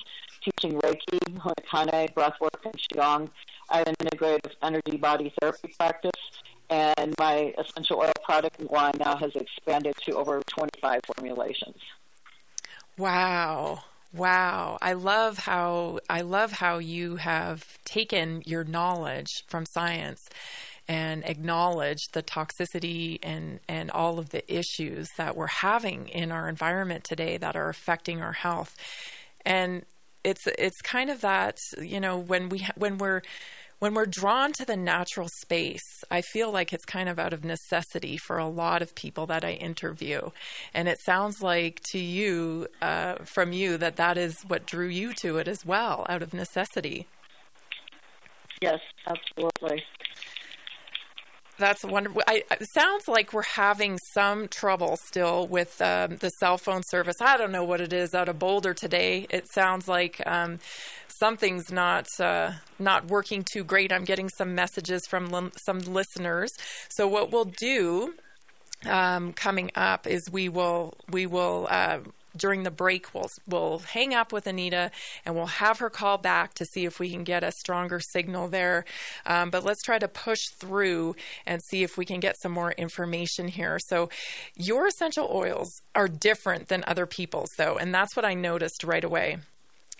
teaching 0.43 0.79
Reiki, 0.79 1.19
Hunakane, 1.37 2.11
breathwork, 2.15 2.65
and 2.65 2.73
Qigong. 2.73 3.29
I 3.69 3.77
have 3.77 3.87
an 3.87 3.95
integrative 3.95 4.53
energy 4.63 4.97
body 4.97 5.31
therapy 5.39 5.73
practice 5.77 6.11
and 6.71 7.13
my 7.19 7.53
essential 7.59 7.99
oil 7.99 8.11
product 8.23 8.59
line 8.71 8.95
now 8.99 9.15
has 9.15 9.35
expanded 9.35 9.95
to 10.05 10.13
over 10.13 10.41
25 10.47 11.01
formulations. 11.15 11.77
Wow. 12.97 13.83
Wow, 14.13 14.77
I 14.81 14.93
love 14.93 15.39
how 15.39 15.99
I 16.09 16.21
love 16.21 16.53
how 16.53 16.77
you 16.77 17.17
have 17.17 17.77
taken 17.83 18.41
your 18.45 18.63
knowledge 18.63 19.29
from 19.47 19.65
science 19.65 20.21
and 20.87 21.25
acknowledged 21.25 22.13
the 22.13 22.23
toxicity 22.23 23.19
and 23.23 23.59
and 23.67 23.91
all 23.91 24.19
of 24.19 24.29
the 24.29 24.43
issues 24.53 25.09
that 25.17 25.35
we're 25.35 25.47
having 25.47 26.07
in 26.09 26.31
our 26.31 26.47
environment 26.47 27.03
today 27.03 27.37
that 27.37 27.55
are 27.55 27.69
affecting 27.69 28.21
our 28.21 28.33
health. 28.33 28.75
And 29.45 29.83
it's 30.23 30.47
it's 30.57 30.81
kind 30.81 31.09
of 31.09 31.21
that, 31.21 31.57
you 31.81 31.99
know, 31.99 32.17
when 32.17 32.49
we 32.49 32.65
when 32.75 32.97
we're 32.97 33.21
when 33.79 33.93
we're 33.93 34.05
drawn 34.05 34.53
to 34.53 34.65
the 34.65 34.77
natural 34.77 35.27
space, 35.27 36.03
I 36.09 36.21
feel 36.21 36.51
like 36.51 36.71
it's 36.71 36.85
kind 36.85 37.09
of 37.09 37.19
out 37.19 37.33
of 37.33 37.43
necessity 37.43 38.17
for 38.17 38.37
a 38.37 38.47
lot 38.47 38.81
of 38.81 38.95
people 38.95 39.25
that 39.27 39.43
I 39.43 39.51
interview. 39.51 40.29
And 40.73 40.87
it 40.87 40.99
sounds 41.01 41.41
like 41.41 41.81
to 41.91 41.99
you, 41.99 42.67
uh, 42.81 43.15
from 43.25 43.51
you, 43.51 43.77
that 43.77 43.97
that 43.97 44.17
is 44.17 44.41
what 44.47 44.65
drew 44.65 44.87
you 44.87 45.13
to 45.15 45.37
it 45.37 45.47
as 45.47 45.65
well, 45.65 46.05
out 46.07 46.21
of 46.21 46.33
necessity. 46.33 47.07
Yes, 48.61 48.79
absolutely. 49.05 49.83
That's 51.57 51.85
wonderful. 51.85 52.21
I, 52.27 52.43
it 52.51 52.67
sounds 52.73 53.07
like 53.07 53.31
we're 53.31 53.43
having 53.43 53.97
some 54.13 54.49
trouble 54.49 54.97
still 54.97 55.47
with 55.47 55.81
um, 55.81 56.17
the 56.17 56.29
cell 56.29 56.57
phone 56.57 56.83
service. 56.83 57.15
I 57.21 57.37
don't 57.37 57.51
know 57.51 57.63
what 57.63 57.79
it 57.79 57.93
is 57.93 58.13
out 58.13 58.27
of 58.27 58.39
Boulder 58.39 58.73
today. 58.73 59.25
It 59.29 59.47
sounds 59.53 59.87
like 59.87 60.21
um, 60.25 60.59
something's 61.07 61.71
not 61.71 62.07
uh, 62.19 62.51
not 62.77 63.07
working 63.07 63.43
too 63.43 63.63
great. 63.63 63.93
I'm 63.93 64.03
getting 64.03 64.27
some 64.27 64.53
messages 64.53 65.03
from 65.07 65.51
some 65.65 65.79
listeners. 65.79 66.51
So 66.89 67.07
what 67.07 67.31
we'll 67.31 67.45
do 67.57 68.15
um, 68.85 69.31
coming 69.31 69.71
up 69.75 70.07
is 70.07 70.29
we 70.29 70.49
will 70.49 70.93
we 71.09 71.25
will. 71.25 71.67
Uh, 71.69 71.99
during 72.37 72.63
the 72.63 72.71
break, 72.71 73.13
we'll 73.13 73.29
we'll 73.47 73.79
hang 73.79 74.13
up 74.13 74.31
with 74.31 74.47
Anita 74.47 74.91
and 75.25 75.35
we'll 75.35 75.45
have 75.45 75.79
her 75.79 75.89
call 75.89 76.17
back 76.17 76.53
to 76.55 76.65
see 76.65 76.85
if 76.85 76.99
we 76.99 77.09
can 77.09 77.23
get 77.23 77.43
a 77.43 77.51
stronger 77.51 77.99
signal 77.99 78.47
there. 78.47 78.85
Um, 79.25 79.49
but 79.49 79.63
let's 79.63 79.81
try 79.81 79.99
to 79.99 80.07
push 80.07 80.47
through 80.49 81.15
and 81.45 81.61
see 81.61 81.83
if 81.83 81.97
we 81.97 82.05
can 82.05 82.19
get 82.19 82.39
some 82.39 82.51
more 82.51 82.71
information 82.73 83.47
here. 83.47 83.79
So, 83.79 84.09
your 84.55 84.87
essential 84.87 85.29
oils 85.31 85.81
are 85.93 86.07
different 86.07 86.67
than 86.67 86.83
other 86.87 87.05
people's, 87.05 87.51
though, 87.57 87.77
and 87.77 87.93
that's 87.93 88.15
what 88.15 88.25
I 88.25 88.33
noticed 88.33 88.83
right 88.83 89.03
away. 89.03 89.37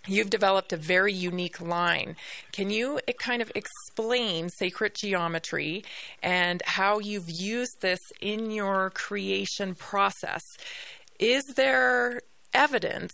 You've 0.07 0.29
developed 0.29 0.71
a 0.71 0.77
very 0.77 1.13
unique 1.13 1.59
line. 1.59 2.15
Can 2.51 2.69
you 2.69 2.99
eh, 3.07 3.13
kind 3.17 3.41
of 3.41 3.51
explain 3.55 4.49
sacred 4.49 4.93
geometry 4.93 5.83
and 6.21 6.61
how 6.65 6.99
you've 6.99 7.29
used 7.29 7.81
this 7.81 7.99
in 8.21 8.51
your 8.51 8.91
creation 8.91 9.73
process? 9.73 10.43
Is 11.19 11.43
there 11.55 12.21
evidence 12.53 13.13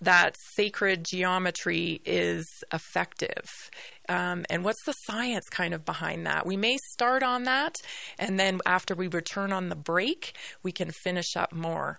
that 0.00 0.36
sacred 0.54 1.04
geometry 1.04 2.00
is 2.04 2.46
effective? 2.72 3.70
Um, 4.08 4.44
and 4.50 4.64
what's 4.64 4.84
the 4.84 4.92
science 4.92 5.48
kind 5.48 5.74
of 5.74 5.84
behind 5.84 6.26
that? 6.26 6.46
We 6.46 6.56
may 6.56 6.76
start 6.92 7.22
on 7.22 7.44
that, 7.44 7.76
and 8.18 8.38
then 8.38 8.60
after 8.66 8.94
we 8.94 9.08
return 9.08 9.52
on 9.52 9.68
the 9.68 9.76
break, 9.76 10.36
we 10.62 10.72
can 10.72 10.90
finish 10.90 11.36
up 11.36 11.52
more. 11.52 11.98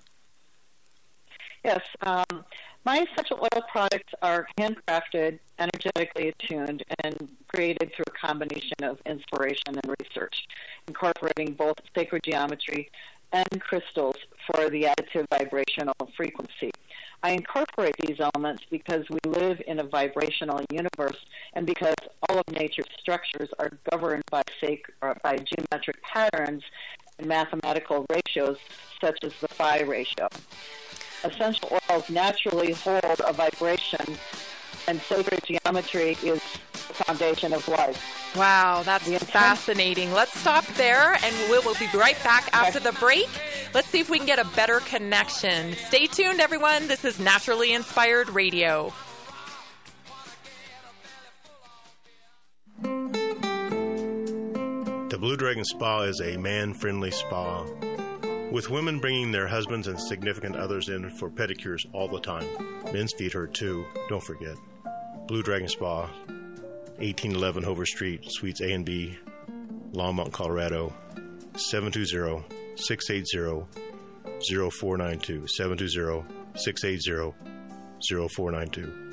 Yes. 1.64 1.82
Um, 2.02 2.44
my 2.86 3.06
essential 3.10 3.40
oil 3.40 3.64
products 3.72 4.14
are 4.22 4.46
handcrafted, 4.60 5.40
energetically 5.58 6.30
attuned, 6.30 6.84
and 7.04 7.30
created 7.48 7.94
through 7.96 8.04
a 8.08 8.28
combination 8.28 8.84
of 8.84 9.00
inspiration 9.06 9.68
and 9.68 9.96
research, 10.02 10.46
incorporating 10.88 11.54
both 11.54 11.76
sacred 11.96 12.24
geometry 12.24 12.92
and 13.34 13.62
crystals 13.62 14.16
for 14.48 14.70
the 14.70 14.84
additive 14.84 15.26
vibrational 15.30 15.96
frequency. 16.16 16.72
I 17.24 17.32
incorporate 17.32 17.96
these 18.06 18.20
elements 18.20 18.64
because 18.70 19.06
we 19.10 19.20
live 19.30 19.62
in 19.68 19.80
a 19.80 19.84
vibrational 19.84 20.62
universe 20.72 21.18
and 21.54 21.66
because 21.66 21.96
all 22.30 22.38
of 22.38 22.48
nature's 22.54 22.86
structures 23.00 23.50
are 23.60 23.72
governed 23.90 24.24
by, 24.30 24.44
sacred, 24.62 24.96
uh, 25.02 25.16
by 25.24 25.38
geometric 25.38 26.02
patterns 26.04 26.64
and 27.18 27.28
mathematical 27.28 28.06
ratios 28.10 28.58
such 29.02 29.18
as 29.24 29.34
the 29.42 29.48
phi 29.48 29.82
ratio 29.82 30.28
essential 31.24 31.80
oils 31.90 32.10
naturally 32.10 32.74
hold 32.74 33.22
a 33.26 33.34
vibration, 33.34 34.18
and 34.88 35.02
sacred 35.02 35.42
geometry 35.46 36.18
is 36.24 36.42
foundation 36.84 37.54
of 37.54 37.68
life. 37.68 38.34
Wow, 38.36 38.84
that's 38.84 39.08
fascinating. 39.24 40.12
Let's 40.12 40.38
stop 40.40 40.66
there 40.76 41.18
and 41.24 41.36
we'll, 41.50 41.62
we'll 41.64 41.76
be 41.76 41.88
right 41.94 42.22
back 42.24 42.50
after 42.54 42.80
the 42.80 42.94
break. 42.94 43.30
Let's 43.74 43.88
see 43.88 44.00
if 44.00 44.10
we 44.10 44.18
can 44.18 44.28
get 44.28 44.40
a 44.40 44.48
better 44.56 44.80
connection. 44.80 45.74
Stay 45.74 46.08
tuned, 46.08 46.40
everyone. 46.40 46.88
This 46.88 47.06
is 47.06 47.20
Naturally 47.20 47.74
Inspired 47.74 48.30
Radio. 48.30 48.94
The 55.10 55.18
Blue 55.20 55.38
Dragon 55.38 55.64
Spa 55.64 56.02
is 56.02 56.20
a 56.22 56.38
man 56.38 56.74
friendly 56.74 57.12
spa 57.12 57.66
with 58.52 58.70
women 58.70 59.00
bringing 59.00 59.32
their 59.32 59.48
husbands 59.48 59.88
and 59.88 60.00
significant 60.00 60.56
others 60.56 60.88
in 60.90 61.10
for 61.10 61.28
pedicures 61.30 61.86
all 61.92 62.08
the 62.08 62.20
time. 62.20 62.48
Men's 62.94 63.12
feet 63.14 63.34
hurt 63.34 63.54
too, 63.54 63.84
don't 64.10 64.24
forget. 64.24 64.56
Blue 65.28 65.42
Dragon 65.42 65.68
Spa, 65.68 66.08
1811 67.04 67.64
Hover 67.64 67.86
Street, 67.86 68.24
Suites 68.30 68.62
A 68.62 68.72
and 68.72 68.86
B, 68.86 69.18
Longmont, 69.92 70.32
Colorado, 70.32 70.94
720 71.58 72.46
680 72.78 73.66
0492. 74.40 75.46
720 75.48 76.24
680 76.56 77.34
0492. 78.00 79.04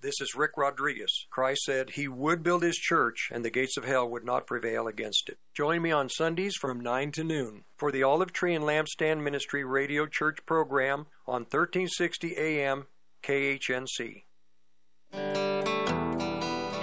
This 0.00 0.20
is 0.20 0.36
Rick 0.36 0.52
Rodriguez. 0.56 1.26
Christ 1.30 1.62
said 1.64 1.90
he 1.90 2.06
would 2.06 2.44
build 2.44 2.62
his 2.62 2.76
church 2.76 3.30
and 3.32 3.44
the 3.44 3.50
gates 3.50 3.76
of 3.76 3.84
hell 3.84 4.08
would 4.08 4.24
not 4.24 4.46
prevail 4.46 4.86
against 4.86 5.28
it. 5.28 5.38
Join 5.56 5.82
me 5.82 5.90
on 5.90 6.08
Sundays 6.08 6.54
from 6.54 6.78
9 6.78 7.10
to 7.12 7.24
noon 7.24 7.64
for 7.76 7.90
the 7.90 8.04
Olive 8.04 8.32
Tree 8.32 8.54
and 8.54 8.64
Lampstand 8.64 9.24
Ministry 9.24 9.64
Radio 9.64 10.06
Church 10.06 10.38
program 10.46 11.06
on 11.26 11.40
1360 11.40 12.36
AM 12.36 12.86
KHNC. 13.26 14.24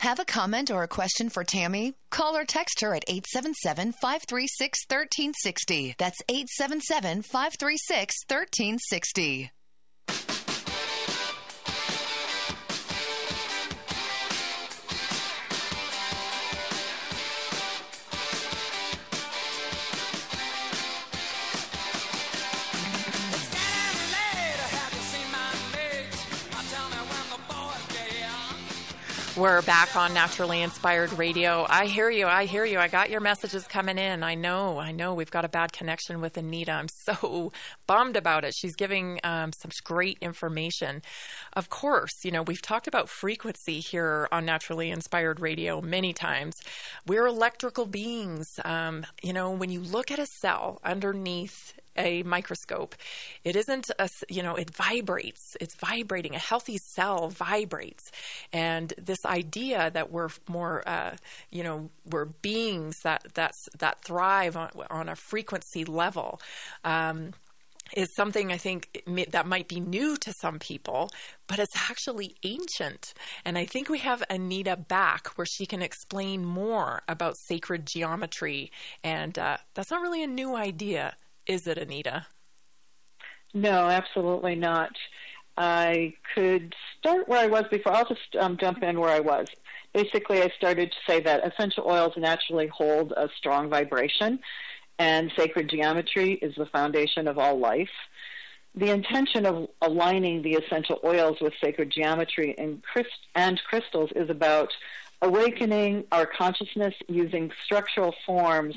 Have 0.00 0.20
a 0.20 0.24
comment 0.24 0.70
or 0.70 0.84
a 0.84 0.88
question 0.88 1.28
for 1.28 1.42
Tammy? 1.42 1.94
Call 2.10 2.36
or 2.36 2.44
text 2.44 2.80
her 2.82 2.94
at 2.94 3.02
877 3.08 3.92
536 4.00 4.78
1360. 4.88 5.96
That's 5.98 6.22
877 6.28 7.22
536 7.22 8.14
1360. 8.28 9.50
We're 29.38 29.62
back 29.62 29.94
on 29.94 30.14
Naturally 30.14 30.62
Inspired 30.62 31.12
Radio. 31.12 31.64
I 31.68 31.86
hear 31.86 32.10
you. 32.10 32.26
I 32.26 32.46
hear 32.46 32.64
you. 32.64 32.80
I 32.80 32.88
got 32.88 33.08
your 33.08 33.20
messages 33.20 33.68
coming 33.68 33.96
in. 33.96 34.24
I 34.24 34.34
know. 34.34 34.80
I 34.80 34.90
know. 34.90 35.14
We've 35.14 35.30
got 35.30 35.44
a 35.44 35.48
bad 35.48 35.72
connection 35.72 36.20
with 36.20 36.36
Anita. 36.36 36.72
I'm 36.72 36.88
so 36.88 37.52
bummed 37.86 38.16
about 38.16 38.44
it. 38.44 38.52
She's 38.52 38.74
giving 38.74 39.20
um, 39.22 39.52
some 39.52 39.70
great 39.84 40.18
information. 40.20 41.02
Of 41.52 41.70
course, 41.70 42.24
you 42.24 42.32
know, 42.32 42.42
we've 42.42 42.60
talked 42.60 42.88
about 42.88 43.08
frequency 43.08 43.78
here 43.78 44.26
on 44.32 44.44
Naturally 44.44 44.90
Inspired 44.90 45.38
Radio 45.38 45.80
many 45.80 46.12
times. 46.12 46.60
We're 47.06 47.26
electrical 47.26 47.86
beings. 47.86 48.58
Um, 48.64 49.06
you 49.22 49.32
know, 49.32 49.52
when 49.52 49.70
you 49.70 49.78
look 49.78 50.10
at 50.10 50.18
a 50.18 50.26
cell 50.26 50.80
underneath 50.82 51.74
a 51.98 52.22
microscope. 52.22 52.94
It 53.44 53.56
isn't 53.56 53.90
a, 53.98 54.08
you 54.28 54.42
know, 54.42 54.54
it 54.54 54.70
vibrates. 54.74 55.56
It's 55.60 55.74
vibrating. 55.74 56.34
A 56.34 56.38
healthy 56.38 56.78
cell 56.78 57.28
vibrates. 57.28 58.10
And 58.52 58.94
this 58.96 59.24
idea 59.26 59.90
that 59.90 60.10
we're 60.10 60.30
more, 60.48 60.88
uh, 60.88 61.16
you 61.50 61.62
know, 61.62 61.90
we're 62.06 62.26
beings 62.26 63.00
that, 63.02 63.26
that's, 63.34 63.68
that 63.78 64.02
thrive 64.02 64.56
on, 64.56 64.70
on 64.90 65.08
a 65.08 65.16
frequency 65.16 65.84
level. 65.84 66.40
Um, 66.84 67.32
is 67.94 68.14
something 68.14 68.52
I 68.52 68.58
think 68.58 69.02
that 69.30 69.46
might 69.46 69.68
be 69.68 69.80
new 69.80 70.16
to 70.18 70.32
some 70.32 70.58
people, 70.58 71.10
but 71.46 71.58
it's 71.58 71.90
actually 71.90 72.34
ancient. 72.42 73.14
And 73.44 73.56
I 73.56 73.64
think 73.64 73.88
we 73.88 73.98
have 74.00 74.22
Anita 74.28 74.76
back 74.76 75.28
where 75.36 75.46
she 75.46 75.66
can 75.66 75.82
explain 75.82 76.44
more 76.44 77.02
about 77.08 77.36
sacred 77.38 77.86
geometry. 77.86 78.70
And 79.02 79.38
uh, 79.38 79.58
that's 79.74 79.90
not 79.90 80.02
really 80.02 80.22
a 80.22 80.26
new 80.26 80.54
idea, 80.54 81.16
is 81.48 81.66
it, 81.66 81.78
Anita? 81.78 82.26
No, 83.54 83.88
absolutely 83.88 84.54
not. 84.54 84.92
I 85.56 86.14
could 86.34 86.74
start 86.98 87.28
where 87.28 87.40
I 87.40 87.46
was 87.46 87.64
before. 87.70 87.92
I'll 87.92 88.04
just 88.04 88.36
um, 88.38 88.56
jump 88.58 88.82
in 88.82 89.00
where 89.00 89.10
I 89.10 89.20
was. 89.20 89.48
Basically, 89.92 90.42
I 90.42 90.52
started 90.56 90.92
to 90.92 90.96
say 91.12 91.20
that 91.20 91.44
essential 91.44 91.84
oils 91.90 92.12
naturally 92.16 92.68
hold 92.68 93.12
a 93.16 93.28
strong 93.36 93.68
vibration 93.68 94.38
and 94.98 95.32
sacred 95.36 95.68
geometry 95.68 96.34
is 96.34 96.54
the 96.56 96.66
foundation 96.66 97.26
of 97.26 97.38
all 97.38 97.58
life. 97.58 97.90
The 98.74 98.90
intention 98.90 99.46
of 99.46 99.68
aligning 99.80 100.42
the 100.42 100.54
essential 100.54 101.00
oils 101.02 101.38
with 101.40 101.54
sacred 101.60 101.90
geometry 101.90 102.54
and, 102.58 102.82
and 103.34 103.60
crystals 103.68 104.10
is 104.14 104.30
about 104.30 104.72
awakening 105.22 106.04
our 106.12 106.26
consciousness 106.26 106.94
using 107.08 107.50
structural 107.64 108.14
forms 108.24 108.76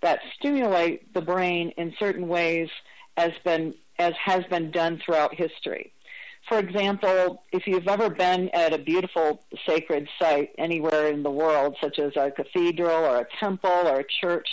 that 0.00 0.20
stimulate 0.34 1.12
the 1.14 1.20
brain 1.20 1.70
in 1.76 1.94
certain 1.98 2.28
ways 2.28 2.68
as 3.16 3.32
been 3.44 3.74
as 3.98 4.14
has 4.24 4.44
been 4.44 4.70
done 4.70 5.00
throughout 5.04 5.34
history. 5.34 5.92
For 6.48 6.58
example, 6.58 7.42
if 7.52 7.66
you've 7.66 7.88
ever 7.88 8.08
been 8.08 8.48
at 8.50 8.72
a 8.72 8.78
beautiful 8.78 9.44
sacred 9.66 10.08
site 10.18 10.50
anywhere 10.56 11.08
in 11.08 11.22
the 11.22 11.30
world, 11.30 11.76
such 11.80 11.98
as 11.98 12.12
a 12.16 12.30
cathedral 12.30 13.04
or 13.04 13.18
a 13.18 13.26
temple 13.38 13.70
or 13.70 14.00
a 14.00 14.04
church, 14.04 14.48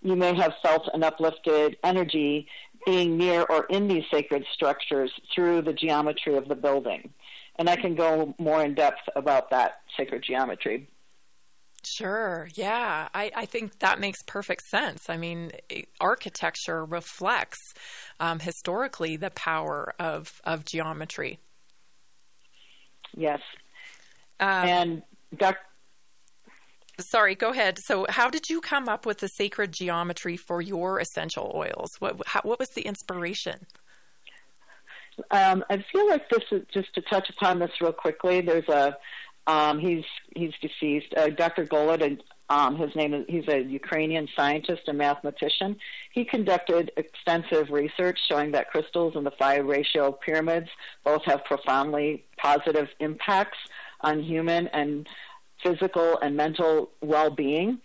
you 0.00 0.16
may 0.16 0.34
have 0.34 0.54
felt 0.62 0.88
an 0.94 1.02
uplifted 1.02 1.76
energy 1.82 2.46
being 2.86 3.16
near 3.16 3.42
or 3.42 3.64
in 3.64 3.88
these 3.88 4.04
sacred 4.10 4.44
structures 4.52 5.10
through 5.34 5.62
the 5.62 5.72
geometry 5.72 6.36
of 6.36 6.48
the 6.48 6.54
building. 6.54 7.10
And 7.56 7.68
I 7.68 7.76
can 7.76 7.94
go 7.94 8.34
more 8.38 8.64
in 8.64 8.74
depth 8.74 9.08
about 9.16 9.50
that 9.50 9.82
sacred 9.96 10.22
geometry. 10.22 10.88
Sure. 11.86 12.48
Yeah. 12.54 13.08
I, 13.14 13.30
I 13.34 13.46
think 13.46 13.78
that 13.80 14.00
makes 14.00 14.22
perfect 14.22 14.62
sense. 14.62 15.08
I 15.08 15.16
mean, 15.16 15.52
architecture 16.00 16.84
reflects 16.84 17.74
um, 18.20 18.38
historically 18.38 19.16
the 19.16 19.30
power 19.30 19.94
of, 19.98 20.40
of 20.44 20.64
geometry. 20.64 21.38
Yes. 23.16 23.40
Um, 24.40 24.48
and 24.48 25.02
Dr. 25.36 25.58
Sorry, 27.00 27.34
go 27.34 27.50
ahead. 27.50 27.78
So, 27.80 28.06
how 28.08 28.30
did 28.30 28.48
you 28.48 28.60
come 28.60 28.88
up 28.88 29.04
with 29.04 29.18
the 29.18 29.26
sacred 29.26 29.72
geometry 29.72 30.36
for 30.36 30.60
your 30.60 31.00
essential 31.00 31.50
oils? 31.54 31.90
What 31.98 32.20
how, 32.26 32.40
what 32.44 32.60
was 32.60 32.68
the 32.70 32.82
inspiration? 32.82 33.66
Um, 35.30 35.64
I 35.70 35.84
feel 35.92 36.08
like 36.08 36.28
this 36.28 36.44
is 36.50 36.62
just 36.72 36.94
to 36.94 37.02
touch 37.02 37.28
upon 37.30 37.58
this 37.58 37.70
real 37.80 37.92
quickly. 37.92 38.40
There's 38.40 38.68
a 38.68 38.96
um, 39.46 39.78
he's 39.78 40.04
he's 40.34 40.52
deceased. 40.60 41.12
Uh, 41.16 41.28
Dr. 41.28 41.66
Golod, 41.66 42.20
um, 42.48 42.76
his 42.76 42.94
name 42.94 43.14
is 43.14 43.24
he's 43.28 43.48
a 43.48 43.60
Ukrainian 43.60 44.28
scientist 44.34 44.82
and 44.86 44.98
mathematician. 44.98 45.76
He 46.12 46.24
conducted 46.24 46.92
extensive 46.96 47.70
research 47.70 48.18
showing 48.28 48.52
that 48.52 48.70
crystals 48.70 49.16
and 49.16 49.26
the 49.26 49.32
phi 49.32 49.56
ratio 49.56 50.12
pyramids 50.12 50.68
both 51.04 51.24
have 51.24 51.44
profoundly 51.44 52.24
positive 52.38 52.88
impacts 53.00 53.58
on 54.00 54.22
human 54.22 54.68
and 54.68 55.06
physical 55.62 56.18
and 56.20 56.36
mental 56.36 56.90
well-being. 57.00 57.80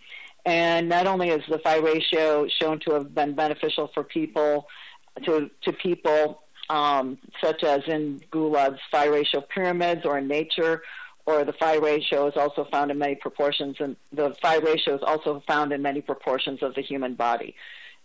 And 0.46 0.88
not 0.88 1.06
only 1.06 1.28
is 1.28 1.42
the 1.48 1.58
phi 1.58 1.76
ratio 1.76 2.48
shown 2.48 2.80
to 2.80 2.94
have 2.94 3.14
been 3.14 3.34
beneficial 3.34 3.90
for 3.92 4.02
people 4.02 4.66
to 5.24 5.50
to 5.62 5.72
people 5.72 6.42
um, 6.70 7.18
such 7.42 7.64
as 7.64 7.80
in 7.88 8.20
Golod's 8.32 8.78
phi 8.90 9.06
ratio 9.06 9.40
pyramids 9.40 10.02
or 10.04 10.18
in 10.18 10.28
nature, 10.28 10.82
or 11.38 11.44
the 11.44 11.52
phi 11.52 11.76
ratio 11.76 12.26
is 12.26 12.36
also 12.36 12.64
found 12.64 12.90
in 12.90 12.98
many 12.98 13.14
proportions, 13.14 13.76
and 13.80 13.96
the 14.12 14.34
phi 14.42 14.56
ratio 14.56 14.96
is 14.96 15.02
also 15.02 15.42
found 15.46 15.72
in 15.72 15.82
many 15.82 16.00
proportions 16.00 16.62
of 16.62 16.74
the 16.74 16.82
human 16.82 17.14
body. 17.14 17.54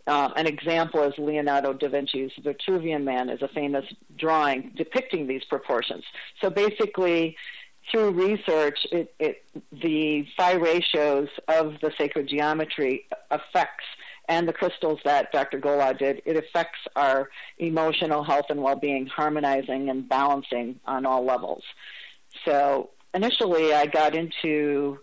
Um, 0.08 0.34
an 0.36 0.46
example 0.46 1.02
is 1.04 1.14
Leonardo 1.18 1.74
da 1.74 1.90
Vinci's 1.90 2.32
Vitruvian 2.40 3.04
Man 3.04 3.30
is 3.30 3.42
a 3.42 3.48
famous 3.48 3.86
drawing 4.18 4.72
depicting 4.76 5.26
these 5.26 5.44
proportions. 5.46 6.04
So 6.42 6.52
basically, 6.52 7.36
through 7.92 8.12
research, 8.12 8.86
it, 8.92 9.14
it, 9.20 9.44
the 9.72 10.28
phi 10.38 10.54
ratios 10.54 11.30
of 11.48 11.80
the 11.82 11.92
sacred 11.98 12.28
geometry 12.28 13.08
affects, 13.32 13.86
and 14.28 14.48
the 14.48 14.54
crystals 14.54 15.00
that 15.06 15.32
Dr. 15.32 15.60
Golod 15.60 16.00
did, 16.00 16.22
it 16.26 16.38
affects 16.38 16.80
our 16.96 17.30
emotional 17.58 18.24
health 18.24 18.46
and 18.50 18.62
well-being, 18.62 19.08
harmonizing 19.08 19.90
and 19.90 20.08
balancing 20.08 20.80
on 20.86 21.06
all 21.06 21.24
levels. 21.24 21.64
So 22.44 22.90
initially, 23.16 23.74
I 23.74 23.88
got 23.88 24.16
into 24.16 25.00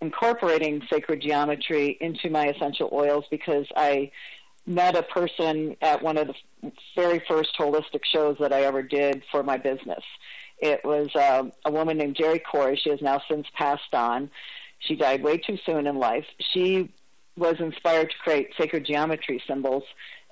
incorporating 0.00 0.82
sacred 0.90 1.22
geometry 1.22 1.96
into 2.00 2.30
my 2.30 2.48
essential 2.48 2.90
oils 2.92 3.24
because 3.30 3.66
I 3.76 4.10
met 4.66 4.96
a 4.96 5.02
person 5.02 5.76
at 5.80 6.02
one 6.02 6.18
of 6.18 6.26
the 6.26 6.72
very 6.96 7.22
first 7.28 7.50
holistic 7.58 8.00
shows 8.04 8.36
that 8.40 8.52
I 8.52 8.62
ever 8.62 8.82
did 8.82 9.22
for 9.30 9.44
my 9.44 9.56
business 9.56 10.02
it 10.58 10.84
was 10.84 11.14
uh, 11.14 11.44
a 11.64 11.70
woman 11.70 11.98
named 11.98 12.16
Jerry 12.16 12.38
Corey. 12.38 12.76
She 12.76 12.90
has 12.90 13.02
now 13.02 13.20
since 13.28 13.46
passed 13.54 13.94
on. 13.94 14.30
She 14.78 14.96
died 14.96 15.22
way 15.22 15.38
too 15.38 15.58
soon 15.66 15.86
in 15.86 15.98
life. 15.98 16.26
She 16.52 16.90
was 17.36 17.56
inspired 17.60 18.10
to 18.10 18.16
create 18.18 18.50
sacred 18.58 18.86
geometry 18.86 19.42
symbols. 19.46 19.84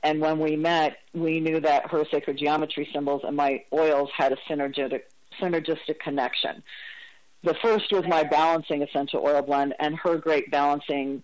And 0.02 0.20
when 0.20 0.38
we 0.38 0.56
met, 0.56 0.98
we 1.12 1.40
knew 1.40 1.60
that 1.60 1.90
her 1.90 2.04
sacred 2.10 2.38
geometry 2.38 2.88
symbols 2.92 3.22
and 3.24 3.36
my 3.36 3.64
oils 3.72 4.10
had 4.16 4.32
a 4.32 4.36
synergistic, 4.48 5.02
synergistic 5.40 5.98
connection. 5.98 6.62
The 7.44 7.54
first 7.62 7.92
was 7.92 8.04
my 8.08 8.24
balancing 8.24 8.82
essential 8.82 9.22
oil 9.22 9.42
blend, 9.42 9.74
and 9.78 9.98
her 9.98 10.16
great 10.16 10.50
balancing, 10.50 11.22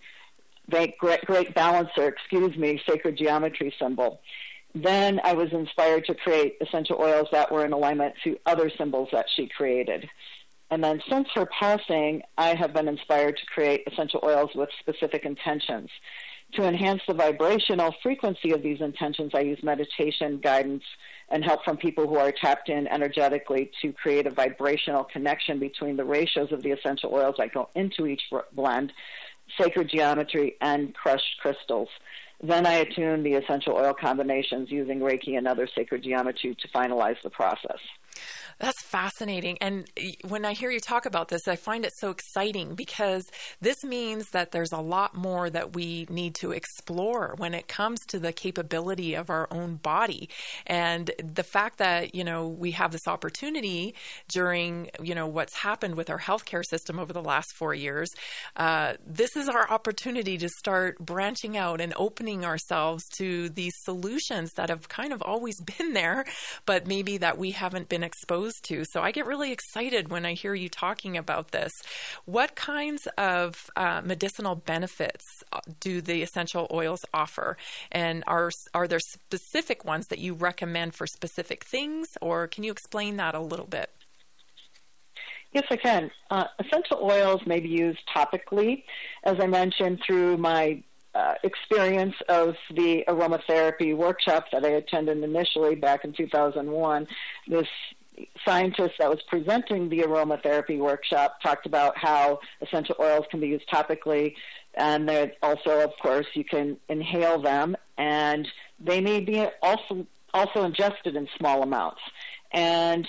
great, 0.69 0.99
great 0.99 1.55
balancer, 1.55 2.09
excuse 2.09 2.55
me, 2.59 2.81
sacred 2.87 3.17
geometry 3.17 3.75
symbol. 3.79 4.21
Then 4.75 5.19
I 5.25 5.33
was 5.33 5.51
inspired 5.53 6.05
to 6.05 6.15
create 6.15 6.59
essential 6.61 6.99
oils 7.01 7.29
that 7.33 7.51
were 7.51 7.65
in 7.65 7.73
alignment 7.73 8.15
to 8.25 8.39
other 8.45 8.71
symbols 8.71 9.09
that 9.13 9.27
she 9.35 9.49
created. 9.49 10.11
And 10.71 10.85
then 10.85 11.03
since 11.09 11.27
her 11.35 11.47
passing, 11.47 12.23
I 12.37 12.55
have 12.55 12.75
been 12.75 12.87
inspired 12.87 13.39
to 13.39 13.47
create 13.47 13.83
essential 13.91 14.21
oils 14.23 14.51
with 14.55 14.69
specific 14.79 15.25
intentions. 15.25 15.89
To 16.55 16.65
enhance 16.65 17.01
the 17.07 17.15
vibrational 17.15 17.95
frequency 18.03 18.51
of 18.51 18.63
these 18.63 18.81
intentions, 18.81 19.33
I 19.35 19.41
use 19.41 19.63
meditation, 19.63 20.41
guidance, 20.43 20.83
and 21.29 21.45
help 21.45 21.65
from 21.65 21.77
people 21.77 22.09
who 22.09 22.17
are 22.17 22.33
tapped 22.33 22.69
in 22.69 22.89
energetically 22.89 23.71
to 23.83 23.93
create 23.93 24.27
a 24.27 24.31
vibrational 24.31 25.05
connection 25.05 25.61
between 25.61 25.97
the 25.97 26.05
ratios 26.05 26.51
of 26.51 26.63
the 26.63 26.73
essential 26.73 27.15
oils 27.15 27.37
that 27.39 27.55
go 27.55 27.69
into 27.77 28.07
each 28.07 28.23
blend, 28.53 28.93
sacred 29.61 29.91
geometry, 29.91 30.57
and 30.61 30.93
crushed 30.93 31.37
crystals. 31.41 31.89
Then 32.43 32.67
I 32.67 32.75
attune 32.75 33.23
the 33.23 33.35
essential 33.35 33.75
oil 33.77 33.95
combinations 33.95 34.71
using 34.73 34.99
Reiki 34.99 35.37
and 35.37 35.47
other 35.47 35.69
sacred 35.73 36.03
geometry 36.03 36.57
to 36.57 36.69
finalize 36.69 37.21
the 37.23 37.31
process. 37.31 37.79
That's 38.61 38.83
fascinating. 38.83 39.57
And 39.63 39.87
when 40.29 40.45
I 40.45 40.53
hear 40.53 40.71
you 40.71 40.81
talk 40.81 41.07
about 41.07 41.29
this, 41.29 41.49
I 41.49 41.57
find 41.57 41.83
it 41.87 41.93
so 41.97 42.11
exciting 42.11 42.75
because 42.75 43.25
this 43.63 43.83
means 43.83 44.29
that 44.33 44.53
there's 44.53 44.73
a 44.73 44.81
lot 44.81 45.15
more 45.15 45.49
that 45.49 45.75
we 45.75 46.07
need 46.11 46.35
to 46.37 46.53
explore 46.53 47.35
when 47.39 47.55
it 47.55 47.69
comes 47.69 48.01
to 48.09 48.19
the 48.19 48.35
capability 48.35 49.15
of 49.15 49.31
our 49.31 49.49
own 49.51 49.77
body. 49.77 50.29
And 50.67 51.11
the 51.25 51.43
fact 51.43 51.79
that, 51.79 52.15
you 52.15 52.23
know, 52.23 52.49
we 52.49 52.73
have 52.73 52.93
this 52.93 53.09
opportunity 53.09 53.95
during, 54.29 54.91
you 55.03 55.15
know, 55.15 55.27
what's 55.27 55.57
happened 55.57 55.95
with 55.95 56.11
our 56.11 56.19
healthcare 56.19 56.65
system 56.65 56.99
over 56.99 57.15
the 57.15 57.23
last 57.23 57.55
four 57.57 57.73
years, 57.73 58.11
uh, 58.57 58.95
this 59.07 59.37
is 59.37 59.49
our 59.49 59.71
opportunity 59.71 60.37
to 60.37 60.51
start 60.51 60.99
branching 60.99 61.57
out 61.57 61.81
and 61.81 61.95
opening 61.97 62.45
ourselves 62.45 63.05
to 63.17 63.49
these 63.49 63.73
solutions 63.85 64.53
that 64.57 64.69
have 64.69 64.87
kind 64.91 65.15
of 65.15 65.23
always 65.23 65.59
been 65.79 65.95
there, 65.95 66.27
but 66.67 66.87
maybe 66.87 67.17
that 67.17 67.39
we 67.39 67.53
haven't 67.53 67.89
been 67.89 68.00
exposed 68.03 68.51
exposed 68.51 68.65
to. 68.65 68.85
So 68.85 69.03
I 69.03 69.11
get 69.11 69.27
really 69.27 69.53
excited 69.53 70.11
when 70.11 70.25
I 70.25 70.35
hear 70.35 70.55
you 70.55 70.69
talking 70.69 71.17
about 71.17 71.51
this. 71.51 71.73
What 72.25 72.55
kinds 72.55 73.07
of 73.19 73.71
uh, 73.77 74.03
medicinal 74.05 74.55
benefits 74.55 75.25
uh, 75.53 75.61
do 75.81 76.01
the 76.01 76.23
essential 76.23 76.67
oils 76.71 77.01
offer? 77.13 77.57
And 77.91 78.23
are, 78.27 78.51
are 78.75 78.89
there 78.89 79.01
specific 79.01 79.85
ones 79.85 80.07
that 80.09 80.19
you 80.19 80.35
recommend 80.35 80.95
for 80.95 81.07
specific 81.07 81.65
things, 81.65 82.07
or 82.21 82.47
can 82.47 82.65
you 82.65 82.73
explain 82.73 83.17
that 83.17 83.35
a 83.35 83.41
little 83.41 83.67
bit? 83.67 83.91
Yes, 85.53 85.65
I 85.71 85.77
can. 85.77 86.11
Uh, 86.31 86.45
essential 86.61 86.99
oils 87.03 87.41
may 87.45 87.59
be 87.59 87.69
used 87.69 87.99
topically, 88.15 88.85
as 89.25 89.37
I 89.41 89.47
mentioned, 89.47 90.01
through 90.07 90.37
my 90.37 90.83
uh, 91.15 91.35
experience 91.43 92.15
of 92.29 92.57
the 92.75 93.05
aromatherapy 93.09 93.97
workshop 93.97 94.47
that 94.53 94.65
I 94.65 94.71
attended 94.71 95.23
initially 95.23 95.75
back 95.75 96.05
in 96.05 96.13
2001, 96.13 97.07
this 97.49 97.67
scientist 98.45 98.95
that 98.99 99.09
was 99.09 99.21
presenting 99.29 99.89
the 99.89 100.01
aromatherapy 100.01 100.79
workshop 100.79 101.41
talked 101.43 101.67
about 101.67 101.97
how 101.97 102.41
essential 102.61 102.95
oils 103.01 103.25
can 103.31 103.41
be 103.41 103.49
used 103.49 103.69
topically, 103.69 104.35
and 104.75 105.09
that 105.09 105.37
also, 105.43 105.81
of 105.81 105.93
course, 106.01 106.27
you 106.35 106.45
can 106.45 106.77
inhale 106.89 107.41
them, 107.41 107.77
and 107.99 108.47
they 108.79 109.01
may 109.01 109.21
be 109.21 109.47
also 109.63 110.07
also 110.33 110.63
ingested 110.63 111.17
in 111.17 111.29
small 111.37 111.63
amounts. 111.63 112.01
And 112.53 113.07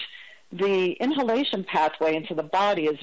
the 0.52 0.94
inhalation 0.94 1.64
pathway 1.64 2.16
into 2.16 2.34
the 2.34 2.44
body 2.44 2.86
is 2.86 3.02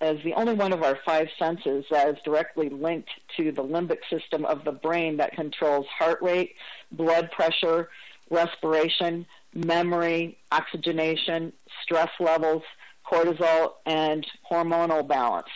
as 0.00 0.16
the 0.24 0.34
only 0.34 0.54
one 0.54 0.72
of 0.72 0.82
our 0.82 0.98
five 1.04 1.28
senses 1.38 1.84
that 1.90 2.08
is 2.08 2.16
directly 2.24 2.68
linked 2.68 3.10
to 3.36 3.52
the 3.52 3.62
limbic 3.62 4.00
system 4.10 4.44
of 4.44 4.64
the 4.64 4.72
brain 4.72 5.16
that 5.16 5.32
controls 5.32 5.86
heart 5.86 6.20
rate, 6.20 6.54
blood 6.92 7.30
pressure, 7.30 7.88
respiration, 8.30 9.26
memory, 9.54 10.36
oxygenation, 10.52 11.52
stress 11.82 12.10
levels, 12.18 12.62
cortisol, 13.10 13.74
and 13.86 14.26
hormonal 14.50 15.06
balance. 15.06 15.48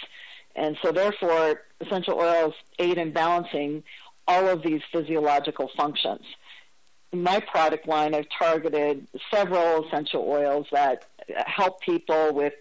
And 0.54 0.76
so, 0.82 0.92
therefore, 0.92 1.62
essential 1.80 2.18
oils 2.18 2.54
aid 2.78 2.98
in 2.98 3.12
balancing 3.12 3.82
all 4.26 4.48
of 4.48 4.62
these 4.62 4.82
physiological 4.92 5.70
functions. 5.76 6.22
In 7.12 7.22
my 7.22 7.40
product 7.40 7.88
line, 7.88 8.14
I've 8.14 8.28
targeted 8.36 9.06
several 9.32 9.86
essential 9.86 10.24
oils 10.28 10.66
that 10.72 11.06
help 11.46 11.80
people 11.80 12.34
with 12.34 12.52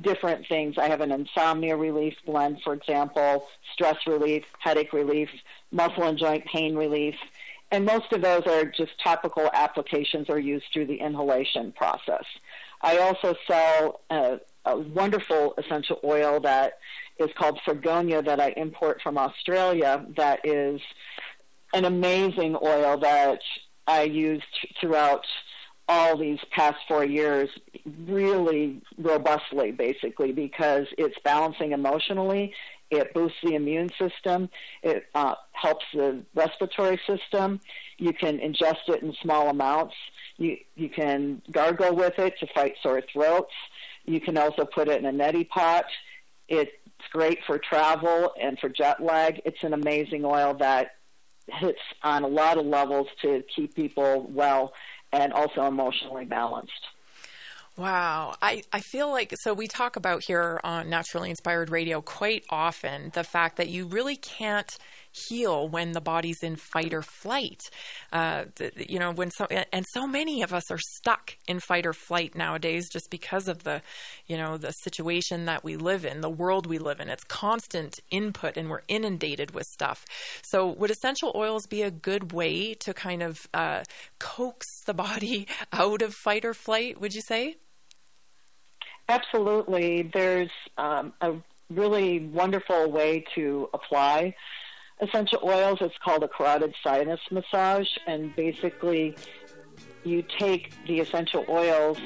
different 0.00 0.46
things. 0.48 0.76
I 0.78 0.88
have 0.88 1.00
an 1.00 1.12
insomnia 1.12 1.76
relief 1.76 2.14
blend, 2.26 2.60
for 2.62 2.74
example, 2.74 3.46
stress 3.72 3.96
relief, 4.06 4.44
headache 4.58 4.92
relief, 4.92 5.30
muscle 5.70 6.04
and 6.04 6.18
joint 6.18 6.44
pain 6.46 6.74
relief, 6.74 7.14
and 7.70 7.84
most 7.84 8.12
of 8.12 8.22
those 8.22 8.46
are 8.46 8.64
just 8.64 8.92
topical 9.02 9.50
applications 9.52 10.28
or 10.28 10.38
used 10.38 10.66
through 10.72 10.86
the 10.86 11.00
inhalation 11.00 11.72
process. 11.72 12.24
I 12.82 12.98
also 12.98 13.34
sell 13.46 14.00
a, 14.10 14.40
a 14.64 14.76
wonderful 14.76 15.54
essential 15.58 15.98
oil 16.04 16.40
that 16.40 16.78
is 17.18 17.30
called 17.36 17.58
Fragonia 17.66 18.24
that 18.24 18.40
I 18.40 18.50
import 18.50 19.00
from 19.02 19.16
Australia 19.16 20.04
that 20.16 20.40
is 20.44 20.80
an 21.72 21.84
amazing 21.84 22.56
oil 22.62 22.98
that 22.98 23.40
I 23.86 24.02
used 24.02 24.44
throughout 24.80 25.26
all 25.88 26.16
these 26.16 26.38
past 26.50 26.78
four 26.88 27.04
years 27.04 27.50
really 28.06 28.80
robustly, 28.98 29.70
basically, 29.70 30.32
because 30.32 30.86
it's 30.96 31.16
balancing 31.24 31.72
emotionally, 31.72 32.54
it 32.90 33.12
boosts 33.12 33.38
the 33.42 33.54
immune 33.54 33.90
system, 33.98 34.48
it 34.82 35.04
uh, 35.14 35.34
helps 35.52 35.84
the 35.92 36.22
respiratory 36.34 37.00
system. 37.06 37.60
You 37.98 38.12
can 38.12 38.38
ingest 38.38 38.88
it 38.88 39.02
in 39.02 39.14
small 39.22 39.48
amounts. 39.48 39.94
You 40.36 40.58
you 40.74 40.88
can 40.88 41.42
gargle 41.50 41.94
with 41.94 42.18
it 42.18 42.38
to 42.40 42.46
fight 42.54 42.74
sore 42.82 43.02
throats. 43.12 43.52
You 44.04 44.20
can 44.20 44.36
also 44.36 44.64
put 44.64 44.88
it 44.88 45.02
in 45.02 45.06
a 45.06 45.12
neti 45.12 45.48
pot. 45.48 45.86
It's 46.48 46.72
great 47.10 47.38
for 47.46 47.58
travel 47.58 48.32
and 48.40 48.58
for 48.58 48.68
jet 48.68 49.02
lag. 49.02 49.40
It's 49.44 49.62
an 49.62 49.72
amazing 49.72 50.24
oil 50.24 50.54
that 50.54 50.92
hits 51.48 51.80
on 52.02 52.22
a 52.22 52.28
lot 52.28 52.58
of 52.58 52.66
levels 52.66 53.08
to 53.22 53.42
keep 53.54 53.74
people 53.74 54.26
well 54.30 54.72
and 55.14 55.32
also 55.32 55.64
emotionally 55.66 56.24
balanced. 56.24 56.72
Wow. 57.76 58.34
I, 58.40 58.62
I 58.72 58.80
feel 58.80 59.10
like, 59.10 59.34
so 59.40 59.54
we 59.54 59.66
talk 59.66 59.96
about 59.96 60.24
here 60.24 60.60
on 60.62 60.88
Naturally 60.88 61.30
Inspired 61.30 61.70
Radio 61.70 62.00
quite 62.00 62.44
often 62.50 63.10
the 63.14 63.24
fact 63.24 63.56
that 63.56 63.68
you 63.68 63.86
really 63.86 64.16
can't 64.16 64.76
heal 65.14 65.68
when 65.68 65.92
the 65.92 66.00
body's 66.00 66.42
in 66.42 66.56
fight 66.56 66.92
or 66.92 67.02
flight. 67.02 67.70
Uh, 68.12 68.44
you 68.76 68.98
know, 68.98 69.12
when 69.12 69.30
so, 69.30 69.46
and 69.46 69.84
so 69.92 70.06
many 70.06 70.42
of 70.42 70.52
us 70.52 70.70
are 70.70 70.78
stuck 70.78 71.36
in 71.46 71.60
fight 71.60 71.86
or 71.86 71.92
flight 71.92 72.34
nowadays 72.34 72.88
just 72.88 73.10
because 73.10 73.48
of 73.48 73.62
the, 73.64 73.80
you 74.26 74.36
know, 74.36 74.56
the 74.56 74.72
situation 74.72 75.44
that 75.44 75.62
we 75.62 75.76
live 75.76 76.04
in, 76.04 76.20
the 76.20 76.30
world 76.30 76.66
we 76.66 76.78
live 76.78 77.00
in. 77.00 77.08
It's 77.08 77.24
constant 77.24 78.00
input 78.10 78.56
and 78.56 78.68
we're 78.68 78.82
inundated 78.88 79.52
with 79.52 79.66
stuff. 79.66 80.04
So, 80.42 80.66
would 80.66 80.90
essential 80.90 81.32
oils 81.34 81.66
be 81.66 81.82
a 81.82 81.90
good 81.90 82.32
way 82.32 82.74
to 82.74 82.92
kind 82.92 83.22
of 83.22 83.46
uh, 83.54 83.84
coax 84.18 84.66
the 84.84 84.94
body 84.94 85.46
out 85.72 86.02
of 86.02 86.14
fight 86.14 86.44
or 86.44 86.54
flight, 86.54 87.00
would 87.00 87.14
you 87.14 87.22
say? 87.22 87.56
Absolutely. 89.08 90.10
There's 90.14 90.50
um, 90.78 91.12
a 91.20 91.34
really 91.70 92.20
wonderful 92.20 92.90
way 92.90 93.24
to 93.34 93.68
apply 93.74 94.34
essential 95.08 95.40
oils. 95.42 95.78
It's 95.80 95.96
called 95.98 96.22
a 96.22 96.28
carotid 96.28 96.74
sinus 96.82 97.20
massage, 97.30 97.88
and 98.06 98.34
basically, 98.34 99.16
you 100.04 100.22
take 100.38 100.72
the 100.86 101.00
essential 101.00 101.44
oils 101.48 101.98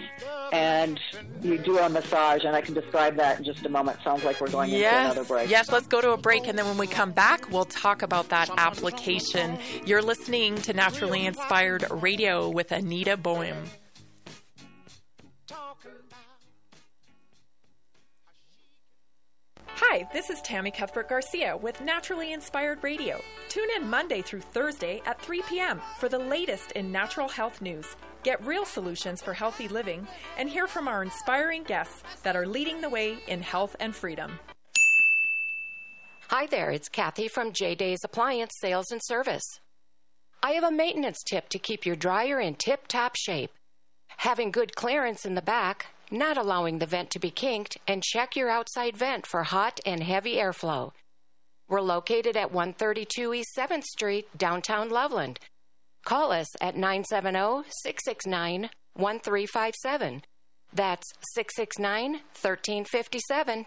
and 0.52 1.00
you 1.42 1.58
do 1.58 1.78
a 1.78 1.88
massage, 1.88 2.44
and 2.44 2.54
I 2.54 2.60
can 2.60 2.74
describe 2.74 3.16
that 3.16 3.38
in 3.38 3.44
just 3.44 3.66
a 3.66 3.68
moment. 3.68 3.98
Sounds 4.02 4.24
like 4.24 4.40
we're 4.40 4.50
going 4.50 4.70
yes. 4.70 5.10
into 5.10 5.20
another 5.20 5.28
break. 5.28 5.50
Yes, 5.50 5.70
let's 5.70 5.86
go 5.86 6.00
to 6.00 6.12
a 6.12 6.16
break, 6.16 6.46
and 6.46 6.58
then 6.58 6.66
when 6.66 6.78
we 6.78 6.86
come 6.86 7.12
back, 7.12 7.50
we'll 7.50 7.64
talk 7.64 8.02
about 8.02 8.28
that 8.30 8.50
application. 8.56 9.58
You're 9.84 10.02
listening 10.02 10.56
to 10.62 10.72
Naturally 10.72 11.26
Inspired 11.26 11.84
Radio 11.90 12.48
with 12.48 12.72
Anita 12.72 13.16
Boehm. 13.16 13.64
Hi, 19.90 20.06
this 20.12 20.28
is 20.28 20.42
Tammy 20.42 20.70
Cuthbert 20.70 21.08
Garcia 21.08 21.56
with 21.56 21.80
Naturally 21.80 22.34
Inspired 22.34 22.84
Radio. 22.84 23.22
Tune 23.48 23.70
in 23.74 23.88
Monday 23.88 24.20
through 24.20 24.42
Thursday 24.42 25.00
at 25.06 25.18
3 25.22 25.40
p.m. 25.48 25.80
for 25.98 26.10
the 26.10 26.18
latest 26.18 26.72
in 26.72 26.92
natural 26.92 27.26
health 27.26 27.62
news. 27.62 27.96
Get 28.22 28.44
real 28.46 28.66
solutions 28.66 29.22
for 29.22 29.32
healthy 29.32 29.66
living 29.66 30.06
and 30.36 30.46
hear 30.46 30.66
from 30.66 30.88
our 30.88 31.02
inspiring 31.02 31.62
guests 31.62 32.02
that 32.22 32.36
are 32.36 32.46
leading 32.46 32.82
the 32.82 32.90
way 32.90 33.16
in 33.28 33.40
health 33.40 33.76
and 33.80 33.96
freedom. 33.96 34.38
Hi 36.28 36.44
there, 36.44 36.70
it's 36.70 36.90
Kathy 36.90 37.26
from 37.26 37.54
J 37.54 37.74
Days 37.74 38.00
Appliance 38.04 38.52
Sales 38.60 38.90
and 38.90 39.02
Service. 39.02 39.58
I 40.42 40.50
have 40.50 40.64
a 40.64 40.70
maintenance 40.70 41.22
tip 41.22 41.48
to 41.48 41.58
keep 41.58 41.86
your 41.86 41.96
dryer 41.96 42.38
in 42.38 42.56
tip 42.56 42.88
top 42.88 43.16
shape. 43.16 43.52
Having 44.18 44.50
good 44.50 44.76
clearance 44.76 45.24
in 45.24 45.34
the 45.34 45.40
back 45.40 45.86
not 46.10 46.36
allowing 46.36 46.78
the 46.78 46.86
vent 46.86 47.10
to 47.10 47.18
be 47.18 47.30
kinked, 47.30 47.78
and 47.86 48.02
check 48.02 48.36
your 48.36 48.48
outside 48.48 48.96
vent 48.96 49.26
for 49.26 49.42
hot 49.44 49.80
and 49.84 50.02
heavy 50.02 50.36
airflow. 50.36 50.92
We're 51.68 51.80
located 51.80 52.36
at 52.36 52.52
132 52.52 53.34
East 53.34 53.50
7th 53.56 53.84
Street, 53.84 54.26
downtown 54.36 54.88
Loveland. 54.88 55.38
Call 56.04 56.32
us 56.32 56.48
at 56.60 56.76
970 56.76 57.68
669 57.82 58.70
1357. 58.94 60.22
That's 60.72 61.06
669 61.34 62.12
1357. 62.12 63.66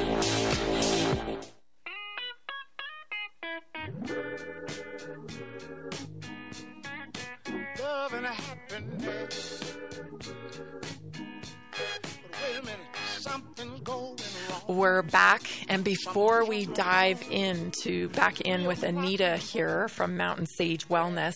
Love 7.79 8.13
and 8.13 8.25
happiness. 8.25 9.77
We're 14.67 15.01
back, 15.01 15.41
and 15.69 15.83
before 15.83 16.45
we 16.45 16.65
dive 16.65 17.21
into 17.29 18.09
back 18.09 18.41
in 18.41 18.65
with 18.65 18.83
Anita 18.83 19.37
here 19.37 19.87
from 19.89 20.15
Mountain 20.17 20.45
Sage 20.45 20.87
Wellness, 20.87 21.35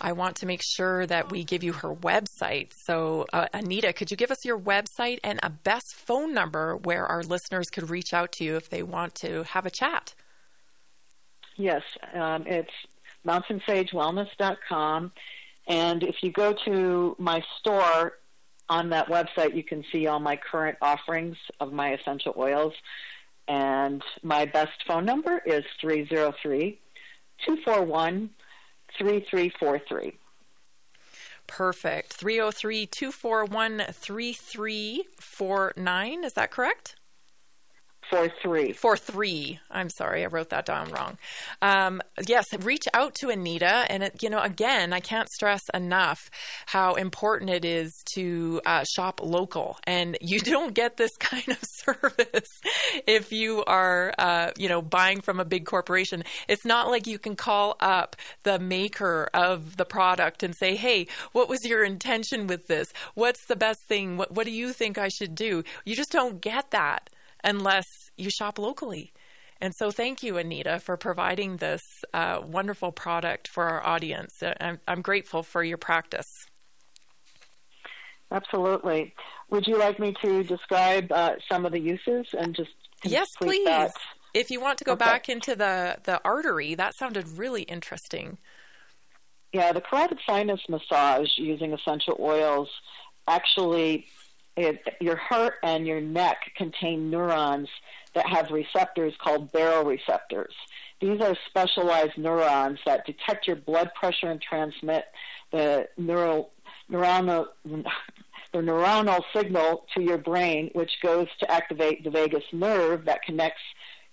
I 0.00 0.12
want 0.12 0.36
to 0.36 0.46
make 0.46 0.62
sure 0.64 1.06
that 1.06 1.30
we 1.30 1.44
give 1.44 1.62
you 1.62 1.72
her 1.72 1.94
website. 1.94 2.70
So, 2.84 3.26
uh, 3.32 3.46
Anita, 3.52 3.92
could 3.92 4.10
you 4.10 4.16
give 4.16 4.30
us 4.30 4.44
your 4.44 4.58
website 4.58 5.18
and 5.24 5.40
a 5.42 5.50
best 5.50 5.94
phone 5.94 6.32
number 6.32 6.76
where 6.76 7.06
our 7.06 7.22
listeners 7.22 7.66
could 7.70 7.90
reach 7.90 8.12
out 8.12 8.32
to 8.32 8.44
you 8.44 8.56
if 8.56 8.70
they 8.70 8.82
want 8.82 9.14
to 9.16 9.42
have 9.44 9.66
a 9.66 9.70
chat? 9.70 10.14
Yes, 11.58 11.82
um, 12.14 12.46
it's 12.46 12.72
mountainsagewellness.com. 13.26 15.12
And 15.66 16.02
if 16.02 16.22
you 16.22 16.32
go 16.32 16.54
to 16.64 17.14
my 17.18 17.44
store 17.58 18.14
on 18.68 18.90
that 18.90 19.08
website, 19.08 19.56
you 19.56 19.64
can 19.64 19.84
see 19.92 20.06
all 20.06 20.20
my 20.20 20.36
current 20.36 20.78
offerings 20.80 21.36
of 21.60 21.72
my 21.72 21.92
essential 21.92 22.32
oils. 22.38 22.72
And 23.48 24.02
my 24.22 24.46
best 24.46 24.84
phone 24.86 25.04
number 25.04 25.42
is 25.44 25.64
303 25.80 26.78
241 27.44 28.30
3343. 28.96 30.16
Perfect. 31.46 32.12
303 32.12 32.86
241 32.86 33.82
3349. 33.92 36.24
Is 36.24 36.32
that 36.34 36.50
correct? 36.50 36.96
Four 38.10 38.30
three. 38.42 38.72
Four 38.72 38.96
three. 38.96 39.60
I'm 39.70 39.90
sorry, 39.90 40.24
I 40.24 40.28
wrote 40.28 40.48
that 40.48 40.64
down 40.64 40.90
wrong. 40.90 41.18
Um, 41.60 42.00
yes, 42.26 42.46
reach 42.60 42.88
out 42.94 43.14
to 43.16 43.28
Anita, 43.28 43.84
and 43.90 44.02
it, 44.02 44.22
you 44.22 44.30
know, 44.30 44.40
again, 44.40 44.94
I 44.94 45.00
can't 45.00 45.28
stress 45.28 45.60
enough 45.74 46.30
how 46.66 46.94
important 46.94 47.50
it 47.50 47.66
is 47.66 47.92
to 48.14 48.62
uh, 48.64 48.84
shop 48.84 49.20
local, 49.22 49.78
and 49.84 50.16
you 50.22 50.40
don't 50.40 50.72
get 50.72 50.96
this 50.96 51.14
kind 51.18 51.48
of 51.48 51.58
service 51.62 52.48
if 53.06 53.30
you 53.30 53.62
are, 53.66 54.14
uh, 54.18 54.52
you 54.56 54.70
know, 54.70 54.80
buying 54.80 55.20
from 55.20 55.38
a 55.38 55.44
big 55.44 55.66
corporation. 55.66 56.24
It's 56.48 56.64
not 56.64 56.88
like 56.88 57.06
you 57.06 57.18
can 57.18 57.36
call 57.36 57.76
up 57.78 58.16
the 58.42 58.58
maker 58.58 59.28
of 59.34 59.76
the 59.76 59.84
product 59.84 60.42
and 60.42 60.54
say, 60.56 60.76
"Hey, 60.76 61.08
what 61.32 61.48
was 61.48 61.62
your 61.64 61.84
intention 61.84 62.46
with 62.46 62.68
this? 62.68 62.90
What's 63.14 63.44
the 63.44 63.56
best 63.56 63.82
thing? 63.82 64.16
What, 64.16 64.32
what 64.32 64.46
do 64.46 64.52
you 64.52 64.72
think 64.72 64.96
I 64.96 65.08
should 65.08 65.34
do?" 65.34 65.62
You 65.84 65.94
just 65.94 66.10
don't 66.10 66.40
get 66.40 66.70
that 66.70 67.10
unless 67.44 68.10
you 68.16 68.30
shop 68.30 68.58
locally. 68.58 69.12
And 69.60 69.74
so, 69.74 69.90
thank 69.90 70.22
you, 70.22 70.36
Anita, 70.36 70.78
for 70.78 70.96
providing 70.96 71.56
this 71.56 71.82
uh, 72.14 72.40
wonderful 72.46 72.92
product 72.92 73.48
for 73.48 73.64
our 73.64 73.84
audience. 73.84 74.42
I'm, 74.60 74.78
I'm 74.86 75.02
grateful 75.02 75.42
for 75.42 75.64
your 75.64 75.78
practice. 75.78 76.46
Absolutely. 78.30 79.14
Would 79.50 79.66
you 79.66 79.78
like 79.78 79.98
me 79.98 80.14
to 80.22 80.44
describe 80.44 81.10
uh, 81.10 81.36
some 81.50 81.64
of 81.66 81.72
the 81.72 81.80
uses 81.80 82.26
and 82.38 82.54
just 82.54 82.70
yes, 83.04 83.28
please? 83.40 83.64
That? 83.64 83.92
If 84.34 84.50
you 84.50 84.60
want 84.60 84.78
to 84.78 84.84
go 84.84 84.92
Okay. 84.92 85.04
back 85.04 85.28
into 85.28 85.56
the 85.56 85.96
the 86.04 86.20
artery, 86.24 86.74
that 86.74 86.94
sounded 86.94 87.26
really 87.38 87.62
interesting. 87.62 88.38
Yeah, 89.52 89.72
the 89.72 89.80
carotid 89.80 90.18
sinus 90.26 90.60
massage 90.68 91.30
using 91.38 91.72
essential 91.72 92.16
oils 92.20 92.68
actually, 93.26 94.06
your 95.00 95.16
heart 95.16 95.54
and 95.62 95.86
your 95.86 96.00
neck 96.00 96.52
contain 96.56 97.10
neurons 97.10 97.68
that 98.14 98.26
have 98.26 98.50
receptors 98.50 99.14
called 99.22 99.52
baroreceptors. 99.52 100.52
These 101.00 101.20
are 101.20 101.36
specialized 101.48 102.18
neurons 102.18 102.80
that 102.84 103.06
detect 103.06 103.46
your 103.46 103.56
blood 103.56 103.90
pressure 103.94 104.30
and 104.30 104.40
transmit 104.40 105.04
the 105.52 105.88
neural 105.96 106.50
neuronal 106.90 107.46
the 107.64 108.60
neuronal 108.60 109.22
signal 109.34 109.84
to 109.94 110.00
your 110.00 110.18
brain, 110.18 110.70
which 110.72 110.92
goes 111.02 111.28
to 111.38 111.50
activate 111.50 112.02
the 112.02 112.10
vagus 112.10 112.44
nerve 112.52 113.04
that 113.04 113.22
connects 113.22 113.60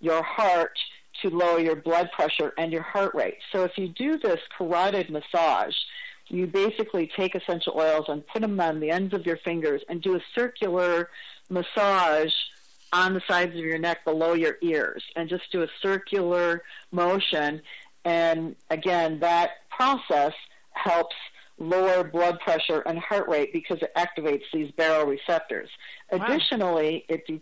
your 0.01 0.21
heart 0.21 0.77
to 1.21 1.29
lower 1.29 1.59
your 1.59 1.77
blood 1.77 2.09
pressure 2.11 2.53
and 2.57 2.71
your 2.71 2.81
heart 2.81 3.15
rate. 3.15 3.37
So 3.53 3.63
if 3.63 3.77
you 3.77 3.87
do 3.87 4.17
this 4.17 4.41
carotid 4.57 5.09
massage, 5.09 5.73
you 6.27 6.47
basically 6.47 7.09
take 7.15 7.35
essential 7.35 7.73
oils 7.77 8.05
and 8.07 8.25
put 8.27 8.41
them 8.41 8.59
on 8.59 8.79
the 8.79 8.89
ends 8.89 9.13
of 9.13 9.25
your 9.25 9.37
fingers 9.37 9.81
and 9.89 10.01
do 10.01 10.15
a 10.15 10.21
circular 10.33 11.09
massage 11.49 12.33
on 12.93 13.13
the 13.13 13.21
sides 13.27 13.51
of 13.51 13.63
your 13.63 13.77
neck 13.77 14.03
below 14.05 14.33
your 14.33 14.57
ears 14.61 15.03
and 15.15 15.29
just 15.29 15.51
do 15.51 15.61
a 15.63 15.67
circular 15.81 16.63
motion. 16.91 17.61
And 18.03 18.55
again, 18.69 19.19
that 19.19 19.67
process 19.69 20.33
helps 20.71 21.15
lower 21.57 22.03
blood 22.03 22.39
pressure 22.39 22.81
and 22.81 22.99
heart 22.99 23.27
rate 23.29 23.53
because 23.53 23.81
it 23.81 23.91
activates 23.95 24.43
these 24.53 24.71
baroreceptors. 24.71 25.67
Additionally, 26.09 27.05
it 27.07 27.25
det- 27.27 27.41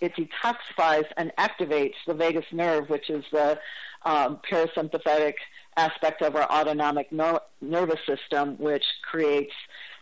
it 0.00 0.14
detoxifies 0.14 1.06
and 1.16 1.32
activates 1.38 1.96
the 2.06 2.14
vagus 2.14 2.44
nerve, 2.52 2.88
which 2.88 3.10
is 3.10 3.24
the 3.32 3.58
um, 4.04 4.38
parasympathetic 4.48 5.34
aspect 5.78 6.22
of 6.22 6.36
our 6.36 6.50
autonomic 6.50 7.10
ner- 7.12 7.40
nervous 7.60 8.00
system, 8.06 8.56
which 8.58 8.84
creates 9.02 9.52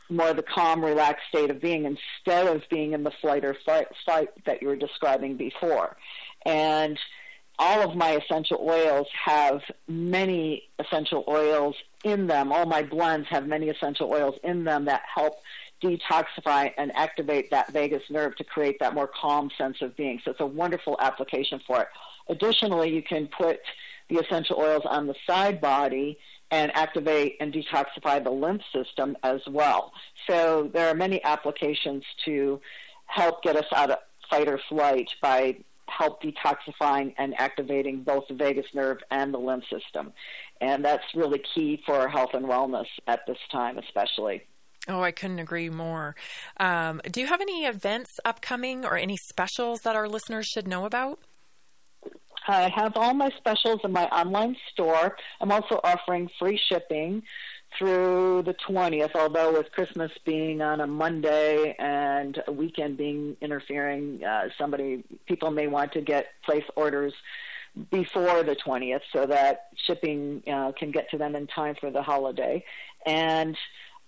more 0.09 0.33
the 0.33 0.43
calm, 0.43 0.85
relaxed 0.85 1.25
state 1.29 1.51
of 1.51 1.61
being 1.61 1.85
instead 1.85 2.47
of 2.47 2.63
being 2.71 2.93
in 2.93 3.03
the 3.03 3.11
flight 3.21 3.45
or 3.45 3.57
fight, 3.67 3.89
fight 4.05 4.31
that 4.45 4.63
you 4.63 4.69
were 4.69 4.77
describing 4.77 5.37
before. 5.37 5.97
And 6.45 6.99
all 7.59 7.83
of 7.89 7.97
my 7.97 8.13
essential 8.13 8.59
oils 8.61 9.09
have 9.25 9.63
many 9.89 10.69
essential 10.79 11.25
oils 11.27 11.75
in 12.05 12.27
them. 12.27 12.53
All 12.53 12.67
my 12.67 12.83
blends 12.83 13.29
have 13.29 13.47
many 13.47 13.69
essential 13.69 14.13
oils 14.13 14.37
in 14.45 14.65
them 14.65 14.85
that 14.85 15.03
help 15.13 15.41
detoxify 15.83 16.73
and 16.79 16.95
activate 16.95 17.51
that 17.51 17.73
vagus 17.73 18.03
nerve 18.11 18.37
to 18.37 18.45
create 18.45 18.79
that 18.81 18.95
more 18.95 19.09
calm 19.09 19.51
sense 19.59 19.83
of 19.83 19.97
being. 19.97 20.21
So 20.25 20.31
it's 20.31 20.41
a 20.41 20.47
wonderful 20.47 20.97
application 21.01 21.61
for 21.67 21.83
it. 21.83 21.89
Additionally, 22.29 22.95
you 22.95 23.03
can 23.03 23.29
put 23.29 23.61
the 24.09 24.19
essential 24.19 24.57
oils 24.59 24.83
on 24.85 25.07
the 25.07 25.15
side 25.27 25.61
body 25.61 26.19
and 26.51 26.71
activate 26.77 27.37
and 27.41 27.53
detoxify 27.53 28.23
the 28.23 28.31
lymph 28.31 28.63
system 28.73 29.17
as 29.23 29.41
well. 29.49 29.93
So 30.29 30.71
there 30.73 30.89
are 30.89 30.95
many 30.95 31.23
applications 31.25 32.05
to 32.25 32.61
help 33.07 33.43
get 33.43 33.57
us 33.57 33.67
out 33.75 33.91
of 33.91 33.99
fight 34.31 34.49
or 34.49 34.61
flight 34.69 35.09
by 35.21 35.57
help 35.89 36.23
detoxifying 36.23 37.15
and 37.19 37.35
activating 37.39 38.03
both 38.03 38.25
the 38.29 38.35
vagus 38.35 38.67
nerve 38.75 38.99
and 39.11 39.33
the 39.33 39.39
lymph 39.39 39.65
system. 39.71 40.13
And 40.61 40.85
that's 40.85 41.05
really 41.15 41.43
key 41.55 41.83
for 41.87 41.95
our 41.95 42.09
health 42.09 42.31
and 42.35 42.47
wellness 42.47 42.87
at 43.07 43.21
this 43.27 43.39
time, 43.51 43.79
especially. 43.79 44.43
Oh, 44.89 45.03
I 45.03 45.11
couldn't 45.11 45.41
agree 45.41 45.69
more. 45.69 46.15
Um, 46.59 47.01
do 47.11 47.21
you 47.21 47.27
have 47.27 47.41
any 47.41 47.65
events 47.65 48.21
upcoming 48.25 48.85
or 48.85 48.97
any 48.97 49.17
specials 49.17 49.81
that 49.81 49.97
our 49.97 50.09
listeners 50.09 50.47
should 50.47 50.69
know 50.69 50.85
about? 50.85 51.19
I 52.49 52.71
have 52.75 52.97
all 52.97 53.15
my 53.15 53.31
specials 53.37 53.81
in 53.85 53.93
my 53.93 54.07
online 54.07 54.57
store. 54.73 55.17
I'm 55.41 55.51
also 55.51 55.81
offering 55.83 56.31
free 56.39 56.61
shipping 56.69 57.23
through 57.79 58.43
the 58.45 58.55
20th, 58.55 59.15
although 59.15 59.53
with 59.53 59.71
Christmas 59.73 60.11
being 60.25 60.63
on 60.63 60.81
a 60.81 60.87
Monday 60.87 61.75
and 61.79 62.43
a 62.47 62.53
weekend 62.53 62.97
being 62.97 63.37
interfering, 63.41 64.25
uh, 64.25 64.49
somebody, 64.57 65.05
people 65.27 65.51
may 65.51 65.67
want 65.67 65.93
to 65.93 66.01
get 66.01 66.29
place 66.45 66.65
orders 66.75 67.13
before 67.91 68.43
the 68.43 68.57
20th 68.57 69.03
so 69.13 69.27
that 69.27 69.69
shipping 69.87 70.43
uh, 70.51 70.73
can 70.73 70.91
get 70.91 71.11
to 71.11 71.19
them 71.19 71.35
in 71.35 71.47
time 71.47 71.75
for 71.79 71.91
the 71.91 72.03
holiday. 72.03 72.65
And 73.05 73.57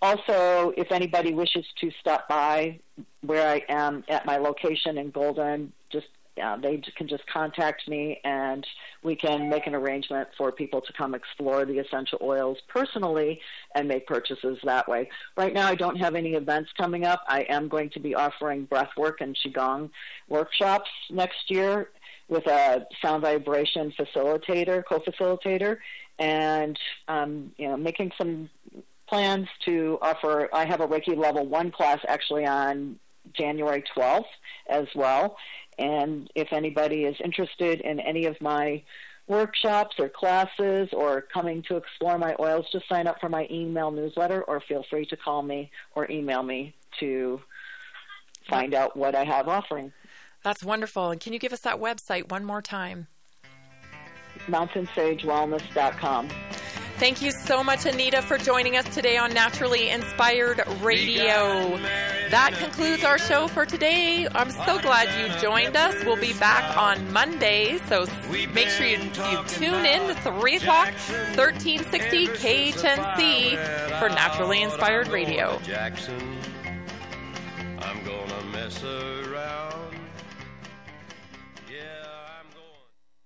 also, 0.01 0.73
if 0.77 0.91
anybody 0.91 1.33
wishes 1.33 1.65
to 1.81 1.91
stop 1.99 2.27
by 2.27 2.79
where 3.21 3.47
I 3.47 3.63
am 3.69 4.03
at 4.07 4.25
my 4.25 4.37
location 4.37 4.97
in 4.97 5.11
Golden, 5.11 5.73
just 5.91 6.07
uh, 6.41 6.57
they 6.57 6.81
can 6.95 7.07
just 7.07 7.25
contact 7.27 7.87
me 7.87 8.19
and 8.23 8.65
we 9.03 9.15
can 9.15 9.49
make 9.49 9.67
an 9.67 9.75
arrangement 9.75 10.29
for 10.37 10.51
people 10.51 10.81
to 10.81 10.93
come 10.93 11.13
explore 11.13 11.65
the 11.65 11.79
essential 11.79 12.19
oils 12.21 12.57
personally 12.67 13.41
and 13.75 13.87
make 13.87 14.07
purchases 14.07 14.57
that 14.63 14.87
way. 14.87 15.09
Right 15.35 15.53
now, 15.53 15.67
I 15.67 15.75
don't 15.75 15.97
have 15.97 16.15
any 16.15 16.33
events 16.33 16.71
coming 16.77 17.05
up. 17.05 17.23
I 17.27 17.41
am 17.41 17.67
going 17.67 17.89
to 17.91 17.99
be 17.99 18.15
offering 18.15 18.67
breathwork 18.67 19.15
and 19.21 19.35
Qigong 19.35 19.89
workshops 20.27 20.89
next 21.09 21.49
year 21.49 21.89
with 22.27 22.45
a 22.47 22.85
sound 23.01 23.23
vibration 23.23 23.91
facilitator, 23.97 24.83
co-facilitator, 24.85 25.77
and 26.19 26.77
um, 27.07 27.51
you 27.57 27.67
know, 27.67 27.77
making 27.77 28.11
some 28.17 28.49
plans 29.07 29.47
to 29.65 29.97
offer. 30.01 30.47
I 30.53 30.65
have 30.65 30.81
a 30.81 30.87
Reiki 30.87 31.17
level 31.17 31.45
one 31.45 31.71
class 31.71 31.99
actually 32.07 32.45
on 32.45 32.99
January 33.33 33.83
12th 33.95 34.23
as 34.69 34.87
well. 34.95 35.37
And 35.77 36.29
if 36.35 36.51
anybody 36.51 37.05
is 37.05 37.15
interested 37.23 37.81
in 37.81 37.99
any 37.99 38.25
of 38.25 38.39
my 38.41 38.83
workshops 39.27 39.95
or 39.99 40.09
classes 40.09 40.89
or 40.91 41.21
coming 41.33 41.63
to 41.69 41.77
explore 41.77 42.17
my 42.17 42.35
oils, 42.39 42.65
just 42.71 42.89
sign 42.89 43.07
up 43.07 43.21
for 43.21 43.29
my 43.29 43.47
email 43.49 43.91
newsletter 43.91 44.43
or 44.43 44.59
feel 44.59 44.83
free 44.89 45.05
to 45.05 45.15
call 45.15 45.41
me 45.41 45.71
or 45.95 46.09
email 46.11 46.43
me 46.43 46.75
to 46.99 47.39
find 48.49 48.73
out 48.73 48.97
what 48.97 49.15
I 49.15 49.23
have 49.23 49.47
offering. 49.47 49.93
That's 50.43 50.63
wonderful. 50.63 51.11
And 51.11 51.21
can 51.21 51.31
you 51.33 51.39
give 51.39 51.53
us 51.53 51.61
that 51.61 51.79
website 51.79 52.29
one 52.29 52.43
more 52.43 52.61
time? 52.61 53.07
MountainSageWellness.com. 54.47 56.29
Thank 56.99 57.21
you 57.21 57.31
so 57.31 57.63
much, 57.63 57.85
Anita, 57.85 58.21
for 58.21 58.37
joining 58.37 58.75
us 58.75 58.83
today 58.93 59.15
on 59.15 59.33
Naturally 59.33 59.89
Inspired 59.89 60.61
Radio. 60.81 61.77
That 62.29 62.53
concludes 62.59 63.05
our 63.05 63.17
show 63.17 63.47
for 63.47 63.65
today. 63.65 64.27
I'm 64.35 64.51
so 64.51 64.81
glad 64.81 65.07
you 65.17 65.33
joined 65.39 65.77
us. 65.77 65.95
We'll 66.03 66.19
be 66.19 66.33
back 66.33 66.75
on 66.77 67.09
Monday, 67.13 67.79
so 67.87 68.05
make 68.53 68.67
sure 68.67 68.85
you, 68.85 68.97
you 68.97 69.43
tune 69.47 69.85
in 69.85 70.13
to 70.13 70.15
3 70.15 70.55
o'clock, 70.57 70.89
1360 71.37 72.27
KHNC 72.27 73.99
for 73.99 74.09
Naturally 74.09 74.61
Inspired 74.61 75.07
Radio. 75.07 75.57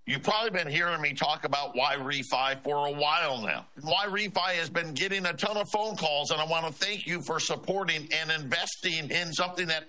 You've 0.06 0.22
probably 0.22 0.50
been 0.50 0.68
hearing 0.68 1.00
me 1.02 1.14
talk 1.14 1.46
about 1.46 1.76
YRefy 1.76 2.62
for 2.62 2.88
a 2.88 2.92
while 2.92 3.42
now. 3.42 3.66
YRefy 3.80 4.56
has 4.56 4.70
been 4.70 4.94
getting 4.94 5.26
a 5.26 5.32
ton 5.32 5.56
of 5.56 5.70
phone 5.70 5.96
calls, 5.96 6.32
and 6.32 6.42
I 6.42 6.46
want 6.46 6.68
to 6.68 6.74
thank 6.74 7.08
you 7.08 7.22
for 7.22 7.40
supporting 7.40 8.10
and 8.12 8.30
investing 8.30 9.10
in 9.10 9.32
something 9.32 9.66
that 9.68 9.86